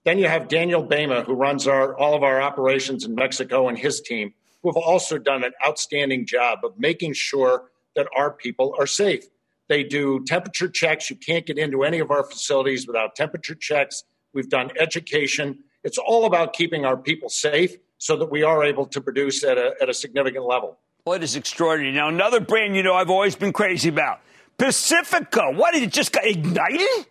Then 0.04 0.18
you 0.18 0.28
have 0.28 0.48
Daniel 0.48 0.82
Bema, 0.82 1.22
who 1.22 1.34
runs 1.34 1.66
our, 1.66 1.96
all 1.96 2.14
of 2.14 2.22
our 2.22 2.40
operations 2.40 3.04
in 3.04 3.14
Mexico, 3.14 3.68
and 3.68 3.78
his 3.78 4.00
team, 4.00 4.34
who 4.62 4.70
have 4.70 4.76
also 4.76 5.18
done 5.18 5.44
an 5.44 5.52
outstanding 5.66 6.26
job 6.26 6.60
of 6.64 6.78
making 6.78 7.14
sure 7.14 7.70
that 7.96 8.06
our 8.16 8.30
people 8.30 8.74
are 8.78 8.86
safe. 8.86 9.24
They 9.68 9.82
do 9.82 10.22
temperature 10.24 10.68
checks. 10.68 11.08
You 11.08 11.16
can't 11.16 11.46
get 11.46 11.58
into 11.58 11.84
any 11.84 11.98
of 12.00 12.10
our 12.10 12.22
facilities 12.22 12.86
without 12.86 13.16
temperature 13.16 13.54
checks. 13.54 14.04
We've 14.34 14.48
done 14.48 14.70
education. 14.78 15.60
It's 15.84 15.98
all 15.98 16.26
about 16.26 16.52
keeping 16.52 16.84
our 16.84 16.96
people 16.96 17.30
safe 17.30 17.76
so 17.98 18.16
that 18.16 18.30
we 18.30 18.42
are 18.42 18.62
able 18.62 18.86
to 18.86 19.00
produce 19.00 19.42
at 19.42 19.56
a, 19.56 19.74
at 19.80 19.88
a 19.88 19.94
significant 19.94 20.44
level. 20.44 20.78
Well, 21.06 21.16
it 21.16 21.22
is 21.22 21.36
extraordinary. 21.36 21.94
Now, 21.94 22.08
another 22.08 22.40
brand 22.40 22.76
you 22.76 22.82
know 22.82 22.94
I've 22.94 23.10
always 23.10 23.36
been 23.36 23.52
crazy 23.52 23.88
about 23.88 24.20
Pacifico. 24.58 25.52
What 25.52 25.74
did 25.74 25.82
it 25.82 25.92
just 25.92 26.12
got 26.12 26.26
ignited? 26.26 27.06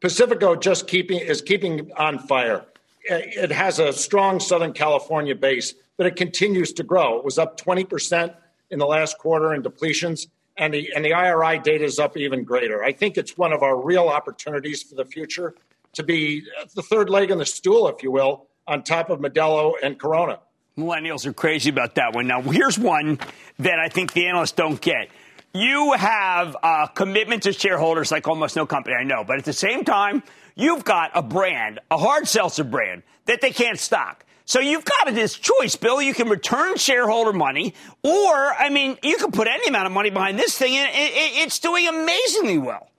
Pacifico 0.00 0.54
just 0.54 0.86
keeping 0.86 1.18
is 1.18 1.42
keeping 1.42 1.90
on 1.96 2.18
fire. 2.18 2.64
It 3.04 3.50
has 3.50 3.78
a 3.78 3.92
strong 3.92 4.38
Southern 4.38 4.72
California 4.72 5.34
base, 5.34 5.74
but 5.96 6.06
it 6.06 6.16
continues 6.16 6.72
to 6.74 6.82
grow. 6.82 7.18
It 7.18 7.24
was 7.24 7.38
up 7.38 7.58
20% 7.58 8.34
in 8.70 8.78
the 8.78 8.86
last 8.86 9.18
quarter 9.18 9.54
in 9.54 9.62
depletions, 9.62 10.26
and 10.56 10.74
the 10.74 10.92
and 10.94 11.04
the 11.04 11.14
IRI 11.14 11.58
data 11.58 11.84
is 11.84 11.98
up 11.98 12.16
even 12.16 12.44
greater. 12.44 12.84
I 12.84 12.92
think 12.92 13.16
it's 13.16 13.36
one 13.36 13.52
of 13.52 13.62
our 13.62 13.80
real 13.80 14.08
opportunities 14.08 14.82
for 14.82 14.94
the 14.94 15.04
future 15.04 15.54
to 15.94 16.02
be 16.02 16.44
the 16.74 16.82
third 16.82 17.08
leg 17.10 17.30
in 17.30 17.38
the 17.38 17.46
stool, 17.46 17.88
if 17.88 18.02
you 18.02 18.10
will, 18.10 18.46
on 18.66 18.82
top 18.82 19.10
of 19.10 19.20
Modelo 19.20 19.74
and 19.82 19.98
Corona. 19.98 20.38
Millennials 20.76 21.26
are 21.26 21.32
crazy 21.32 21.70
about 21.70 21.96
that 21.96 22.14
one. 22.14 22.28
Now, 22.28 22.40
here's 22.40 22.78
one 22.78 23.18
that 23.58 23.80
I 23.80 23.88
think 23.88 24.12
the 24.12 24.26
analysts 24.26 24.52
don't 24.52 24.80
get 24.80 25.08
you 25.54 25.92
have 25.92 26.56
a 26.62 26.88
commitment 26.94 27.44
to 27.44 27.52
shareholders 27.52 28.10
like 28.10 28.28
almost 28.28 28.56
no 28.56 28.66
company 28.66 28.94
I 28.94 29.04
know. 29.04 29.24
But 29.24 29.38
at 29.38 29.44
the 29.44 29.52
same 29.52 29.84
time, 29.84 30.22
you've 30.54 30.84
got 30.84 31.10
a 31.14 31.22
brand, 31.22 31.80
a 31.90 31.96
hard 31.96 32.28
seltzer 32.28 32.64
brand 32.64 33.02
that 33.26 33.40
they 33.40 33.50
can't 33.50 33.78
stock. 33.78 34.24
So 34.44 34.60
you've 34.60 34.84
got 34.84 35.14
this 35.14 35.34
choice, 35.34 35.76
Bill. 35.76 36.00
You 36.00 36.14
can 36.14 36.28
return 36.30 36.76
shareholder 36.76 37.34
money, 37.34 37.74
or, 38.02 38.34
I 38.34 38.70
mean, 38.70 38.96
you 39.02 39.18
can 39.18 39.30
put 39.30 39.46
any 39.46 39.68
amount 39.68 39.86
of 39.86 39.92
money 39.92 40.08
behind 40.08 40.38
this 40.38 40.56
thing, 40.56 40.74
and 40.74 40.88
it's 40.94 41.58
doing 41.58 41.86
amazingly 41.86 42.56
well. 42.56 42.90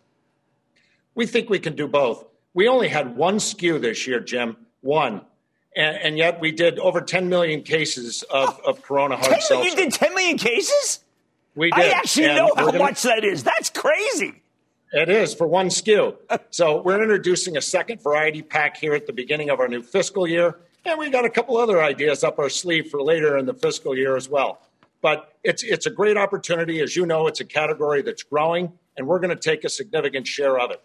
We 1.16 1.26
think 1.26 1.50
we 1.50 1.58
can 1.58 1.76
do 1.76 1.88
both. 1.88 2.24
We 2.54 2.68
only 2.68 2.88
had 2.88 3.18
one 3.18 3.38
SKU 3.38 3.82
this 3.82 4.06
year, 4.06 4.20
Jim, 4.20 4.58
one. 4.82 5.22
And, 5.76 5.98
and 5.98 6.18
yet 6.20 6.40
we 6.40 6.52
did 6.52 6.78
over 6.78 7.02
10 7.02 7.30
million 7.30 7.64
cases 7.64 8.24
of, 8.24 8.60
of 8.64 8.84
Corona 8.84 9.18
hard 9.18 9.42
seltzer. 9.42 9.68
You 9.68 9.76
did 9.76 9.92
10 9.92 10.14
million 10.14 10.38
cases? 10.38 11.00
We 11.60 11.72
did. 11.72 11.80
I 11.84 11.88
actually 11.90 12.28
and 12.28 12.38
know 12.38 12.52
how 12.56 12.68
gonna, 12.68 12.80
much 12.80 13.02
that 13.02 13.26
is. 13.26 13.44
That's 13.44 13.70
crazy. 13.70 14.42
It 14.94 15.10
is 15.10 15.34
for 15.36 15.46
one 15.46 15.68
SKU. 15.68 16.16
so 16.52 16.82
we're 16.82 17.02
introducing 17.02 17.58
a 17.58 17.62
second 17.62 18.02
variety 18.02 18.42
pack 18.42 18.78
here 18.78 18.94
at 18.94 19.06
the 19.06 19.12
beginning 19.12 19.50
of 19.50 19.60
our 19.60 19.68
new 19.68 19.84
fiscal 19.84 20.26
year. 20.26 20.58
And 20.86 20.98
we've 20.98 21.12
got 21.12 21.26
a 21.26 21.30
couple 21.30 21.58
other 21.58 21.84
ideas 21.84 22.24
up 22.24 22.40
our 22.40 22.48
sleeve 22.48 22.90
for 22.90 23.02
later 23.02 23.38
in 23.38 23.46
the 23.46 23.54
fiscal 23.54 23.94
year 23.94 24.16
as 24.16 24.30
well. 24.30 24.62
But 25.02 25.34
it's 25.44 25.62
it's 25.62 25.86
a 25.86 25.90
great 25.90 26.16
opportunity. 26.16 26.80
As 26.80 26.96
you 26.96 27.06
know, 27.06 27.28
it's 27.28 27.42
a 27.42 27.46
category 27.46 28.04
that's 28.04 28.24
growing, 28.24 28.72
and 28.96 29.06
we're 29.06 29.20
going 29.20 29.36
to 29.36 29.36
take 29.36 29.66
a 29.66 29.70
significant 29.70 30.28
share 30.28 30.58
of 30.58 30.72
it. 30.72 30.82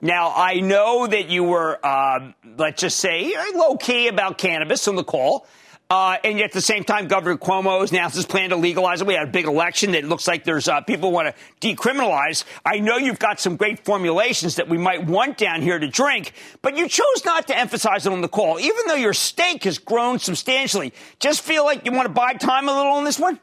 Now, 0.00 0.32
I 0.36 0.60
know 0.60 1.08
that 1.08 1.30
you 1.30 1.42
were, 1.42 1.84
um, 1.84 2.34
let's 2.56 2.80
just 2.80 2.98
say, 2.98 3.34
low 3.54 3.76
key 3.76 4.06
about 4.06 4.38
cannabis 4.38 4.86
on 4.86 4.94
the 4.94 5.04
call. 5.04 5.48
Uh, 5.92 6.16
and 6.24 6.38
yet 6.38 6.46
at 6.46 6.52
the 6.52 6.60
same 6.62 6.84
time, 6.84 7.06
Governor 7.06 7.36
Cuomo 7.36 7.82
has 7.82 7.90
announced 7.90 8.16
his 8.16 8.24
plan 8.24 8.48
to 8.48 8.56
legalize 8.56 9.02
it. 9.02 9.06
We 9.06 9.12
had 9.12 9.28
a 9.28 9.30
big 9.30 9.44
election 9.44 9.92
that 9.92 10.04
looks 10.04 10.26
like 10.26 10.42
there's 10.42 10.66
uh, 10.66 10.80
people 10.80 11.12
want 11.12 11.28
to 11.28 11.34
decriminalize. 11.60 12.44
I 12.64 12.78
know 12.78 12.96
you've 12.96 13.18
got 13.18 13.38
some 13.38 13.56
great 13.56 13.84
formulations 13.84 14.56
that 14.56 14.70
we 14.70 14.78
might 14.78 15.04
want 15.04 15.36
down 15.36 15.60
here 15.60 15.78
to 15.78 15.86
drink, 15.86 16.32
but 16.62 16.78
you 16.78 16.88
chose 16.88 17.26
not 17.26 17.46
to 17.48 17.58
emphasize 17.58 18.06
it 18.06 18.12
on 18.14 18.22
the 18.22 18.28
call, 18.28 18.58
even 18.58 18.86
though 18.86 18.94
your 18.94 19.12
stake 19.12 19.64
has 19.64 19.76
grown 19.76 20.18
substantially. 20.18 20.94
Just 21.20 21.42
feel 21.42 21.62
like 21.62 21.84
you 21.84 21.92
want 21.92 22.06
to 22.06 22.14
buy 22.14 22.32
time 22.32 22.70
a 22.70 22.74
little 22.74 22.92
on 22.92 23.04
this 23.04 23.18
one? 23.18 23.38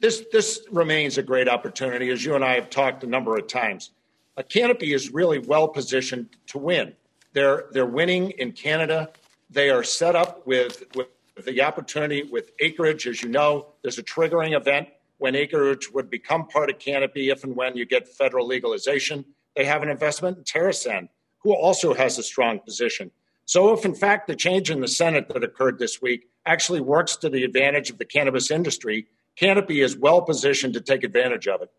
This, 0.00 0.24
this 0.32 0.62
remains 0.68 1.16
a 1.16 1.22
great 1.22 1.48
opportunity, 1.48 2.10
as 2.10 2.24
you 2.24 2.34
and 2.34 2.44
I 2.44 2.54
have 2.54 2.70
talked 2.70 3.04
a 3.04 3.06
number 3.06 3.36
of 3.36 3.46
times. 3.46 3.90
A 4.36 4.42
Canopy 4.42 4.92
is 4.92 5.12
really 5.12 5.38
well 5.38 5.68
positioned 5.68 6.30
to 6.48 6.58
win. 6.58 6.94
They're, 7.34 7.66
they're 7.70 7.86
winning 7.86 8.30
in 8.32 8.50
Canada 8.50 9.10
they 9.52 9.70
are 9.70 9.84
set 9.84 10.16
up 10.16 10.46
with, 10.46 10.82
with 10.94 11.08
the 11.44 11.62
opportunity 11.62 12.22
with 12.22 12.52
acreage. 12.60 13.06
As 13.06 13.22
you 13.22 13.28
know, 13.28 13.68
there's 13.82 13.98
a 13.98 14.02
triggering 14.02 14.56
event 14.56 14.88
when 15.18 15.36
acreage 15.36 15.92
would 15.92 16.10
become 16.10 16.48
part 16.48 16.70
of 16.70 16.78
Canopy 16.78 17.30
if 17.30 17.44
and 17.44 17.54
when 17.54 17.76
you 17.76 17.84
get 17.84 18.08
federal 18.08 18.46
legalization. 18.46 19.24
They 19.54 19.64
have 19.64 19.82
an 19.82 19.88
investment 19.88 20.38
in 20.38 20.44
TerrAscend, 20.44 21.08
who 21.38 21.54
also 21.54 21.94
has 21.94 22.18
a 22.18 22.22
strong 22.22 22.58
position. 22.60 23.10
So, 23.44 23.72
if 23.74 23.84
in 23.84 23.94
fact 23.94 24.28
the 24.28 24.36
change 24.36 24.70
in 24.70 24.80
the 24.80 24.88
Senate 24.88 25.28
that 25.28 25.44
occurred 25.44 25.78
this 25.78 26.00
week 26.00 26.30
actually 26.46 26.80
works 26.80 27.16
to 27.16 27.28
the 27.28 27.44
advantage 27.44 27.90
of 27.90 27.98
the 27.98 28.04
cannabis 28.04 28.50
industry, 28.50 29.06
Canopy 29.36 29.80
is 29.80 29.96
well 29.96 30.22
positioned 30.22 30.74
to 30.74 30.80
take 30.80 31.04
advantage 31.04 31.48
of 31.48 31.60
it. 31.60 31.70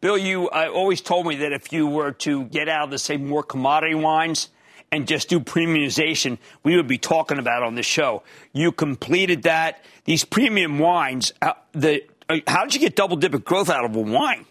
Bill, 0.00 0.18
you 0.18 0.48
uh, 0.50 0.68
always 0.72 1.00
told 1.00 1.26
me 1.26 1.36
that 1.36 1.52
if 1.52 1.72
you 1.72 1.86
were 1.86 2.12
to 2.12 2.44
get 2.44 2.68
out 2.68 2.84
of 2.84 2.90
the 2.90 2.98
say 2.98 3.16
more 3.16 3.42
commodity 3.42 3.94
wines, 3.94 4.50
and 4.92 5.06
just 5.06 5.28
do 5.28 5.40
premiumization, 5.40 6.38
we 6.62 6.76
would 6.76 6.86
be 6.86 6.98
talking 6.98 7.38
about 7.38 7.62
on 7.62 7.74
the 7.74 7.82
show. 7.82 8.22
You 8.52 8.72
completed 8.72 9.42
that. 9.42 9.84
These 10.04 10.24
premium 10.24 10.78
wines, 10.78 11.32
uh, 11.42 11.54
the, 11.72 12.04
uh, 12.28 12.38
how 12.46 12.64
did 12.64 12.74
you 12.74 12.80
get 12.80 12.96
double 12.96 13.16
digit 13.16 13.44
growth 13.44 13.68
out 13.68 13.84
of 13.84 13.96
a 13.96 14.00
wine? 14.00 14.46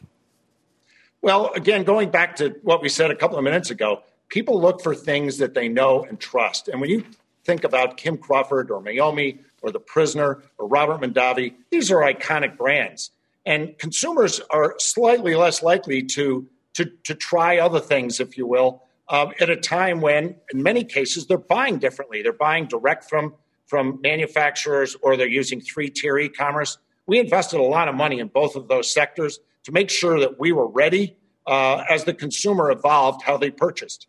Well, 1.22 1.52
again, 1.54 1.84
going 1.84 2.12
back 2.12 2.36
to 2.38 2.50
what 2.62 2.82
we 2.82 2.90
said 2.90 3.10
a 3.10 3.16
couple 3.16 3.38
of 3.38 3.44
minutes 3.44 3.72
ago, 3.72 4.04
people 4.30 4.62
look 4.62 4.82
for 4.82 4.94
things 4.94 5.38
that 5.40 5.54
they 5.54 5.68
know 5.68 6.04
and 6.04 6.20
trust. 6.20 6.68
And 6.68 6.80
when 6.80 6.90
you 6.90 7.06
think 7.44 7.64
about 7.64 7.98
Kim 7.98 8.18
Crawford 8.18 8.70
or 8.70 8.82
Meiomi 8.82 9.40
or 9.62 9.72
The 9.72 9.80
Prisoner 9.80 10.44
or 10.58 10.68
Robert 10.68 11.02
Mondavi, 11.02 11.54
these 11.72 11.92
are 11.92 12.02
iconic 12.02 12.58
brands. 12.58 13.12
And 13.46 13.78
consumers 13.78 14.42
are 14.50 14.76
slightly 14.80 15.36
less 15.36 15.64
likely 15.64 16.04
to, 16.04 16.48
to, 16.74 16.86
to 17.04 17.16
try 17.16 17.60
other 17.60 17.80
things, 17.80 18.20
if 18.20 18.38
you 18.38 18.46
will, 18.46 18.84
uh, 19.08 19.28
at 19.40 19.50
a 19.50 19.56
time 19.56 20.02
when, 20.02 20.36
in 20.54 20.64
many 20.64 20.84
cases, 20.84 21.28
they're 21.28 21.38
buying 21.38 21.78
differently. 21.78 22.22
They're 22.22 22.34
buying 22.34 22.68
direct 22.68 23.10
from 23.10 23.36
from 23.68 24.00
manufacturers, 24.04 24.96
or 25.02 25.18
they're 25.18 25.28
using 25.28 25.60
three 25.60 25.90
tier 25.90 26.20
e-commerce. 26.20 26.78
We 27.08 27.18
invested 27.20 27.60
a 27.60 27.64
lot 27.64 27.88
of 27.88 27.96
money 27.96 28.20
in 28.20 28.28
both 28.28 28.56
of 28.56 28.68
those 28.68 28.94
sectors 28.94 29.40
to 29.64 29.72
make 29.72 29.90
sure 29.90 30.20
that 30.20 30.40
we 30.40 30.52
were 30.52 30.68
ready 30.68 31.18
uh, 31.48 31.84
as 31.90 32.04
the 32.04 32.14
consumer 32.14 32.70
evolved 32.70 33.24
how 33.24 33.38
they 33.38 33.50
purchased. 33.50 34.08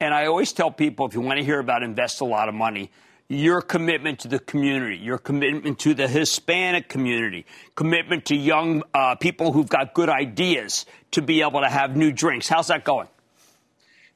And 0.00 0.14
I 0.14 0.26
always 0.26 0.52
tell 0.52 0.70
people 0.70 1.06
if 1.06 1.14
you 1.14 1.20
want 1.20 1.38
to 1.38 1.44
hear 1.44 1.58
about 1.58 1.82
invest 1.82 2.20
a 2.20 2.24
lot 2.24 2.48
of 2.48 2.54
money, 2.54 2.90
your 3.28 3.60
commitment 3.60 4.20
to 4.20 4.28
the 4.28 4.38
community, 4.38 4.96
your 4.96 5.18
commitment 5.18 5.78
to 5.80 5.92
the 5.92 6.08
Hispanic 6.08 6.88
community, 6.88 7.44
commitment 7.74 8.26
to 8.26 8.36
young 8.36 8.82
uh, 8.94 9.16
people 9.16 9.52
who've 9.52 9.68
got 9.68 9.92
good 9.92 10.08
ideas 10.08 10.86
to 11.10 11.20
be 11.20 11.42
able 11.42 11.60
to 11.60 11.68
have 11.68 11.94
new 11.94 12.10
drinks. 12.10 12.48
How's 12.48 12.68
that 12.68 12.84
going? 12.84 13.08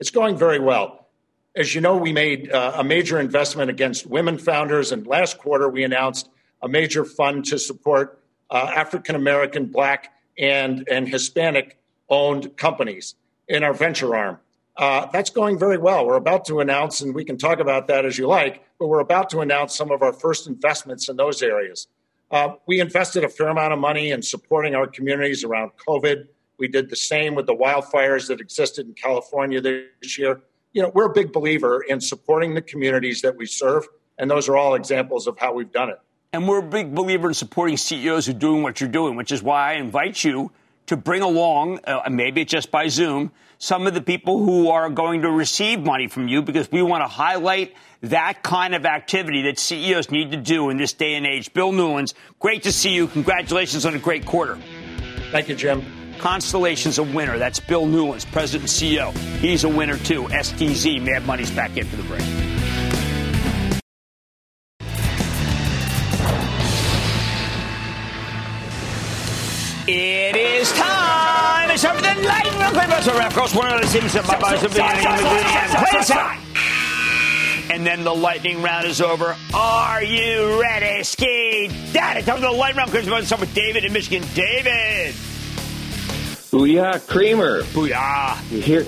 It's 0.02 0.10
going 0.10 0.36
very 0.36 0.58
well. 0.58 1.06
As 1.54 1.76
you 1.76 1.80
know, 1.80 1.96
we 1.96 2.12
made 2.12 2.50
uh, 2.50 2.72
a 2.74 2.82
major 2.82 3.20
investment 3.20 3.70
against 3.70 4.04
women 4.04 4.36
founders, 4.36 4.90
and 4.90 5.06
last 5.06 5.38
quarter 5.38 5.68
we 5.68 5.84
announced 5.84 6.28
a 6.60 6.68
major 6.68 7.04
fund 7.04 7.44
to 7.44 7.56
support 7.56 8.20
uh, 8.50 8.72
African 8.74 9.14
American, 9.14 9.66
Black, 9.66 10.12
and, 10.36 10.84
and 10.90 11.08
Hispanic 11.08 11.78
owned 12.08 12.56
companies 12.56 13.14
in 13.46 13.62
our 13.62 13.72
venture 13.72 14.16
arm. 14.16 14.40
Uh, 14.76 15.06
that's 15.12 15.30
going 15.30 15.56
very 15.56 15.78
well. 15.78 16.04
We're 16.04 16.16
about 16.16 16.46
to 16.46 16.58
announce, 16.58 17.00
and 17.00 17.14
we 17.14 17.24
can 17.24 17.38
talk 17.38 17.60
about 17.60 17.86
that 17.86 18.04
as 18.04 18.18
you 18.18 18.26
like, 18.26 18.64
but 18.80 18.88
we're 18.88 18.98
about 18.98 19.30
to 19.30 19.38
announce 19.38 19.76
some 19.76 19.92
of 19.92 20.02
our 20.02 20.12
first 20.12 20.48
investments 20.48 21.08
in 21.08 21.16
those 21.16 21.44
areas. 21.44 21.86
We 22.66 22.80
invested 22.80 23.22
a 23.22 23.28
fair 23.28 23.50
amount 23.50 23.72
of 23.72 23.78
money 23.78 24.10
in 24.10 24.22
supporting 24.22 24.74
our 24.74 24.88
communities 24.88 25.44
around 25.44 25.70
COVID. 25.86 26.26
We 26.62 26.68
did 26.68 26.90
the 26.90 26.96
same 26.96 27.34
with 27.34 27.46
the 27.46 27.56
wildfires 27.56 28.28
that 28.28 28.40
existed 28.40 28.86
in 28.86 28.94
California 28.94 29.60
this 29.60 30.16
year. 30.16 30.42
You 30.72 30.82
know, 30.82 30.92
we're 30.94 31.06
a 31.06 31.12
big 31.12 31.32
believer 31.32 31.82
in 31.82 32.00
supporting 32.00 32.54
the 32.54 32.62
communities 32.62 33.20
that 33.22 33.36
we 33.36 33.46
serve, 33.46 33.88
and 34.16 34.30
those 34.30 34.48
are 34.48 34.56
all 34.56 34.76
examples 34.76 35.26
of 35.26 35.36
how 35.40 35.52
we've 35.54 35.72
done 35.72 35.88
it. 35.88 35.98
And 36.32 36.46
we're 36.46 36.60
a 36.60 36.62
big 36.62 36.94
believer 36.94 37.26
in 37.26 37.34
supporting 37.34 37.76
CEOs 37.76 38.26
who 38.26 38.30
are 38.30 38.38
doing 38.38 38.62
what 38.62 38.80
you're 38.80 38.88
doing, 38.88 39.16
which 39.16 39.32
is 39.32 39.42
why 39.42 39.72
I 39.72 39.74
invite 39.78 40.22
you 40.22 40.52
to 40.86 40.96
bring 40.96 41.22
along, 41.22 41.80
uh, 41.84 42.08
maybe 42.08 42.44
just 42.44 42.70
by 42.70 42.86
Zoom, 42.86 43.32
some 43.58 43.88
of 43.88 43.94
the 43.94 44.00
people 44.00 44.38
who 44.38 44.68
are 44.68 44.88
going 44.88 45.22
to 45.22 45.32
receive 45.32 45.80
money 45.80 46.06
from 46.06 46.28
you 46.28 46.42
because 46.42 46.70
we 46.70 46.80
want 46.80 47.02
to 47.02 47.08
highlight 47.08 47.74
that 48.02 48.44
kind 48.44 48.76
of 48.76 48.86
activity 48.86 49.42
that 49.42 49.58
CEOs 49.58 50.12
need 50.12 50.30
to 50.30 50.36
do 50.36 50.70
in 50.70 50.76
this 50.76 50.92
day 50.92 51.14
and 51.14 51.26
age. 51.26 51.52
Bill 51.54 51.72
Newlands, 51.72 52.14
great 52.38 52.62
to 52.62 52.70
see 52.70 52.90
you. 52.90 53.08
Congratulations 53.08 53.84
on 53.84 53.96
a 53.96 53.98
great 53.98 54.24
quarter. 54.24 54.60
Thank 55.32 55.48
you, 55.48 55.56
Jim. 55.56 56.01
Constellation's 56.22 56.98
a 56.98 57.02
winner. 57.02 57.36
That's 57.36 57.58
Bill 57.58 57.84
Newlands, 57.84 58.24
President 58.24 58.70
and 58.70 58.70
CEO. 58.70 59.12
He's 59.40 59.64
a 59.64 59.68
winner 59.68 59.98
too. 59.98 60.22
STZ, 60.22 61.02
Mad 61.02 61.26
Money's 61.26 61.50
back 61.50 61.76
in 61.76 61.84
for 61.84 61.96
the 61.96 62.04
break. 62.04 62.22
It 69.88 70.36
is 70.36 70.70
time. 70.74 71.70
It's 71.72 71.82
time 71.82 71.96
for 71.96 72.02
the 72.02 72.14
lightning 72.24 72.54
round. 72.60 73.04
So, 73.04 73.20
of 73.20 73.34
course, 73.34 73.52
one 73.52 73.72
of 73.74 73.80
the 73.80 73.88
things 73.88 74.12
that 74.12 74.24
and 77.72 77.84
then 77.84 78.04
the 78.04 78.14
lightning 78.14 78.62
round 78.62 78.86
is 78.86 79.00
over. 79.00 79.36
Are 79.52 80.04
you 80.04 80.60
ready, 80.60 81.02
Ski 81.02 81.68
Daddy? 81.92 82.22
Time 82.22 82.36
for 82.36 82.42
the 82.42 82.50
lightning 82.52 82.86
round. 82.86 83.08
Let's 83.08 83.26
start 83.26 83.40
with 83.40 83.52
David 83.54 83.84
in 83.84 83.92
Michigan. 83.92 84.22
David. 84.34 85.16
Booyah, 86.52 87.06
Cramer. 87.06 87.62
Booyah. 87.62 88.36
Here, 88.48 88.84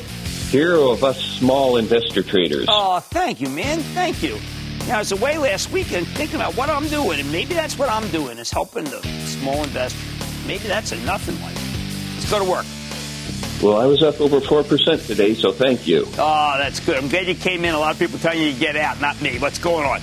hero 0.51 0.91
of 0.91 1.03
us 1.03 1.19
small 1.19 1.79
investor 1.79 2.23
traders. 2.23 2.67
Oh, 2.69 3.01
thank 3.01 3.41
you, 3.41 3.49
man. 3.49 3.81
Thank 3.95 4.23
you. 4.23 4.39
Now, 4.87 4.97
I 4.97 4.99
was 4.99 5.13
away 5.13 5.39
last 5.39 5.73
week 5.73 5.91
and 5.93 6.07
thinking 6.09 6.37
about 6.37 6.59
what 6.59 6.69
I'm 6.69 6.87
doing, 6.89 7.21
and 7.21 7.33
maybe 7.33 7.55
that's 7.55 7.79
what 7.79 7.89
I'm 7.89 8.07
doing 8.09 8.37
is 8.37 8.51
helping 8.51 8.85
the 8.85 9.01
small 9.25 9.65
investor. 9.65 9.99
Maybe 10.47 10.69
that's 10.69 10.93
enough 10.93 11.27
in 11.27 11.41
life. 11.41 12.15
Let's 12.17 12.31
go 12.31 12.39
to 12.39 12.45
work. 12.45 12.67
Well, 13.63 13.81
I 13.81 13.87
was 13.87 14.03
up 14.03 14.21
over 14.21 14.41
4% 14.41 15.07
today, 15.07 15.33
so 15.33 15.51
thank 15.51 15.87
you. 15.87 16.07
Oh, 16.19 16.55
that's 16.59 16.81
good. 16.81 16.99
I'm 16.99 17.09
glad 17.09 17.29
you 17.29 17.35
came 17.35 17.65
in. 17.65 17.75
A 17.75 17.79
lot 17.79 17.95
of 17.95 17.99
people 17.99 18.19
telling 18.19 18.43
you 18.43 18.53
to 18.53 18.59
get 18.59 18.77
out, 18.77 19.01
not 19.01 19.23
me. 19.23 19.39
What's 19.39 19.59
going 19.59 19.87
on? 19.87 20.03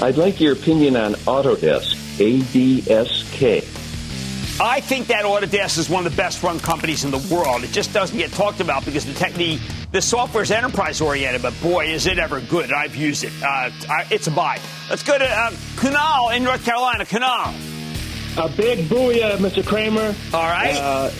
I'd 0.00 0.16
like 0.16 0.40
your 0.40 0.54
opinion 0.54 0.96
on 0.96 1.12
Autodesk, 1.12 1.94
ADSK. 2.16 3.81
I 4.62 4.80
think 4.80 5.08
that 5.08 5.24
Autodesk 5.24 5.76
is 5.76 5.90
one 5.90 6.06
of 6.06 6.12
the 6.12 6.16
best 6.16 6.40
run 6.40 6.60
companies 6.60 7.04
in 7.04 7.10
the 7.10 7.18
world. 7.34 7.64
It 7.64 7.72
just 7.72 7.92
doesn't 7.92 8.16
get 8.16 8.30
talked 8.30 8.60
about 8.60 8.84
because 8.84 9.04
the 9.04 9.12
tech, 9.12 9.32
the, 9.34 9.58
the 9.90 10.00
software 10.00 10.44
is 10.44 10.52
enterprise 10.52 11.00
oriented, 11.00 11.42
but 11.42 11.52
boy, 11.60 11.86
is 11.86 12.06
it 12.06 12.20
ever 12.20 12.40
good. 12.42 12.72
I've 12.72 12.94
used 12.94 13.24
it. 13.24 13.32
Uh, 13.42 13.70
I, 13.90 14.06
it's 14.12 14.28
a 14.28 14.30
buy. 14.30 14.60
Let's 14.88 15.02
go 15.02 15.18
to 15.18 15.28
uh, 15.28 15.50
Kunal 15.74 16.36
in 16.36 16.44
North 16.44 16.64
Carolina. 16.64 17.04
Kunal. 17.04 17.52
A 18.36 18.48
big 18.56 18.86
booyah, 18.86 19.36
Mr. 19.38 19.66
Cramer. 19.66 20.14
All 20.32 20.44
right. 20.44 20.76
Uh, 20.76 21.10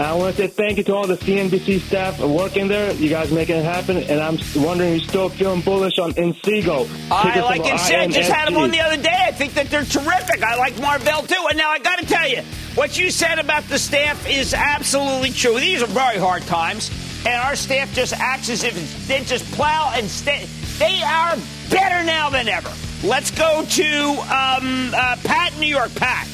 I 0.00 0.14
want 0.14 0.36
to 0.36 0.42
say 0.42 0.48
thank 0.48 0.78
you 0.78 0.84
to 0.84 0.94
all 0.94 1.06
the 1.06 1.16
CNBC 1.16 1.80
staff 1.80 2.20
working 2.20 2.68
there. 2.68 2.92
You 2.94 3.08
guys 3.08 3.32
making 3.32 3.56
it 3.56 3.64
happen. 3.64 3.96
And 3.96 4.20
I'm 4.20 4.38
wondering, 4.54 4.92
you're 4.92 5.08
still 5.08 5.28
feeling 5.28 5.60
bullish 5.60 5.98
on 5.98 6.12
Inseego? 6.12 6.88
I 7.10 7.40
like 7.40 7.62
Inseego. 7.62 8.12
Just 8.12 8.30
had 8.30 8.46
them 8.46 8.56
on 8.56 8.70
the 8.70 8.80
other 8.80 9.00
day. 9.00 9.16
I 9.16 9.32
think 9.32 9.54
that 9.54 9.70
they're 9.70 9.84
terrific. 9.84 10.42
I 10.42 10.56
like 10.56 10.80
Marvell 10.80 11.22
too. 11.22 11.46
And 11.48 11.58
now 11.58 11.70
I 11.70 11.80
got 11.80 11.98
to 11.98 12.06
tell 12.06 12.28
you, 12.28 12.42
what 12.74 12.98
you 12.98 13.10
said 13.10 13.38
about 13.38 13.64
the 13.64 13.78
staff 13.78 14.28
is 14.28 14.54
absolutely 14.54 15.30
true. 15.30 15.58
These 15.58 15.82
are 15.82 15.86
very 15.86 16.18
hard 16.18 16.42
times, 16.42 16.90
and 17.26 17.34
our 17.34 17.56
staff 17.56 17.92
just 17.92 18.12
acts 18.12 18.50
as 18.50 18.62
if 18.62 19.08
they 19.08 19.24
just 19.24 19.44
plow 19.52 19.92
and 19.94 20.08
stay. 20.08 20.46
They 20.78 21.02
are 21.02 21.36
better 21.70 22.04
now 22.04 22.30
than 22.30 22.48
ever. 22.48 22.70
Let's 23.02 23.32
go 23.32 23.64
to 23.64 24.10
um, 24.22 24.92
uh, 24.94 25.16
Pat 25.24 25.54
in 25.54 25.60
New 25.60 25.66
York. 25.66 25.92
Pat. 25.96 26.28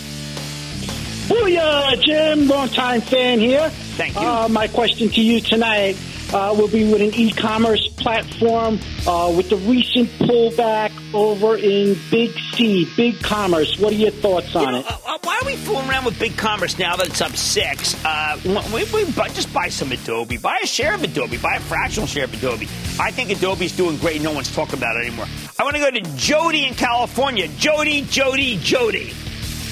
Booyah, 1.35 2.01
Jim. 2.01 2.47
Long 2.47 2.69
time 2.69 3.01
fan 3.01 3.41
here. 3.41 3.69
Thank 3.97 4.15
you. 4.15 4.21
Uh, 4.21 4.49
my 4.49 4.69
question 4.69 5.09
to 5.09 5.21
you 5.21 5.41
tonight 5.41 5.97
uh, 6.33 6.55
will 6.57 6.69
be 6.69 6.91
with 6.93 7.03
an 7.03 7.13
e-commerce 7.15 7.89
platform 7.89 8.79
uh, 9.07 9.33
with 9.37 9.51
the 9.51 9.57
recent 9.57 10.09
pullback 10.21 10.93
over 11.13 11.57
in 11.57 11.99
Big 12.11 12.31
C, 12.53 12.89
Big 12.97 13.21
Commerce. 13.21 13.81
What 13.81 13.93
are 13.93 13.97
your 13.97 14.13
thoughts 14.13 14.55
on 14.55 14.63
you 14.63 14.71
know, 14.73 14.79
it? 14.79 14.87
Uh, 14.87 15.19
why 15.25 15.41
are 15.43 15.47
we 15.47 15.57
fooling 15.57 15.89
around 15.89 16.05
with 16.05 16.19
Big 16.21 16.37
Commerce 16.37 16.79
now 16.79 16.95
that 16.95 17.09
it's 17.09 17.21
up 17.21 17.33
six? 17.33 17.97
Uh, 18.05 18.39
we, 18.73 18.85
we 18.93 19.11
buy, 19.13 19.29
just 19.29 19.53
buy 19.53 19.69
some 19.69 19.91
Adobe. 19.91 20.37
Buy 20.37 20.61
a 20.63 20.67
share 20.67 20.95
of 20.95 21.03
Adobe. 21.03 21.39
Buy 21.39 21.57
a 21.57 21.61
fractional 21.61 22.07
share 22.07 22.25
of 22.25 22.35
Adobe. 22.35 22.67
I 23.01 23.11
think 23.11 23.31
Adobe's 23.31 23.77
doing 23.77 23.97
great. 23.97 24.23
No 24.23 24.33
one's 24.33 24.55
talking 24.55 24.79
about 24.79 24.97
it 24.97 25.07
anymore. 25.07 25.27
I 25.59 25.65
want 25.65 25.75
to 25.75 25.83
go 25.83 25.91
to 25.91 26.01
Jody 26.17 26.65
in 26.65 26.75
California. 26.75 27.49
Jody, 27.59 28.03
Jody, 28.03 28.59
Jody. 28.59 29.13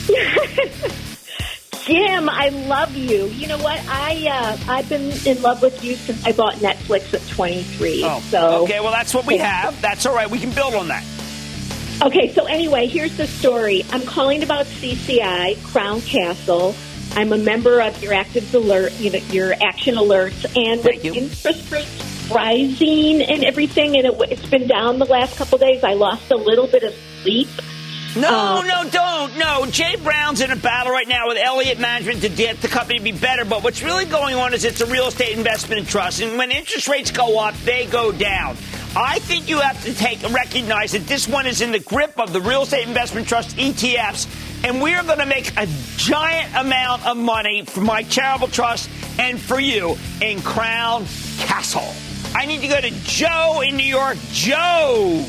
Jim, 1.85 2.29
I 2.29 2.51
love 2.51 2.95
you. 2.95 3.27
You 3.27 3.49
know 3.49 3.59
what? 3.59 3.81
I 3.89 4.29
uh, 4.31 4.71
I've 4.71 4.89
been 4.89 5.11
in 5.27 5.43
love 5.43 5.63
with 5.63 5.83
you 5.83 5.97
since 5.97 6.25
I 6.25 6.33
bought 6.33 6.55
Netflix 6.55 7.13
at 7.13 7.27
23. 7.29 8.03
Oh, 8.05 8.21
so 8.31 8.65
okay. 8.65 8.79
Well, 8.79 8.93
that's 8.93 9.13
what 9.13 9.27
we 9.27 9.39
have. 9.39 9.81
That's 9.83 10.07
all 10.07 10.15
right. 10.15 10.31
We 10.31 10.39
can 10.39 10.53
build 10.53 10.75
on 10.75 10.89
that. 10.89 11.05
Okay, 12.03 12.33
so 12.33 12.47
anyway, 12.47 12.87
here's 12.87 13.17
the 13.17 13.27
story. 13.27 13.85
I'm 13.91 14.03
calling 14.03 14.43
about 14.43 14.67
CCI 14.67 15.63
Crown 15.65 16.01
Castle. 16.03 16.75
I'm 17.15 17.33
a 17.33 17.39
member 17.39 17.81
of 17.81 18.03
your 18.03 18.15
active 18.15 18.55
alert, 18.55 18.93
you 19.01 19.11
know, 19.11 19.19
your 19.31 19.53
action 19.53 19.97
alerts, 19.97 20.45
and 20.57 20.83
with 20.85 21.05
interest 21.05 21.71
rates 21.71 22.31
rising 22.31 23.23
and 23.23 23.45
everything, 23.45 23.97
and 23.97 24.07
it, 24.07 24.15
it's 24.31 24.49
been 24.49 24.67
down 24.67 24.99
the 24.99 25.05
last 25.05 25.37
couple 25.37 25.57
of 25.57 25.61
days. 25.61 25.85
I 25.85 25.95
lost 25.95 26.31
a 26.31 26.37
little 26.37 26.67
bit 26.67 26.83
of 26.85 26.95
sleep. 27.23 27.49
No, 28.15 28.29
Uh, 28.29 28.63
no, 28.63 28.91
don't. 28.91 29.39
No, 29.39 29.67
Jay 29.67 29.97
Brown's 29.97 30.41
in 30.43 30.51
a 30.51 30.57
battle 30.57 30.93
right 30.93 31.09
now 31.09 31.29
with 31.29 31.39
Elliott 31.39 31.79
Management 31.79 32.21
to 32.23 32.29
get 32.29 32.61
the 32.61 32.69
company 32.69 32.99
to 32.99 33.05
be 33.05 33.13
better. 33.13 33.45
But 33.45 33.65
what's 33.65 33.83
really 33.83 34.05
going 34.05 34.35
on 34.35 34.53
is 34.53 34.65
it's 34.65 34.81
a 34.83 34.87
real 34.87 35.07
estate 35.07 35.37
investment 35.37 35.89
trust, 35.89 36.21
and 36.21 36.37
when 36.37 36.51
interest 36.51 36.89
rates 36.89 37.11
go 37.11 37.39
up, 37.39 37.55
they 37.65 37.87
go 37.87 38.13
down. 38.13 38.57
I 38.95 39.21
think 39.21 39.49
you 39.49 39.61
have 39.61 39.83
to 39.85 39.95
take 39.95 40.23
recognize 40.31 40.93
that 40.93 41.07
this 41.07 41.27
one 41.27 41.47
is 41.47 41.63
in 41.63 41.73
the 41.73 41.79
grip 41.79 42.19
of 42.19 42.35
the 42.35 42.41
real 42.43 42.63
estate 42.63 42.87
investment 42.87 43.27
trust 43.27 43.57
ETFs, 43.57 44.27
and 44.65 44.83
we 44.83 44.93
are 44.95 45.03
going 45.05 45.19
to 45.19 45.27
make 45.27 45.51
a 45.57 45.67
giant 45.97 46.55
amount 46.55 47.07
of 47.07 47.17
money 47.17 47.63
for 47.65 47.81
my 47.81 48.03
charitable 48.03 48.49
trust 48.49 48.91
and 49.19 49.41
for 49.41 49.59
you 49.59 49.97
in 50.21 50.43
Crown 50.43 51.07
Castle. 51.39 51.91
I 52.35 52.45
need 52.45 52.61
to 52.61 52.69
go 52.69 52.81
to 52.81 52.91
Joe 53.05 53.63
in 53.67 53.77
New 53.79 53.85
York. 53.85 54.19
Joe. 54.33 55.25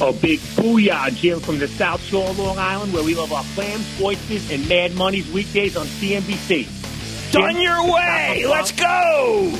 A 0.00 0.12
big 0.14 0.38
booyah, 0.56 1.14
Jim, 1.14 1.40
from 1.40 1.58
the 1.58 1.68
South 1.68 2.02
Shore 2.04 2.30
of 2.30 2.38
Long 2.38 2.58
Island, 2.58 2.94
where 2.94 3.04
we 3.04 3.14
love 3.14 3.32
our 3.34 3.44
clams, 3.54 3.86
oysters, 4.00 4.50
and 4.50 4.66
Mad 4.66 4.94
Money's 4.94 5.30
weekdays 5.30 5.76
on 5.76 5.86
CNBC. 5.86 7.32
Done 7.32 7.52
Jim, 7.52 7.62
your 7.62 7.92
way. 7.92 8.46
Let's 8.46 8.72
go. 8.72 9.52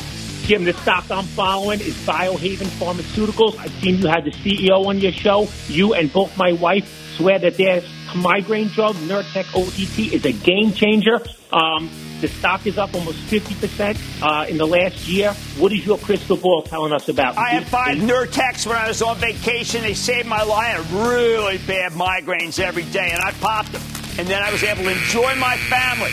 Jim, 0.45 0.65
the 0.65 0.73
stock 0.73 1.11
I'm 1.11 1.27
following 1.27 1.81
is 1.81 1.95
Biohaven 2.07 2.69
Pharmaceuticals. 2.79 3.59
I've 3.59 3.71
seen 3.83 3.99
you 3.99 4.07
had 4.07 4.25
the 4.25 4.31
CEO 4.31 4.87
on 4.87 4.99
your 4.99 5.13
show. 5.13 5.47
You 5.69 5.93
and 5.93 6.11
both 6.11 6.35
my 6.39 6.53
wife 6.53 6.91
swear 7.17 7.39
that 7.39 7.59
their 7.59 7.83
migraine 8.15 8.69
drug, 8.69 8.95
Nurtec 8.97 9.45
ODT, 9.45 10.13
is 10.13 10.25
a 10.25 10.33
game 10.33 10.73
changer. 10.73 11.21
Um, 11.53 11.91
the 12.21 12.29
stock 12.29 12.67
is 12.67 12.77
up 12.77 12.95
almost 12.95 13.19
50% 13.31 14.23
uh, 14.23 14.47
in 14.47 14.59
the 14.59 14.67
last 14.67 15.09
year. 15.09 15.33
What 15.59 15.73
is 15.73 15.87
your 15.87 15.99
crystal 15.99 16.37
ball 16.37 16.63
telling 16.63 16.93
us 16.93 17.09
about? 17.09 17.39
I 17.39 17.49
had 17.51 17.67
five 17.67 17.99
Nurtecs 17.99 18.67
when 18.67 18.77
I 18.77 18.89
was 18.89 19.01
on 19.01 19.17
vacation. 19.17 19.83
They 19.83 19.95
saved 19.95 20.29
my 20.29 20.43
life. 20.43 20.61
I 20.61 20.83
had 20.83 20.91
really 20.93 21.59
bad 21.59 21.93
migraines 21.93 22.61
every 22.61 22.85
day, 22.85 23.11
and 23.13 23.23
I 23.23 23.33
popped 23.33 23.73
them. 23.73 23.83
And 24.19 24.29
then 24.29 24.43
I 24.43 24.53
was 24.53 24.63
able 24.63 24.83
to 24.83 24.91
enjoy 24.91 25.35
my 25.37 25.57
family. 25.57 26.11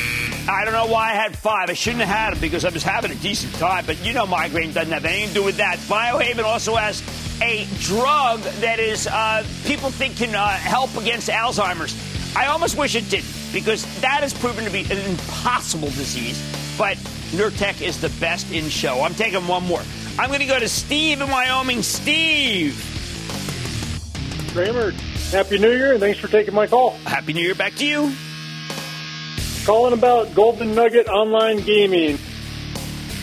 I 0.50 0.64
don't 0.64 0.74
know 0.74 0.88
why 0.88 1.12
I 1.12 1.14
had 1.14 1.38
five. 1.38 1.70
I 1.70 1.74
shouldn't 1.74 2.04
have 2.04 2.16
had 2.16 2.34
them 2.34 2.40
because 2.40 2.64
I 2.64 2.70
was 2.70 2.82
having 2.82 3.12
a 3.12 3.16
decent 3.16 3.54
time. 3.56 3.86
But 3.86 4.04
you 4.06 4.14
know, 4.14 4.26
migraine 4.26 4.72
doesn't 4.72 4.94
have 4.94 5.04
anything 5.04 5.30
to 5.30 5.34
do 5.36 5.44
with 5.44 5.58
that. 5.58 5.78
Biohaven 5.80 6.44
also 6.44 6.76
has 6.76 7.04
a 7.42 7.68
drug 7.80 8.40
that 8.62 8.80
is 8.80 9.08
uh, 9.08 9.46
people 9.66 9.90
think 9.90 10.16
can 10.18 10.34
uh, 10.34 10.48
help 10.48 10.96
against 10.96 11.28
Alzheimer's. 11.30 11.96
I 12.36 12.48
almost 12.48 12.78
wish 12.78 12.96
it 12.96 13.10
didn't 13.10 13.30
because 13.52 13.84
that 14.02 14.22
has 14.22 14.34
proven 14.34 14.64
to 14.64 14.72
be 14.72 14.82
an 14.92 14.98
impossible 15.10 15.90
disease. 15.90 16.42
But 16.78 16.98
Nurtec 17.32 17.82
is 17.82 18.00
the 18.00 18.10
best 18.22 18.52
in 18.52 18.70
show. 18.70 19.02
I'm 19.02 19.16
taking 19.16 19.48
one 19.48 19.64
more. 19.64 19.82
I'm 20.18 20.30
going 20.30 20.40
to 20.40 20.46
go 20.46 20.60
to 20.60 20.70
Steve 20.70 21.20
in 21.20 21.30
Wyoming. 21.30 21.84
Steve. 21.84 22.84
Cramer, 24.54 24.92
Happy 25.32 25.60
New 25.60 25.72
Year, 25.72 25.92
and 25.92 26.00
thanks 26.00 26.20
for 26.20 26.28
taking 26.28 26.54
my 26.54 26.68
call. 26.68 26.92
Happy 27.06 27.34
New 27.34 27.42
Year 27.42 27.54
back 27.54 27.76
to 27.76 27.86
you. 27.86 28.14
Calling 29.68 29.92
about 29.92 30.34
Golden 30.34 30.74
Nugget 30.74 31.10
Online 31.10 31.58
Gaming. 31.58 32.18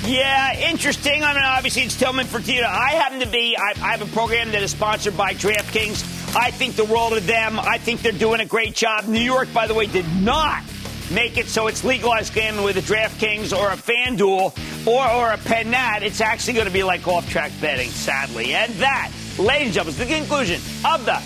Yeah, 0.04 0.54
interesting. 0.68 1.24
I 1.24 1.32
mean, 1.32 1.42
obviously 1.42 1.84
it's 1.84 1.96
Tillman 1.96 2.26
Fertitta. 2.26 2.64
I 2.64 2.90
happen 2.90 3.20
to 3.20 3.26
be, 3.26 3.56
I, 3.56 3.70
I 3.70 3.96
have 3.96 4.02
a 4.02 4.12
program 4.12 4.52
that 4.52 4.62
is 4.62 4.72
sponsored 4.72 5.16
by 5.16 5.32
DraftKings. 5.32 6.36
I 6.36 6.50
think 6.50 6.76
the 6.76 6.84
world 6.84 7.14
of 7.14 7.26
them. 7.26 7.58
I 7.58 7.78
think 7.78 8.02
they're 8.02 8.12
doing 8.12 8.42
a 8.42 8.44
great 8.44 8.74
job. 8.74 9.06
New 9.06 9.22
York, 9.22 9.54
by 9.54 9.66
the 9.66 9.72
way, 9.72 9.86
did 9.86 10.04
not 10.20 10.62
make 11.10 11.38
it 11.38 11.46
so 11.46 11.66
it's 11.66 11.82
legalized 11.82 12.34
gambling 12.34 12.66
with 12.66 12.76
a 12.76 12.82
DraftKings 12.82 13.58
or 13.58 13.70
a 13.70 13.76
FanDuel 13.76 14.86
or, 14.86 15.10
or 15.12 15.30
a 15.30 15.38
Pennat. 15.38 16.02
It's 16.02 16.20
actually 16.20 16.52
going 16.52 16.66
to 16.66 16.72
be 16.74 16.84
like 16.84 17.08
off-track 17.08 17.52
betting, 17.62 17.88
sadly. 17.88 18.52
And 18.54 18.70
that, 18.74 19.10
ladies 19.38 19.68
and 19.68 19.72
gentlemen, 19.76 19.94
is 19.94 19.98
the 19.98 20.14
conclusion 20.14 20.60
of 20.84 21.06
the 21.06 21.22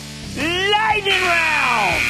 Lightning 0.70 1.22
Round. 1.22 2.02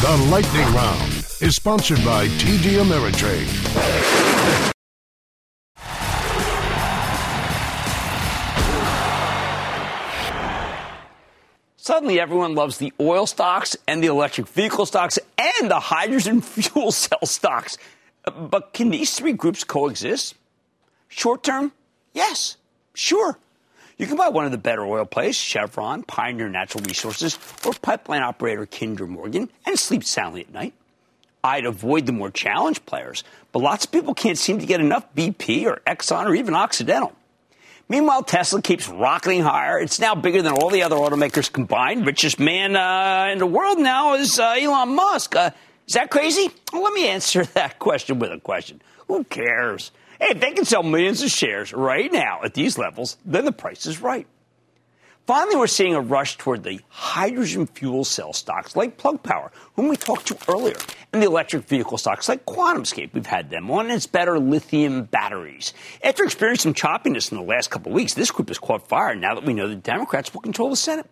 The 0.00 0.30
Lightning 0.30 0.74
Round 0.76 1.15
is 1.40 1.54
sponsored 1.54 2.02
by 2.04 2.26
TD 2.28 2.80
Ameritrade. 2.80 4.72
Suddenly, 11.76 12.18
everyone 12.18 12.54
loves 12.54 12.78
the 12.78 12.92
oil 12.98 13.26
stocks 13.26 13.76
and 13.86 14.02
the 14.02 14.08
electric 14.08 14.48
vehicle 14.48 14.86
stocks 14.86 15.18
and 15.38 15.70
the 15.70 15.78
hydrogen 15.78 16.40
fuel 16.42 16.90
cell 16.90 17.24
stocks. 17.24 17.76
But 18.24 18.72
can 18.72 18.90
these 18.90 19.14
three 19.14 19.34
groups 19.34 19.62
coexist? 19.62 20.34
Short 21.08 21.44
term, 21.44 21.70
yes, 22.12 22.56
sure. 22.94 23.38
You 23.98 24.06
can 24.06 24.16
buy 24.16 24.28
one 24.28 24.46
of 24.46 24.52
the 24.52 24.58
better 24.58 24.84
oil 24.84 25.04
plays, 25.04 25.36
Chevron, 25.36 26.02
Pioneer 26.02 26.48
Natural 26.48 26.82
Resources, 26.84 27.38
or 27.64 27.72
pipeline 27.74 28.22
operator 28.22 28.66
Kinder 28.66 29.06
Morgan, 29.06 29.48
and 29.64 29.78
sleep 29.78 30.02
soundly 30.02 30.40
at 30.40 30.52
night. 30.52 30.74
I'd 31.44 31.64
avoid 31.64 32.06
the 32.06 32.12
more 32.12 32.30
challenged 32.30 32.86
players, 32.86 33.24
but 33.52 33.60
lots 33.60 33.84
of 33.84 33.92
people 33.92 34.14
can't 34.14 34.38
seem 34.38 34.58
to 34.58 34.66
get 34.66 34.80
enough 34.80 35.14
BP 35.14 35.64
or 35.66 35.80
Exxon 35.86 36.26
or 36.26 36.34
even 36.34 36.54
Occidental. 36.54 37.12
Meanwhile, 37.88 38.24
Tesla 38.24 38.60
keeps 38.60 38.88
rocketing 38.88 39.42
higher. 39.42 39.78
It's 39.78 40.00
now 40.00 40.16
bigger 40.16 40.42
than 40.42 40.54
all 40.54 40.70
the 40.70 40.82
other 40.82 40.96
automakers 40.96 41.52
combined. 41.52 42.04
Richest 42.04 42.40
man 42.40 42.74
uh, 42.74 43.28
in 43.30 43.38
the 43.38 43.46
world 43.46 43.78
now 43.78 44.14
is 44.14 44.40
uh, 44.40 44.56
Elon 44.58 44.96
Musk. 44.96 45.36
Uh, 45.36 45.50
is 45.86 45.94
that 45.94 46.10
crazy? 46.10 46.50
Well, 46.72 46.82
let 46.82 46.92
me 46.92 47.08
answer 47.08 47.44
that 47.54 47.78
question 47.78 48.18
with 48.18 48.32
a 48.32 48.40
question. 48.40 48.82
Who 49.06 49.22
cares? 49.24 49.92
Hey, 50.20 50.30
if 50.30 50.40
they 50.40 50.52
can 50.52 50.64
sell 50.64 50.82
millions 50.82 51.22
of 51.22 51.30
shares 51.30 51.72
right 51.72 52.10
now 52.12 52.40
at 52.42 52.54
these 52.54 52.76
levels, 52.76 53.18
then 53.24 53.44
the 53.44 53.52
price 53.52 53.86
is 53.86 54.00
right. 54.00 54.26
Finally, 55.26 55.56
we're 55.56 55.66
seeing 55.66 55.92
a 55.92 56.00
rush 56.00 56.36
toward 56.36 56.62
the 56.62 56.80
hydrogen 56.88 57.66
fuel 57.66 58.04
cell 58.04 58.32
stocks 58.32 58.76
like 58.76 58.96
Plug 58.96 59.20
Power, 59.24 59.50
whom 59.74 59.88
we 59.88 59.96
talked 59.96 60.28
to 60.28 60.38
earlier, 60.46 60.76
and 61.12 61.20
the 61.20 61.26
electric 61.26 61.64
vehicle 61.64 61.98
stocks 61.98 62.28
like 62.28 62.46
QuantumScape. 62.46 63.12
We've 63.12 63.26
had 63.26 63.50
them 63.50 63.68
on, 63.72 63.86
and 63.86 63.94
it's 63.94 64.06
better 64.06 64.38
lithium 64.38 65.02
batteries. 65.02 65.74
After 66.04 66.22
experiencing 66.22 66.76
some 66.76 66.90
choppiness 66.90 67.32
in 67.32 67.38
the 67.38 67.42
last 67.42 67.72
couple 67.72 67.90
of 67.90 67.96
weeks, 67.96 68.14
this 68.14 68.30
group 68.30 68.46
has 68.50 68.58
caught 68.60 68.86
fire 68.86 69.16
now 69.16 69.34
that 69.34 69.42
we 69.42 69.52
know 69.52 69.66
the 69.66 69.74
Democrats 69.74 70.32
will 70.32 70.42
control 70.42 70.70
the 70.70 70.76
Senate. 70.76 71.10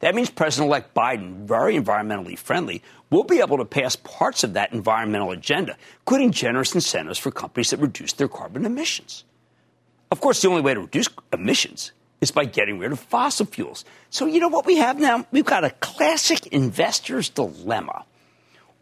That 0.00 0.16
means 0.16 0.28
President 0.28 0.68
elect 0.68 0.92
Biden, 0.92 1.44
very 1.44 1.78
environmentally 1.78 2.36
friendly, 2.36 2.82
will 3.10 3.22
be 3.22 3.38
able 3.38 3.58
to 3.58 3.64
pass 3.64 3.94
parts 3.94 4.42
of 4.42 4.54
that 4.54 4.72
environmental 4.72 5.30
agenda, 5.30 5.76
including 6.00 6.32
generous 6.32 6.74
incentives 6.74 7.20
for 7.20 7.30
companies 7.30 7.70
that 7.70 7.78
reduce 7.78 8.14
their 8.14 8.26
carbon 8.26 8.64
emissions. 8.64 9.22
Of 10.10 10.20
course, 10.20 10.42
the 10.42 10.48
only 10.48 10.62
way 10.62 10.74
to 10.74 10.80
reduce 10.80 11.08
emissions 11.32 11.92
is 12.22 12.30
by 12.30 12.46
getting 12.46 12.78
rid 12.78 12.92
of 12.92 13.00
fossil 13.00 13.44
fuels. 13.44 13.84
So, 14.08 14.26
you 14.26 14.40
know 14.40 14.48
what 14.48 14.64
we 14.64 14.76
have 14.76 14.98
now? 14.98 15.26
We've 15.32 15.44
got 15.44 15.64
a 15.64 15.70
classic 15.70 16.46
investor's 16.46 17.28
dilemma. 17.28 18.04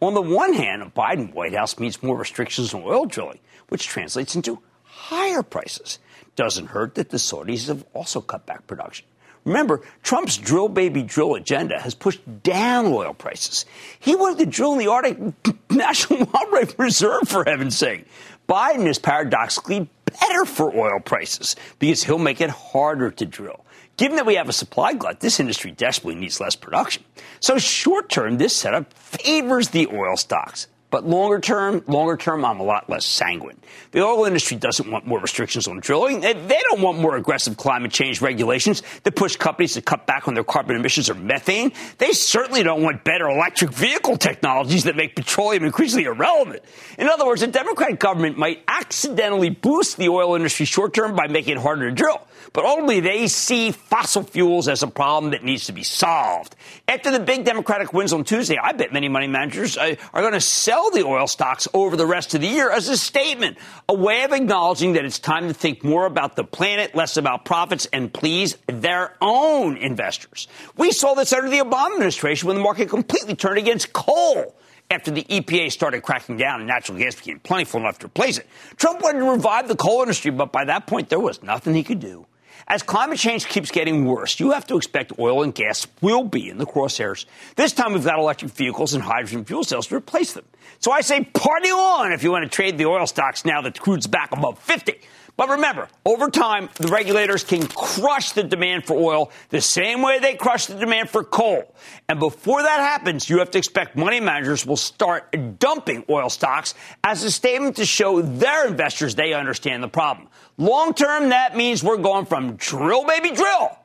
On 0.00 0.14
the 0.14 0.22
one 0.22 0.52
hand, 0.52 0.82
a 0.82 0.86
Biden 0.86 1.32
White 1.32 1.54
House 1.54 1.78
means 1.78 2.02
more 2.02 2.16
restrictions 2.16 2.74
on 2.74 2.82
oil 2.82 3.06
drilling, 3.06 3.40
which 3.68 3.88
translates 3.88 4.36
into 4.36 4.60
higher 4.84 5.42
prices. 5.42 5.98
Doesn't 6.36 6.66
hurt 6.66 6.94
that 6.96 7.08
the 7.08 7.16
Saudis 7.16 7.68
have 7.68 7.84
also 7.94 8.20
cut 8.20 8.44
back 8.44 8.66
production. 8.66 9.06
Remember, 9.44 9.80
Trump's 10.02 10.36
drill 10.36 10.68
baby 10.68 11.02
drill 11.02 11.34
agenda 11.34 11.80
has 11.80 11.94
pushed 11.94 12.20
down 12.42 12.86
oil 12.86 13.14
prices. 13.14 13.64
He 13.98 14.14
wanted 14.14 14.38
to 14.40 14.46
drill 14.46 14.74
in 14.74 14.78
the 14.80 14.88
Arctic 14.88 15.18
National 15.70 16.26
Wildlife 16.26 16.78
Reserve, 16.78 17.26
for 17.26 17.44
heaven's 17.44 17.76
sake. 17.76 18.04
Biden 18.46 18.86
is 18.86 18.98
paradoxically 18.98 19.88
better 20.20 20.44
for 20.44 20.74
oil 20.74 21.00
prices 21.00 21.56
because 21.78 22.02
he'll 22.02 22.18
make 22.18 22.40
it 22.40 22.50
harder 22.50 23.10
to 23.10 23.26
drill. 23.26 23.64
Given 23.96 24.16
that 24.16 24.26
we 24.26 24.36
have 24.36 24.48
a 24.48 24.52
supply 24.52 24.94
glut, 24.94 25.20
this 25.20 25.40
industry 25.40 25.72
desperately 25.72 26.18
needs 26.18 26.40
less 26.40 26.56
production. 26.56 27.04
So 27.40 27.58
short 27.58 28.08
term, 28.08 28.38
this 28.38 28.56
setup 28.56 28.92
favors 28.94 29.68
the 29.68 29.88
oil 29.88 30.16
stocks. 30.16 30.68
But 30.90 31.06
longer 31.06 31.38
term, 31.38 31.84
longer 31.86 32.16
term, 32.16 32.44
I'm 32.44 32.58
a 32.58 32.64
lot 32.64 32.90
less 32.90 33.06
sanguine. 33.06 33.56
The 33.92 34.02
oil 34.02 34.24
industry 34.24 34.56
doesn't 34.56 34.90
want 34.90 35.06
more 35.06 35.20
restrictions 35.20 35.68
on 35.68 35.78
drilling. 35.78 36.20
They 36.20 36.34
don't 36.34 36.80
want 36.80 36.98
more 36.98 37.16
aggressive 37.16 37.56
climate 37.56 37.92
change 37.92 38.20
regulations 38.20 38.82
that 39.04 39.14
push 39.14 39.36
companies 39.36 39.74
to 39.74 39.82
cut 39.82 40.06
back 40.06 40.26
on 40.26 40.34
their 40.34 40.42
carbon 40.42 40.74
emissions 40.74 41.08
or 41.08 41.14
methane. 41.14 41.72
They 41.98 42.12
certainly 42.12 42.64
don't 42.64 42.82
want 42.82 43.04
better 43.04 43.28
electric 43.28 43.70
vehicle 43.70 44.16
technologies 44.16 44.84
that 44.84 44.96
make 44.96 45.14
petroleum 45.14 45.64
increasingly 45.64 46.04
irrelevant. 46.04 46.62
In 46.98 47.08
other 47.08 47.24
words, 47.24 47.42
a 47.42 47.46
Democratic 47.46 48.00
government 48.00 48.36
might 48.36 48.64
accidentally 48.66 49.50
boost 49.50 49.96
the 49.96 50.08
oil 50.08 50.34
industry 50.34 50.66
short 50.66 50.92
term 50.92 51.14
by 51.14 51.28
making 51.28 51.56
it 51.56 51.60
harder 51.60 51.88
to 51.88 51.94
drill. 51.94 52.26
But 52.52 52.64
ultimately, 52.64 53.00
they 53.00 53.28
see 53.28 53.70
fossil 53.70 54.24
fuels 54.24 54.66
as 54.66 54.82
a 54.82 54.88
problem 54.88 55.30
that 55.32 55.44
needs 55.44 55.66
to 55.66 55.72
be 55.72 55.84
solved. 55.84 56.56
After 56.88 57.12
the 57.12 57.20
big 57.20 57.44
Democratic 57.44 57.92
wins 57.92 58.12
on 58.12 58.24
Tuesday, 58.24 58.58
I 58.60 58.72
bet 58.72 58.92
many 58.92 59.08
money 59.08 59.28
managers 59.28 59.76
uh, 59.76 59.94
are 60.12 60.20
going 60.20 60.32
to 60.32 60.40
sell 60.40 60.79
the 60.88 61.04
oil 61.04 61.26
stocks 61.26 61.68
over 61.74 61.96
the 61.96 62.06
rest 62.06 62.34
of 62.34 62.40
the 62.40 62.46
year 62.46 62.70
as 62.70 62.88
a 62.88 62.96
statement, 62.96 63.58
a 63.88 63.94
way 63.94 64.22
of 64.22 64.32
acknowledging 64.32 64.94
that 64.94 65.04
it's 65.04 65.18
time 65.18 65.48
to 65.48 65.52
think 65.52 65.84
more 65.84 66.06
about 66.06 66.36
the 66.36 66.44
planet, 66.44 66.94
less 66.94 67.18
about 67.18 67.44
profits, 67.44 67.86
and 67.92 68.10
please 68.10 68.56
their 68.66 69.14
own 69.20 69.76
investors. 69.76 70.48
We 70.78 70.92
saw 70.92 71.12
this 71.12 71.32
under 71.32 71.50
the 71.50 71.58
Obama 71.58 71.92
administration 71.92 72.46
when 72.46 72.56
the 72.56 72.62
market 72.62 72.88
completely 72.88 73.34
turned 73.34 73.58
against 73.58 73.92
coal 73.92 74.56
after 74.90 75.10
the 75.10 75.24
EPA 75.24 75.70
started 75.70 76.02
cracking 76.02 76.36
down 76.36 76.60
and 76.60 76.66
natural 76.66 76.98
gas 76.98 77.14
became 77.14 77.38
plentiful 77.40 77.80
enough 77.80 77.98
to 78.00 78.06
replace 78.06 78.38
it. 78.38 78.46
Trump 78.76 79.02
wanted 79.02 79.20
to 79.20 79.30
revive 79.30 79.68
the 79.68 79.76
coal 79.76 80.00
industry, 80.00 80.30
but 80.30 80.50
by 80.50 80.64
that 80.64 80.86
point, 80.86 81.08
there 81.08 81.20
was 81.20 81.42
nothing 81.42 81.74
he 81.74 81.84
could 81.84 82.00
do. 82.00 82.26
As 82.70 82.84
climate 82.84 83.18
change 83.18 83.46
keeps 83.48 83.72
getting 83.72 84.04
worse, 84.04 84.38
you 84.38 84.52
have 84.52 84.64
to 84.68 84.76
expect 84.76 85.18
oil 85.18 85.42
and 85.42 85.52
gas 85.52 85.88
will 86.00 86.22
be 86.22 86.48
in 86.48 86.56
the 86.56 86.64
crosshairs. 86.64 87.24
This 87.56 87.72
time 87.72 87.94
we've 87.94 88.04
got 88.04 88.20
electric 88.20 88.52
vehicles 88.52 88.94
and 88.94 89.02
hydrogen 89.02 89.44
fuel 89.44 89.64
cells 89.64 89.88
to 89.88 89.96
replace 89.96 90.34
them. 90.34 90.44
So 90.78 90.92
I 90.92 91.00
say 91.00 91.24
party 91.24 91.70
on 91.70 92.12
if 92.12 92.22
you 92.22 92.30
want 92.30 92.44
to 92.44 92.48
trade 92.48 92.78
the 92.78 92.86
oil 92.86 93.08
stocks 93.08 93.44
now 93.44 93.60
that 93.62 93.80
crude's 93.80 94.06
back 94.06 94.30
above 94.30 94.56
50. 94.60 95.00
But 95.40 95.48
remember, 95.48 95.88
over 96.04 96.28
time, 96.28 96.68
the 96.74 96.88
regulators 96.88 97.44
can 97.44 97.66
crush 97.66 98.32
the 98.32 98.42
demand 98.42 98.84
for 98.84 98.92
oil 98.92 99.32
the 99.48 99.62
same 99.62 100.02
way 100.02 100.18
they 100.18 100.34
crush 100.34 100.66
the 100.66 100.74
demand 100.74 101.08
for 101.08 101.24
coal. 101.24 101.74
And 102.10 102.20
before 102.20 102.62
that 102.62 102.80
happens, 102.80 103.30
you 103.30 103.38
have 103.38 103.50
to 103.52 103.56
expect 103.56 103.96
money 103.96 104.20
managers 104.20 104.66
will 104.66 104.76
start 104.76 105.34
dumping 105.58 106.04
oil 106.10 106.28
stocks 106.28 106.74
as 107.02 107.24
a 107.24 107.30
statement 107.30 107.76
to 107.76 107.86
show 107.86 108.20
their 108.20 108.68
investors 108.68 109.14
they 109.14 109.32
understand 109.32 109.82
the 109.82 109.88
problem. 109.88 110.28
Long 110.58 110.92
term, 110.92 111.30
that 111.30 111.56
means 111.56 111.82
we're 111.82 111.96
going 111.96 112.26
from 112.26 112.56
drill 112.56 113.06
baby 113.06 113.30
drill 113.30 113.78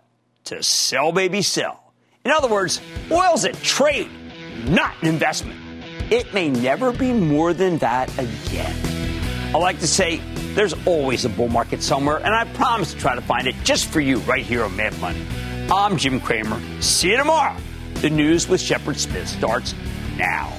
to 0.43 0.61
sell 0.61 1.13
baby 1.13 1.41
sell. 1.41 1.93
In 2.25 2.31
other 2.31 2.49
words, 2.49 2.81
oil's 3.09 3.45
a 3.45 3.53
trade, 3.53 4.09
not 4.67 4.93
an 5.01 5.07
investment. 5.07 5.57
It 6.11 6.33
may 6.33 6.49
never 6.49 6.91
be 6.91 7.13
more 7.13 7.53
than 7.53 7.77
that 7.77 8.11
again. 8.19 8.75
I 9.55 9.57
like 9.57 9.79
to 9.79 9.87
say 9.87 10.19
there's 10.55 10.73
always 10.87 11.25
a 11.25 11.29
bull 11.29 11.49
market 11.49 11.83
somewhere, 11.83 12.17
and 12.17 12.33
I 12.33 12.45
promise 12.53 12.93
to 12.93 12.99
try 12.99 13.13
to 13.13 13.21
find 13.21 13.47
it 13.47 13.55
just 13.63 13.87
for 13.87 13.99
you 13.99 14.17
right 14.19 14.43
here 14.43 14.63
on 14.63 14.75
Mad 14.75 14.97
Money. 14.99 15.21
I'm 15.69 15.97
Jim 15.97 16.19
Cramer. 16.19 16.59
See 16.81 17.11
you 17.11 17.17
tomorrow. 17.17 17.55
The 17.95 18.09
news 18.09 18.47
with 18.47 18.61
Shepard 18.61 18.97
Smith 18.97 19.27
starts 19.27 19.75
now. 20.17 20.51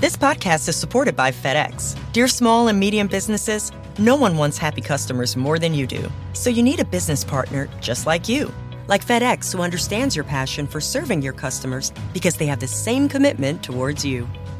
This 0.00 0.16
podcast 0.16 0.68
is 0.68 0.76
supported 0.76 1.14
by 1.14 1.30
FedEx. 1.30 1.96
Dear 2.12 2.26
small 2.26 2.68
and 2.68 2.78
medium 2.78 3.06
businesses, 3.06 3.70
no 3.98 4.16
one 4.16 4.36
wants 4.36 4.58
happy 4.58 4.80
customers 4.80 5.36
more 5.36 5.58
than 5.58 5.74
you 5.74 5.86
do. 5.86 6.10
So 6.32 6.50
you 6.50 6.62
need 6.62 6.80
a 6.80 6.84
business 6.84 7.22
partner 7.22 7.68
just 7.80 8.06
like 8.06 8.28
you. 8.28 8.52
Like 8.88 9.06
FedEx, 9.06 9.52
who 9.52 9.62
understands 9.62 10.16
your 10.16 10.24
passion 10.24 10.66
for 10.66 10.80
serving 10.80 11.22
your 11.22 11.32
customers 11.32 11.92
because 12.12 12.34
they 12.36 12.46
have 12.46 12.58
the 12.58 12.66
same 12.66 13.08
commitment 13.08 13.62
towards 13.62 14.04
you. 14.04 14.28